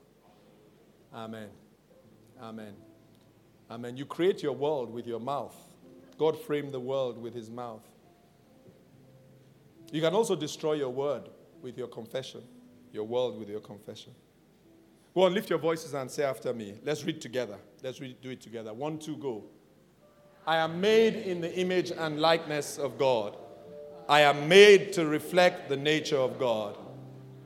Amen. 1.13 1.49
Amen. 2.39 2.76
Amen. 3.72 3.97
You 3.97 4.05
create 4.05 4.43
your 4.43 4.53
world 4.53 4.93
with 4.93 5.07
your 5.07 5.20
mouth. 5.20 5.55
God 6.20 6.39
framed 6.39 6.72
the 6.72 6.80
world 6.80 7.17
with 7.17 7.34
his 7.34 7.49
mouth. 7.49 7.82
You 9.91 10.01
can 10.01 10.13
also 10.13 10.36
destroy 10.36 10.74
your 10.74 10.89
word 10.89 11.30
with 11.63 11.78
your 11.80 11.88
confession, 11.88 12.43
your 12.93 13.05
world 13.05 13.39
with 13.39 13.49
your 13.49 13.59
confession. 13.59 14.13
Go 15.15 15.24
on, 15.24 15.34
lift 15.34 15.49
your 15.49 15.57
voices 15.57 15.95
and 15.95 16.09
say 16.09 16.24
after 16.24 16.53
me. 16.53 16.76
Let's 16.84 17.03
read 17.03 17.20
together. 17.22 17.57
Let's 17.82 17.99
read, 17.99 18.22
do 18.22 18.30
it 18.30 18.41
together. 18.41 18.72
One, 18.72 18.99
two, 18.99 19.17
go. 19.17 19.45
I 20.45 20.57
am 20.57 20.80
made 20.80 21.15
in 21.15 21.41
the 21.41 21.51
image 21.57 21.91
and 21.91 22.20
likeness 22.20 22.78
of 22.78 22.99
God. 22.99 23.36
I 24.07 24.22
am 24.22 24.47
made 24.47 24.93
to 24.93 25.07
reflect 25.07 25.70
the 25.70 25.78
nature 25.78 26.17
of 26.17 26.38
God. 26.38 26.78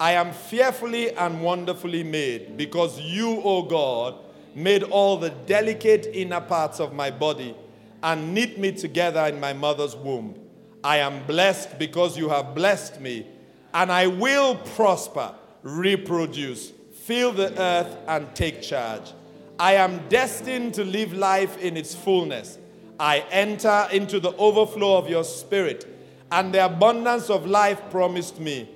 I 0.04 0.12
am 0.16 0.34
fearfully 0.34 1.14
and 1.16 1.41
wonderfully 1.41 2.04
made 2.04 2.58
because 2.58 2.99
you, 2.99 3.41
O 3.41 3.62
God, 3.62 4.16
made 4.54 4.84
all 4.84 5.16
the 5.16 5.30
delicate 5.30 6.08
inner 6.12 6.41
parts 6.41 6.82
of 6.82 6.91
my 6.91 7.10
body 7.10 7.56
and 8.04 8.34
knit 8.34 8.60
me 8.60 8.74
together 8.74 9.22
in 9.28 9.39
my 9.39 9.54
mother's 9.54 9.95
womb. 9.95 10.38
I 10.84 10.97
am 10.97 11.26
blessed 11.26 11.80
because 11.80 12.18
you 12.18 12.28
have 12.28 12.54
blessed 12.54 12.99
me, 12.99 13.26
and 13.74 13.89
I 13.89 14.08
will 14.08 14.56
prosper, 14.76 15.34
reproduce, 15.62 16.74
fill 17.06 17.32
the 17.32 17.58
earth, 17.58 17.95
and 18.06 18.28
take 18.36 18.62
charge. 18.62 19.14
I 19.58 19.76
am 19.76 20.06
destined 20.10 20.74
to 20.74 20.84
live 20.84 21.14
life 21.14 21.58
in 21.60 21.78
its 21.78 21.95
fullness. 21.95 22.58
I 22.99 23.20
enter 23.32 23.88
into 23.89 24.20
the 24.20 24.36
overflow 24.36 24.97
of 24.97 25.10
your 25.10 25.24
spirit 25.24 25.88
and 26.30 26.54
the 26.54 26.66
abundance 26.66 27.30
of 27.30 27.45
life 27.45 27.82
promised 27.89 28.38
me. 28.38 28.68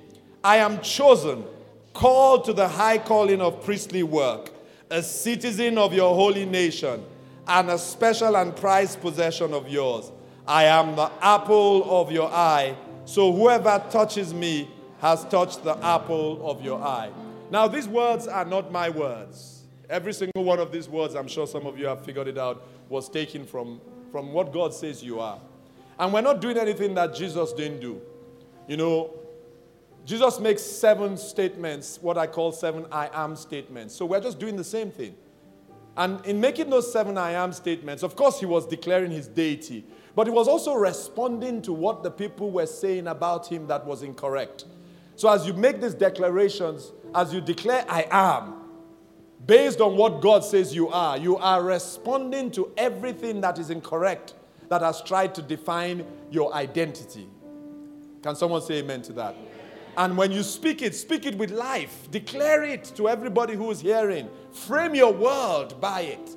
I 0.42 0.58
am 0.58 0.80
chosen, 0.80 1.44
called 1.92 2.44
to 2.44 2.52
the 2.52 2.68
high 2.68 2.98
calling 2.98 3.40
of 3.40 3.64
priestly 3.64 4.02
work, 4.02 4.52
a 4.90 5.02
citizen 5.02 5.78
of 5.78 5.92
your 5.92 6.14
holy 6.14 6.44
nation, 6.44 7.04
and 7.46 7.70
a 7.70 7.78
special 7.78 8.36
and 8.36 8.54
prized 8.54 9.00
possession 9.00 9.52
of 9.52 9.68
yours. 9.68 10.12
I 10.46 10.64
am 10.64 10.96
the 10.96 11.10
apple 11.20 12.00
of 12.00 12.12
your 12.12 12.30
eye, 12.30 12.76
so 13.04 13.32
whoever 13.32 13.82
touches 13.90 14.32
me 14.32 14.68
has 15.00 15.24
touched 15.26 15.64
the 15.64 15.76
apple 15.84 16.48
of 16.48 16.62
your 16.62 16.82
eye. 16.82 17.10
Now, 17.50 17.66
these 17.66 17.88
words 17.88 18.26
are 18.26 18.44
not 18.44 18.70
my 18.70 18.90
words. 18.90 19.62
Every 19.88 20.12
single 20.12 20.44
one 20.44 20.58
of 20.58 20.70
these 20.70 20.88
words, 20.88 21.14
I'm 21.14 21.28
sure 21.28 21.46
some 21.46 21.66
of 21.66 21.78
you 21.78 21.86
have 21.86 22.04
figured 22.04 22.28
it 22.28 22.36
out, 22.36 22.66
was 22.88 23.08
taken 23.08 23.44
from, 23.44 23.80
from 24.12 24.32
what 24.32 24.52
God 24.52 24.74
says 24.74 25.02
you 25.02 25.18
are. 25.20 25.40
And 25.98 26.12
we're 26.12 26.20
not 26.20 26.40
doing 26.40 26.58
anything 26.58 26.94
that 26.94 27.14
Jesus 27.14 27.52
didn't 27.52 27.80
do. 27.80 28.00
You 28.68 28.76
know, 28.76 29.10
Jesus 30.08 30.40
makes 30.40 30.62
seven 30.62 31.18
statements, 31.18 31.98
what 32.00 32.16
I 32.16 32.26
call 32.26 32.50
seven 32.50 32.86
I 32.90 33.10
am 33.12 33.36
statements. 33.36 33.94
So 33.94 34.06
we're 34.06 34.22
just 34.22 34.38
doing 34.38 34.56
the 34.56 34.64
same 34.64 34.90
thing. 34.90 35.14
And 35.98 36.24
in 36.24 36.40
making 36.40 36.70
those 36.70 36.90
seven 36.90 37.18
I 37.18 37.32
am 37.32 37.52
statements, 37.52 38.02
of 38.02 38.16
course, 38.16 38.40
he 38.40 38.46
was 38.46 38.66
declaring 38.66 39.10
his 39.10 39.28
deity. 39.28 39.84
But 40.16 40.26
he 40.26 40.32
was 40.32 40.48
also 40.48 40.72
responding 40.72 41.60
to 41.60 41.74
what 41.74 42.02
the 42.02 42.10
people 42.10 42.50
were 42.50 42.64
saying 42.64 43.06
about 43.06 43.52
him 43.52 43.66
that 43.66 43.84
was 43.84 44.02
incorrect. 44.02 44.64
So 45.14 45.28
as 45.28 45.46
you 45.46 45.52
make 45.52 45.82
these 45.82 45.92
declarations, 45.92 46.90
as 47.14 47.34
you 47.34 47.42
declare, 47.42 47.84
I 47.86 48.06
am, 48.10 48.62
based 49.44 49.82
on 49.82 49.94
what 49.94 50.22
God 50.22 50.42
says 50.42 50.74
you 50.74 50.88
are, 50.88 51.18
you 51.18 51.36
are 51.36 51.62
responding 51.62 52.50
to 52.52 52.72
everything 52.78 53.42
that 53.42 53.58
is 53.58 53.68
incorrect 53.68 54.32
that 54.70 54.80
has 54.80 55.02
tried 55.02 55.34
to 55.34 55.42
define 55.42 56.06
your 56.30 56.54
identity. 56.54 57.28
Can 58.22 58.34
someone 58.36 58.62
say 58.62 58.78
amen 58.78 59.02
to 59.02 59.12
that? 59.12 59.36
And 59.98 60.16
when 60.16 60.30
you 60.30 60.44
speak 60.44 60.80
it, 60.80 60.94
speak 60.94 61.26
it 61.26 61.36
with 61.36 61.50
life. 61.50 62.08
Declare 62.12 62.62
it 62.62 62.84
to 62.94 63.08
everybody 63.08 63.54
who 63.54 63.68
is 63.70 63.80
hearing. 63.80 64.30
Frame 64.52 64.94
your 64.94 65.12
world 65.12 65.80
by 65.80 66.02
it. 66.02 66.36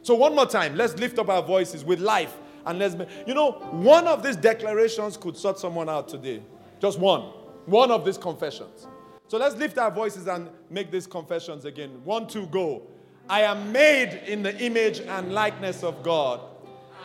So, 0.00 0.14
one 0.14 0.34
more 0.34 0.46
time, 0.46 0.74
let's 0.76 0.96
lift 0.96 1.18
up 1.18 1.28
our 1.28 1.42
voices 1.42 1.84
with 1.84 2.00
life. 2.00 2.34
And 2.64 2.78
let's, 2.78 2.96
you 3.26 3.34
know, 3.34 3.52
one 3.70 4.08
of 4.08 4.22
these 4.22 4.36
declarations 4.36 5.18
could 5.18 5.36
sort 5.36 5.58
someone 5.58 5.90
out 5.90 6.08
today. 6.08 6.42
Just 6.80 6.98
one. 6.98 7.20
One 7.66 7.90
of 7.90 8.04
these 8.04 8.16
confessions. 8.16 8.86
So 9.28 9.38
let's 9.38 9.56
lift 9.56 9.78
our 9.78 9.90
voices 9.90 10.26
and 10.26 10.48
make 10.70 10.90
these 10.90 11.06
confessions 11.06 11.64
again. 11.64 11.90
One, 12.04 12.26
two, 12.26 12.46
go. 12.46 12.82
I 13.28 13.42
am 13.42 13.72
made 13.72 14.22
in 14.26 14.42
the 14.42 14.56
image 14.58 15.00
and 15.00 15.32
likeness 15.32 15.82
of 15.82 16.02
God. 16.02 16.40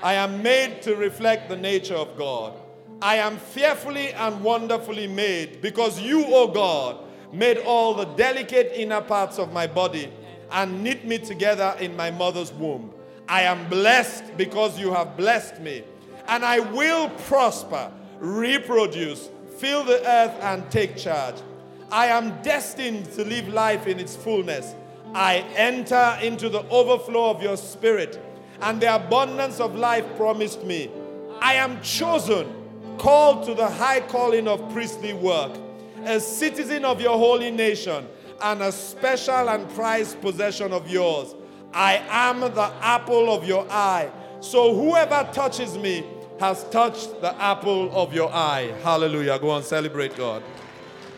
I 0.02 0.14
am 0.14 0.42
made 0.42 0.82
to 0.84 0.96
reflect 0.96 1.50
the 1.50 1.58
nature 1.58 1.96
of 1.96 2.18
God. 2.18 2.54
I 3.02 3.18
am 3.18 3.38
fearfully 3.38 4.12
and 4.14 4.44
wonderfully 4.44 5.08
made 5.08 5.62
because 5.62 6.02
you, 6.02 6.26
O 6.26 6.44
oh 6.44 6.48
God, 6.48 6.98
made 7.32 7.60
all 7.60 7.94
the 7.94 8.06
delicate 8.06 8.72
inner 8.74 9.02
parts 9.02 9.38
of 9.38 9.54
my 9.54 9.68
body 9.68 10.12
and 10.52 10.84
knit 10.84 11.06
me 11.06 11.18
together 11.20 11.76
in 11.80 11.96
my 11.96 12.10
mother's 12.10 12.52
womb. 12.54 12.92
I 13.30 13.44
am 13.44 13.70
blessed 13.70 14.38
because 14.38 14.80
you 14.80 14.92
have 14.94 15.18
blessed 15.18 15.60
me. 15.60 15.84
And 16.28 16.44
I 16.44 16.60
will 16.60 17.10
prosper, 17.28 17.92
reproduce, 18.20 19.30
fill 19.58 19.84
the 19.84 20.00
earth, 20.08 20.36
and 20.42 20.70
take 20.72 20.98
charge. 20.98 21.36
I 21.92 22.08
am 22.08 22.42
destined 22.42 23.12
to 23.14 23.24
live 23.24 23.48
life 23.48 23.88
in 23.88 24.00
its 24.00 24.16
fullness. 24.16 24.76
I 25.14 25.38
enter 25.56 26.18
into 26.22 26.50
the 26.50 26.68
overflow 26.70 27.30
of 27.30 27.42
your 27.42 27.58
spirit 27.58 28.22
and 28.62 28.82
the 28.82 28.96
abundance 28.96 29.60
of 29.60 29.76
life 29.76 30.06
promised 30.16 30.64
me. 30.64 30.90
I 31.40 31.54
am 31.56 31.82
chosen, 31.82 32.57
called 32.98 33.46
to 33.46 33.54
the 33.54 33.68
high 33.68 34.02
calling 34.02 34.48
of 34.48 34.72
priestly 34.72 35.14
work, 35.14 35.58
a 36.06 36.20
citizen 36.20 36.86
of 36.86 37.02
your 37.02 37.18
holy 37.18 37.52
nation, 37.52 38.08
and 38.42 38.62
a 38.62 38.72
special 38.72 39.50
and 39.50 39.70
prized 39.72 40.22
possession 40.22 40.72
of 40.72 40.90
yours. 40.90 41.36
I 41.74 42.04
am 42.10 42.42
the 42.42 42.72
apple 42.82 43.34
of 43.34 43.48
your 43.48 43.66
eye. 43.70 44.12
So 44.40 44.76
whoever 44.76 45.28
touches 45.34 45.78
me 45.78 46.06
has 46.40 46.64
touched 46.70 47.22
the 47.22 47.36
apple 47.42 47.92
of 47.96 48.14
your 48.14 48.32
eye. 48.32 48.74
Hallelujah. 48.84 49.40
Go 49.40 49.50
on, 49.50 49.64
celebrate 49.64 50.16
God. 50.16 50.44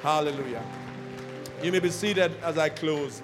Hallelujah. 0.01 0.63
You 1.61 1.73
may 1.73 1.79
be 1.79 1.89
seated 1.89 2.31
as 2.41 2.57
I 2.57 2.69
close. 2.69 3.21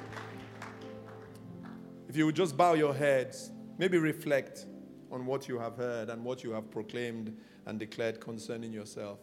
If 2.09 2.17
you 2.17 2.25
would 2.25 2.35
just 2.35 2.57
bow 2.57 2.73
your 2.73 2.93
heads, 2.93 3.51
maybe 3.77 3.97
reflect 3.97 4.65
on 5.09 5.25
what 5.25 5.47
you 5.47 5.57
have 5.57 5.77
heard 5.77 6.09
and 6.09 6.23
what 6.23 6.43
you 6.43 6.51
have 6.51 6.69
proclaimed 6.69 7.35
and 7.65 7.79
declared 7.79 8.19
concerning 8.19 8.71
yourself. 8.71 9.19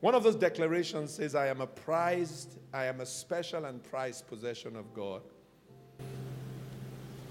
One 0.00 0.14
of 0.14 0.22
those 0.22 0.36
declarations 0.36 1.14
says, 1.14 1.34
I 1.34 1.46
am 1.46 1.60
a 1.60 1.66
prized, 1.66 2.58
I 2.72 2.84
am 2.84 3.00
a 3.00 3.06
special 3.06 3.64
and 3.64 3.82
prized 3.82 4.26
possession 4.26 4.76
of 4.76 4.92
God. 4.92 5.22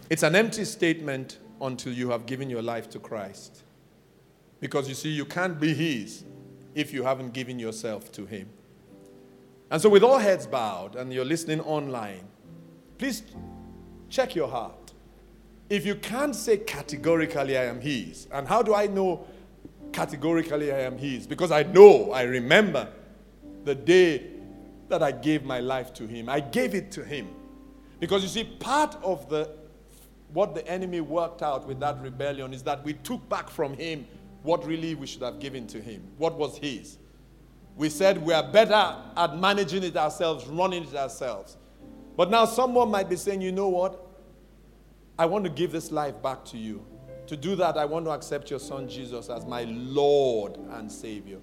It's 0.10 0.24
an 0.24 0.36
empty 0.36 0.66
statement 0.66 1.38
until 1.62 1.94
you 1.94 2.10
have 2.10 2.26
given 2.26 2.50
your 2.50 2.62
life 2.62 2.90
to 2.92 3.00
Christ. 3.00 3.64
Because 4.60 4.88
you 4.90 4.96
see, 4.96 5.10
you 5.10 5.26
can't 5.26 5.60
be 5.60 5.74
His 5.74 6.24
if 6.74 6.94
you 6.94 7.04
haven't 7.04 7.34
given 7.34 7.60
yourself 7.60 8.12
to 8.14 8.26
Him. 8.26 8.50
And 9.70 9.82
so, 9.82 9.90
with 9.90 10.04
all 10.04 10.18
heads 10.18 10.46
bowed 10.46 10.96
and 10.96 11.14
you're 11.14 11.26
listening 11.26 11.60
online, 11.62 12.28
please 12.98 13.24
check 14.10 14.36
your 14.36 14.48
heart. 14.48 14.94
If 15.70 15.86
you 15.86 15.96
can't 15.96 16.36
say 16.36 16.58
categorically, 16.58 17.58
I 17.58 17.66
am 17.66 17.82
His, 17.82 18.28
and 18.32 18.48
how 18.48 18.62
do 18.62 18.76
I 18.76 18.88
know 18.88 19.26
categorically 19.94 20.72
I 20.72 20.82
am 20.82 20.98
His? 20.98 21.28
Because 21.28 21.52
I 21.52 21.64
know, 21.64 22.12
I 22.12 22.24
remember 22.24 22.90
the 23.64 23.76
day 23.76 24.32
that 24.90 25.02
I 25.02 25.12
gave 25.12 25.44
my 25.44 25.60
life 25.60 25.94
to 25.96 26.08
Him. 26.08 26.28
I 26.28 26.40
gave 26.40 26.76
it 26.76 26.92
to 26.94 27.04
Him. 27.06 27.30
Because 28.00 28.22
you 28.24 28.30
see, 28.30 28.44
part 28.44 28.98
of 29.04 29.30
the 29.30 29.50
what 30.34 30.56
the 30.56 30.68
enemy 30.68 31.00
worked 31.00 31.42
out 31.42 31.68
with 31.68 31.80
that 31.80 32.02
rebellion 32.02 32.54
is 32.54 32.64
that 32.64 32.84
we 32.84 32.94
took 32.94 33.28
back 33.30 33.50
from 33.50 33.76
him 33.76 34.06
what 34.42 34.66
really 34.66 34.96
we 34.96 35.08
should 35.08 35.22
have 35.22 35.40
given 35.40 35.68
to 35.68 35.80
him, 35.80 36.04
what 36.18 36.38
was 36.38 36.58
his. 36.58 36.98
We 37.76 37.90
said 37.90 38.24
we 38.24 38.34
are 38.34 38.44
better 38.44 38.96
at 39.16 39.38
managing 39.38 39.84
it 39.84 39.96
ourselves, 39.96 40.46
running 40.48 40.84
it 40.84 40.96
ourselves. 40.96 41.58
But 42.18 42.30
now 42.30 42.46
someone 42.46 42.90
might 42.92 43.10
be 43.10 43.16
saying, 43.16 43.42
you 43.42 43.52
know 43.52 43.70
what? 43.70 44.06
I 45.18 45.26
want 45.28 45.44
to 45.46 45.50
give 45.50 45.72
this 45.72 45.92
life 45.92 46.22
back 46.22 46.44
to 46.46 46.58
you. 46.58 46.86
To 47.28 47.38
do 47.38 47.56
that, 47.56 47.78
I 47.78 47.86
want 47.86 48.06
to 48.06 48.12
accept 48.12 48.50
your 48.50 48.60
son 48.60 48.88
Jesus 48.88 49.30
as 49.30 49.46
my 49.46 49.64
Lord 49.64 50.58
and 50.72 50.92
Savior. 50.92 51.40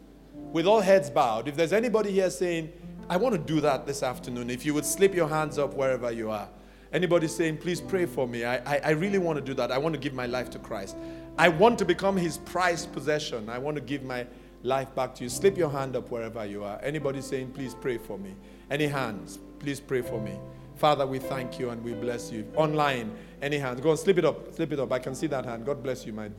With 0.53 0.67
all 0.67 0.81
heads 0.81 1.11
bowed, 1.11 1.49
if 1.49 1.57
there's 1.57 1.73
anybody 1.73 2.11
here 2.11 2.31
saying, 2.31 2.73
I 3.09 3.17
want 3.17 3.35
to 3.35 3.41
do 3.41 3.61
that 3.61 3.87
this 3.87 4.03
afternoon, 4.03 4.51
if 4.51 4.65
you 4.65 4.75
would 4.75 4.85
slip 4.85 5.15
your 5.15 5.29
hands 5.29 5.59
up 5.59 5.75
wherever 5.75 6.13
you 6.13 6.31
are. 6.31 6.49
Anybody 6.93 7.29
saying, 7.29 7.59
please 7.59 7.81
pray 7.81 8.05
for 8.05 8.27
me? 8.27 8.45
I, 8.45 8.57
I, 8.59 8.81
I, 8.85 8.91
really 8.91 9.19
want 9.19 9.37
to 9.39 9.45
do 9.45 9.55
that. 9.55 9.71
I 9.71 9.79
want 9.79 9.95
to 9.95 10.01
give 10.01 10.13
my 10.13 10.27
life 10.27 10.51
to 10.51 10.59
Christ. 10.59 10.97
I 11.39 11.49
want 11.49 11.79
to 11.79 11.85
become 11.85 12.17
his 12.17 12.39
prized 12.39 12.93
possession. 12.93 13.49
I 13.49 13.59
want 13.59 13.77
to 13.77 13.81
give 13.81 14.03
my 14.03 14.27
life 14.65 14.93
back 14.97 15.15
to 15.17 15.23
you. 15.23 15.29
Slip 15.29 15.57
your 15.57 15.71
hand 15.71 15.95
up 15.95 16.11
wherever 16.11 16.45
you 16.45 16.65
are. 16.65 16.81
Anybody 16.83 17.21
saying, 17.21 17.53
please 17.53 17.75
pray 17.75 17.97
for 17.97 18.19
me? 18.19 18.35
Any 18.71 18.87
hands? 18.87 19.39
Please 19.61 19.79
pray 19.79 20.03
for 20.03 20.21
me. 20.21 20.39
Father, 20.81 21.07
we 21.07 21.19
thank 21.19 21.59
you 21.59 21.69
and 21.69 21.85
we 21.85 21.93
bless 21.93 22.33
you. 22.33 22.51
Online, 22.57 23.13
any 23.43 23.59
hands? 23.59 23.83
Go 23.83 23.91
on, 23.91 23.99
slip 23.99 24.17
it 24.17 24.25
up. 24.25 24.55
Slip 24.55 24.73
it 24.73 24.81
up. 24.81 24.91
I 24.91 24.99
can 24.99 25.15
see 25.15 25.27
that 25.27 25.45
hand. 25.45 25.67
God 25.67 25.83
bless 25.83 26.07
you, 26.07 26.15
my. 26.15 26.31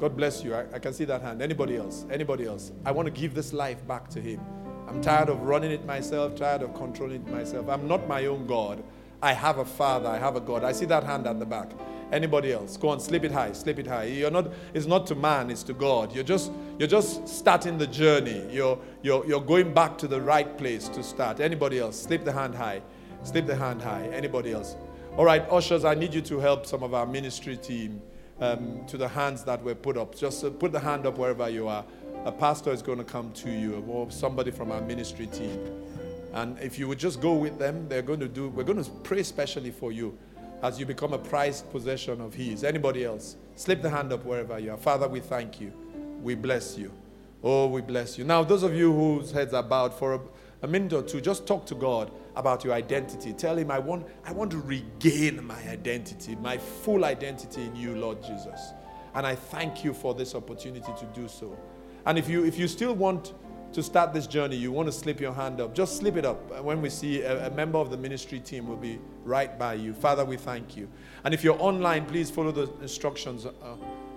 God 0.00 0.16
bless 0.16 0.42
you. 0.42 0.54
I, 0.54 0.64
I 0.72 0.78
can 0.78 0.94
see 0.94 1.04
that 1.04 1.20
hand. 1.20 1.42
Anybody 1.42 1.76
else? 1.76 2.06
Anybody 2.10 2.46
else? 2.46 2.72
I 2.86 2.92
want 2.92 3.04
to 3.08 3.12
give 3.12 3.34
this 3.34 3.52
life 3.52 3.86
back 3.86 4.08
to 4.08 4.22
Him. 4.22 4.40
I'm 4.88 5.02
tired 5.02 5.28
of 5.28 5.42
running 5.42 5.70
it 5.70 5.84
myself, 5.84 6.34
tired 6.34 6.62
of 6.62 6.72
controlling 6.72 7.26
it 7.26 7.28
myself. 7.28 7.68
I'm 7.68 7.86
not 7.86 8.08
my 8.08 8.24
own 8.24 8.46
God. 8.46 8.82
I 9.20 9.34
have 9.34 9.58
a 9.58 9.66
Father. 9.66 10.08
I 10.08 10.16
have 10.16 10.34
a 10.34 10.40
God. 10.40 10.64
I 10.64 10.72
see 10.72 10.86
that 10.86 11.04
hand 11.04 11.26
at 11.26 11.38
the 11.38 11.44
back. 11.44 11.72
Anybody 12.10 12.52
else? 12.52 12.78
Go 12.78 12.88
on, 12.88 13.00
slip 13.00 13.22
it 13.22 13.32
high, 13.32 13.52
slip 13.52 13.78
it 13.78 13.86
high. 13.86 14.04
You're 14.04 14.30
not, 14.30 14.50
it's 14.72 14.86
not 14.86 15.06
to 15.08 15.14
man, 15.14 15.50
it's 15.50 15.62
to 15.64 15.74
God. 15.74 16.14
You're 16.14 16.24
just, 16.24 16.50
you're 16.78 16.88
just 16.88 17.28
starting 17.28 17.76
the 17.76 17.86
journey. 17.86 18.46
You're, 18.50 18.78
you're, 19.02 19.26
you're 19.26 19.40
going 19.42 19.74
back 19.74 19.98
to 19.98 20.08
the 20.08 20.22
right 20.22 20.56
place 20.56 20.88
to 20.88 21.02
start. 21.02 21.38
Anybody 21.38 21.78
else? 21.78 22.00
Slip 22.00 22.24
the 22.24 22.32
hand 22.32 22.54
high. 22.54 22.80
Slip 23.24 23.46
the 23.46 23.56
hand 23.56 23.80
high. 23.80 24.08
Anybody 24.12 24.52
else? 24.52 24.76
All 25.16 25.24
right, 25.24 25.48
ushers, 25.50 25.84
I 25.84 25.94
need 25.94 26.12
you 26.12 26.22
to 26.22 26.40
help 26.40 26.66
some 26.66 26.82
of 26.82 26.92
our 26.94 27.06
ministry 27.06 27.56
team 27.56 28.02
um, 28.40 28.84
to 28.86 28.96
the 28.96 29.06
hands 29.06 29.44
that 29.44 29.62
were 29.62 29.74
put 29.74 29.96
up. 29.96 30.16
Just 30.16 30.44
uh, 30.44 30.50
put 30.50 30.72
the 30.72 30.80
hand 30.80 31.06
up 31.06 31.18
wherever 31.18 31.48
you 31.48 31.68
are. 31.68 31.84
A 32.24 32.32
pastor 32.32 32.72
is 32.72 32.82
going 32.82 32.98
to 32.98 33.04
come 33.04 33.30
to 33.32 33.50
you, 33.50 33.84
or 33.88 34.10
somebody 34.10 34.50
from 34.50 34.72
our 34.72 34.80
ministry 34.80 35.26
team. 35.26 35.60
And 36.32 36.58
if 36.58 36.78
you 36.78 36.88
would 36.88 36.98
just 36.98 37.20
go 37.20 37.34
with 37.34 37.58
them, 37.58 37.88
they're 37.88 38.02
going 38.02 38.20
to 38.20 38.28
do, 38.28 38.48
we're 38.48 38.64
going 38.64 38.82
to 38.82 38.90
pray 39.02 39.22
specially 39.22 39.70
for 39.70 39.92
you 39.92 40.16
as 40.62 40.80
you 40.80 40.86
become 40.86 41.12
a 41.12 41.18
prized 41.18 41.70
possession 41.70 42.20
of 42.20 42.34
His. 42.34 42.64
Anybody 42.64 43.04
else? 43.04 43.36
Slip 43.54 43.82
the 43.82 43.90
hand 43.90 44.12
up 44.12 44.24
wherever 44.24 44.58
you 44.58 44.72
are. 44.72 44.76
Father, 44.76 45.08
we 45.08 45.20
thank 45.20 45.60
you. 45.60 45.72
We 46.22 46.34
bless 46.34 46.78
you. 46.78 46.90
Oh, 47.44 47.66
we 47.66 47.82
bless 47.82 48.16
you. 48.16 48.24
Now, 48.24 48.42
those 48.44 48.62
of 48.62 48.74
you 48.74 48.92
whose 48.92 49.30
heads 49.30 49.52
are 49.52 49.62
bowed 49.62 49.92
for 49.92 50.14
a, 50.14 50.20
a 50.62 50.66
minute 50.66 50.92
or 50.92 51.02
two, 51.02 51.20
just 51.20 51.46
talk 51.46 51.66
to 51.66 51.74
God 51.74 52.10
about 52.36 52.64
your 52.64 52.72
identity. 52.72 53.32
Tell 53.32 53.56
Him, 53.56 53.70
I 53.70 53.78
want, 53.78 54.06
I 54.24 54.32
want 54.32 54.50
to 54.52 54.58
regain 54.58 55.44
my 55.44 55.60
identity, 55.68 56.36
my 56.36 56.58
full 56.58 57.04
identity 57.04 57.62
in 57.62 57.76
you, 57.76 57.94
Lord 57.94 58.22
Jesus. 58.22 58.72
And 59.14 59.26
I 59.26 59.34
thank 59.34 59.84
you 59.84 59.92
for 59.92 60.14
this 60.14 60.34
opportunity 60.34 60.92
to 60.98 61.04
do 61.14 61.28
so. 61.28 61.56
And 62.06 62.18
if 62.18 62.28
you, 62.28 62.44
if 62.44 62.58
you 62.58 62.66
still 62.66 62.94
want 62.94 63.34
to 63.72 63.82
start 63.82 64.12
this 64.12 64.26
journey, 64.26 64.56
you 64.56 64.70
want 64.70 64.86
to 64.86 64.92
slip 64.92 65.20
your 65.20 65.32
hand 65.32 65.60
up, 65.60 65.74
just 65.74 65.96
slip 65.96 66.16
it 66.16 66.26
up. 66.26 66.62
When 66.62 66.82
we 66.82 66.90
see 66.90 67.22
a, 67.22 67.46
a, 67.46 67.50
member 67.50 67.78
of 67.78 67.90
the 67.90 67.96
ministry 67.96 68.38
team 68.38 68.66
will 68.66 68.76
be 68.76 68.98
right 69.24 69.58
by 69.58 69.74
you. 69.74 69.94
Father, 69.94 70.24
we 70.24 70.36
thank 70.36 70.76
you. 70.76 70.88
And 71.24 71.32
if 71.32 71.42
you're 71.42 71.60
online, 71.60 72.04
please 72.04 72.30
follow 72.30 72.52
the 72.52 72.70
instructions 72.82 73.46
uh, 73.46 73.50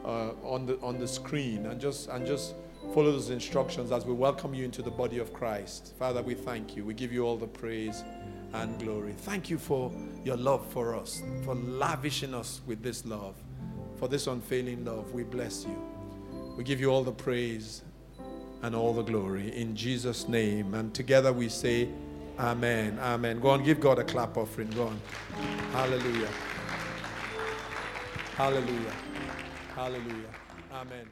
uh, 0.04 0.32
on 0.44 0.66
the 0.66 0.78
on 0.82 1.00
the 1.00 1.08
screen 1.08 1.66
and 1.66 1.80
just 1.80 2.10
and 2.10 2.26
just 2.26 2.54
follow 2.94 3.12
those 3.12 3.30
instructions 3.30 3.92
as 3.92 4.06
we 4.06 4.14
welcome 4.14 4.54
you 4.54 4.64
into 4.66 4.82
the 4.82 4.92
body 4.92 5.18
of 5.18 5.34
Christ. 5.34 5.94
Father, 5.98 6.22
we 6.22 6.34
thank 6.34 6.76
you. 6.76 6.86
We 6.86 6.94
give 6.94 7.12
you 7.12 7.26
all 7.26 7.38
the 7.38 7.48
praise 7.48 8.04
and 8.54 8.80
glory. 8.80 9.14
Thank 9.14 9.50
you 9.50 9.58
for 9.58 9.92
your 10.24 10.38
love 10.38 10.66
for 10.72 10.96
us, 10.96 11.22
for 11.44 11.56
lavishing 11.56 12.34
us 12.34 12.62
with 12.66 12.82
this 12.82 13.06
love, 13.06 13.36
for 13.98 14.08
this 14.08 14.28
unfailing 14.28 14.86
love. 14.86 15.12
We 15.14 15.24
bless 15.24 15.66
you. 15.66 15.82
We 16.58 16.64
give 16.64 16.80
you 16.80 16.90
all 16.90 17.04
the 17.04 17.12
praise 17.12 17.82
and 18.62 18.76
all 18.76 18.94
the 18.94 19.04
glory 19.04 19.56
in 19.56 19.76
Jesus' 19.76 20.28
name. 20.28 20.74
And 20.74 20.94
together 20.94 21.34
we 21.34 21.50
say, 21.50 21.90
Amen. 22.40 23.00
Amen. 23.00 23.40
Go 23.40 23.50
on, 23.50 23.64
give 23.64 23.80
God 23.80 24.00
a 24.00 24.04
clap 24.04 24.36
offering. 24.38 24.70
Go 24.72 24.88
on. 24.88 25.02
Hallelujah. 25.72 26.30
Hallelujah. 28.36 28.94
Hallelujah. 29.74 30.30
Amen. 30.74 31.08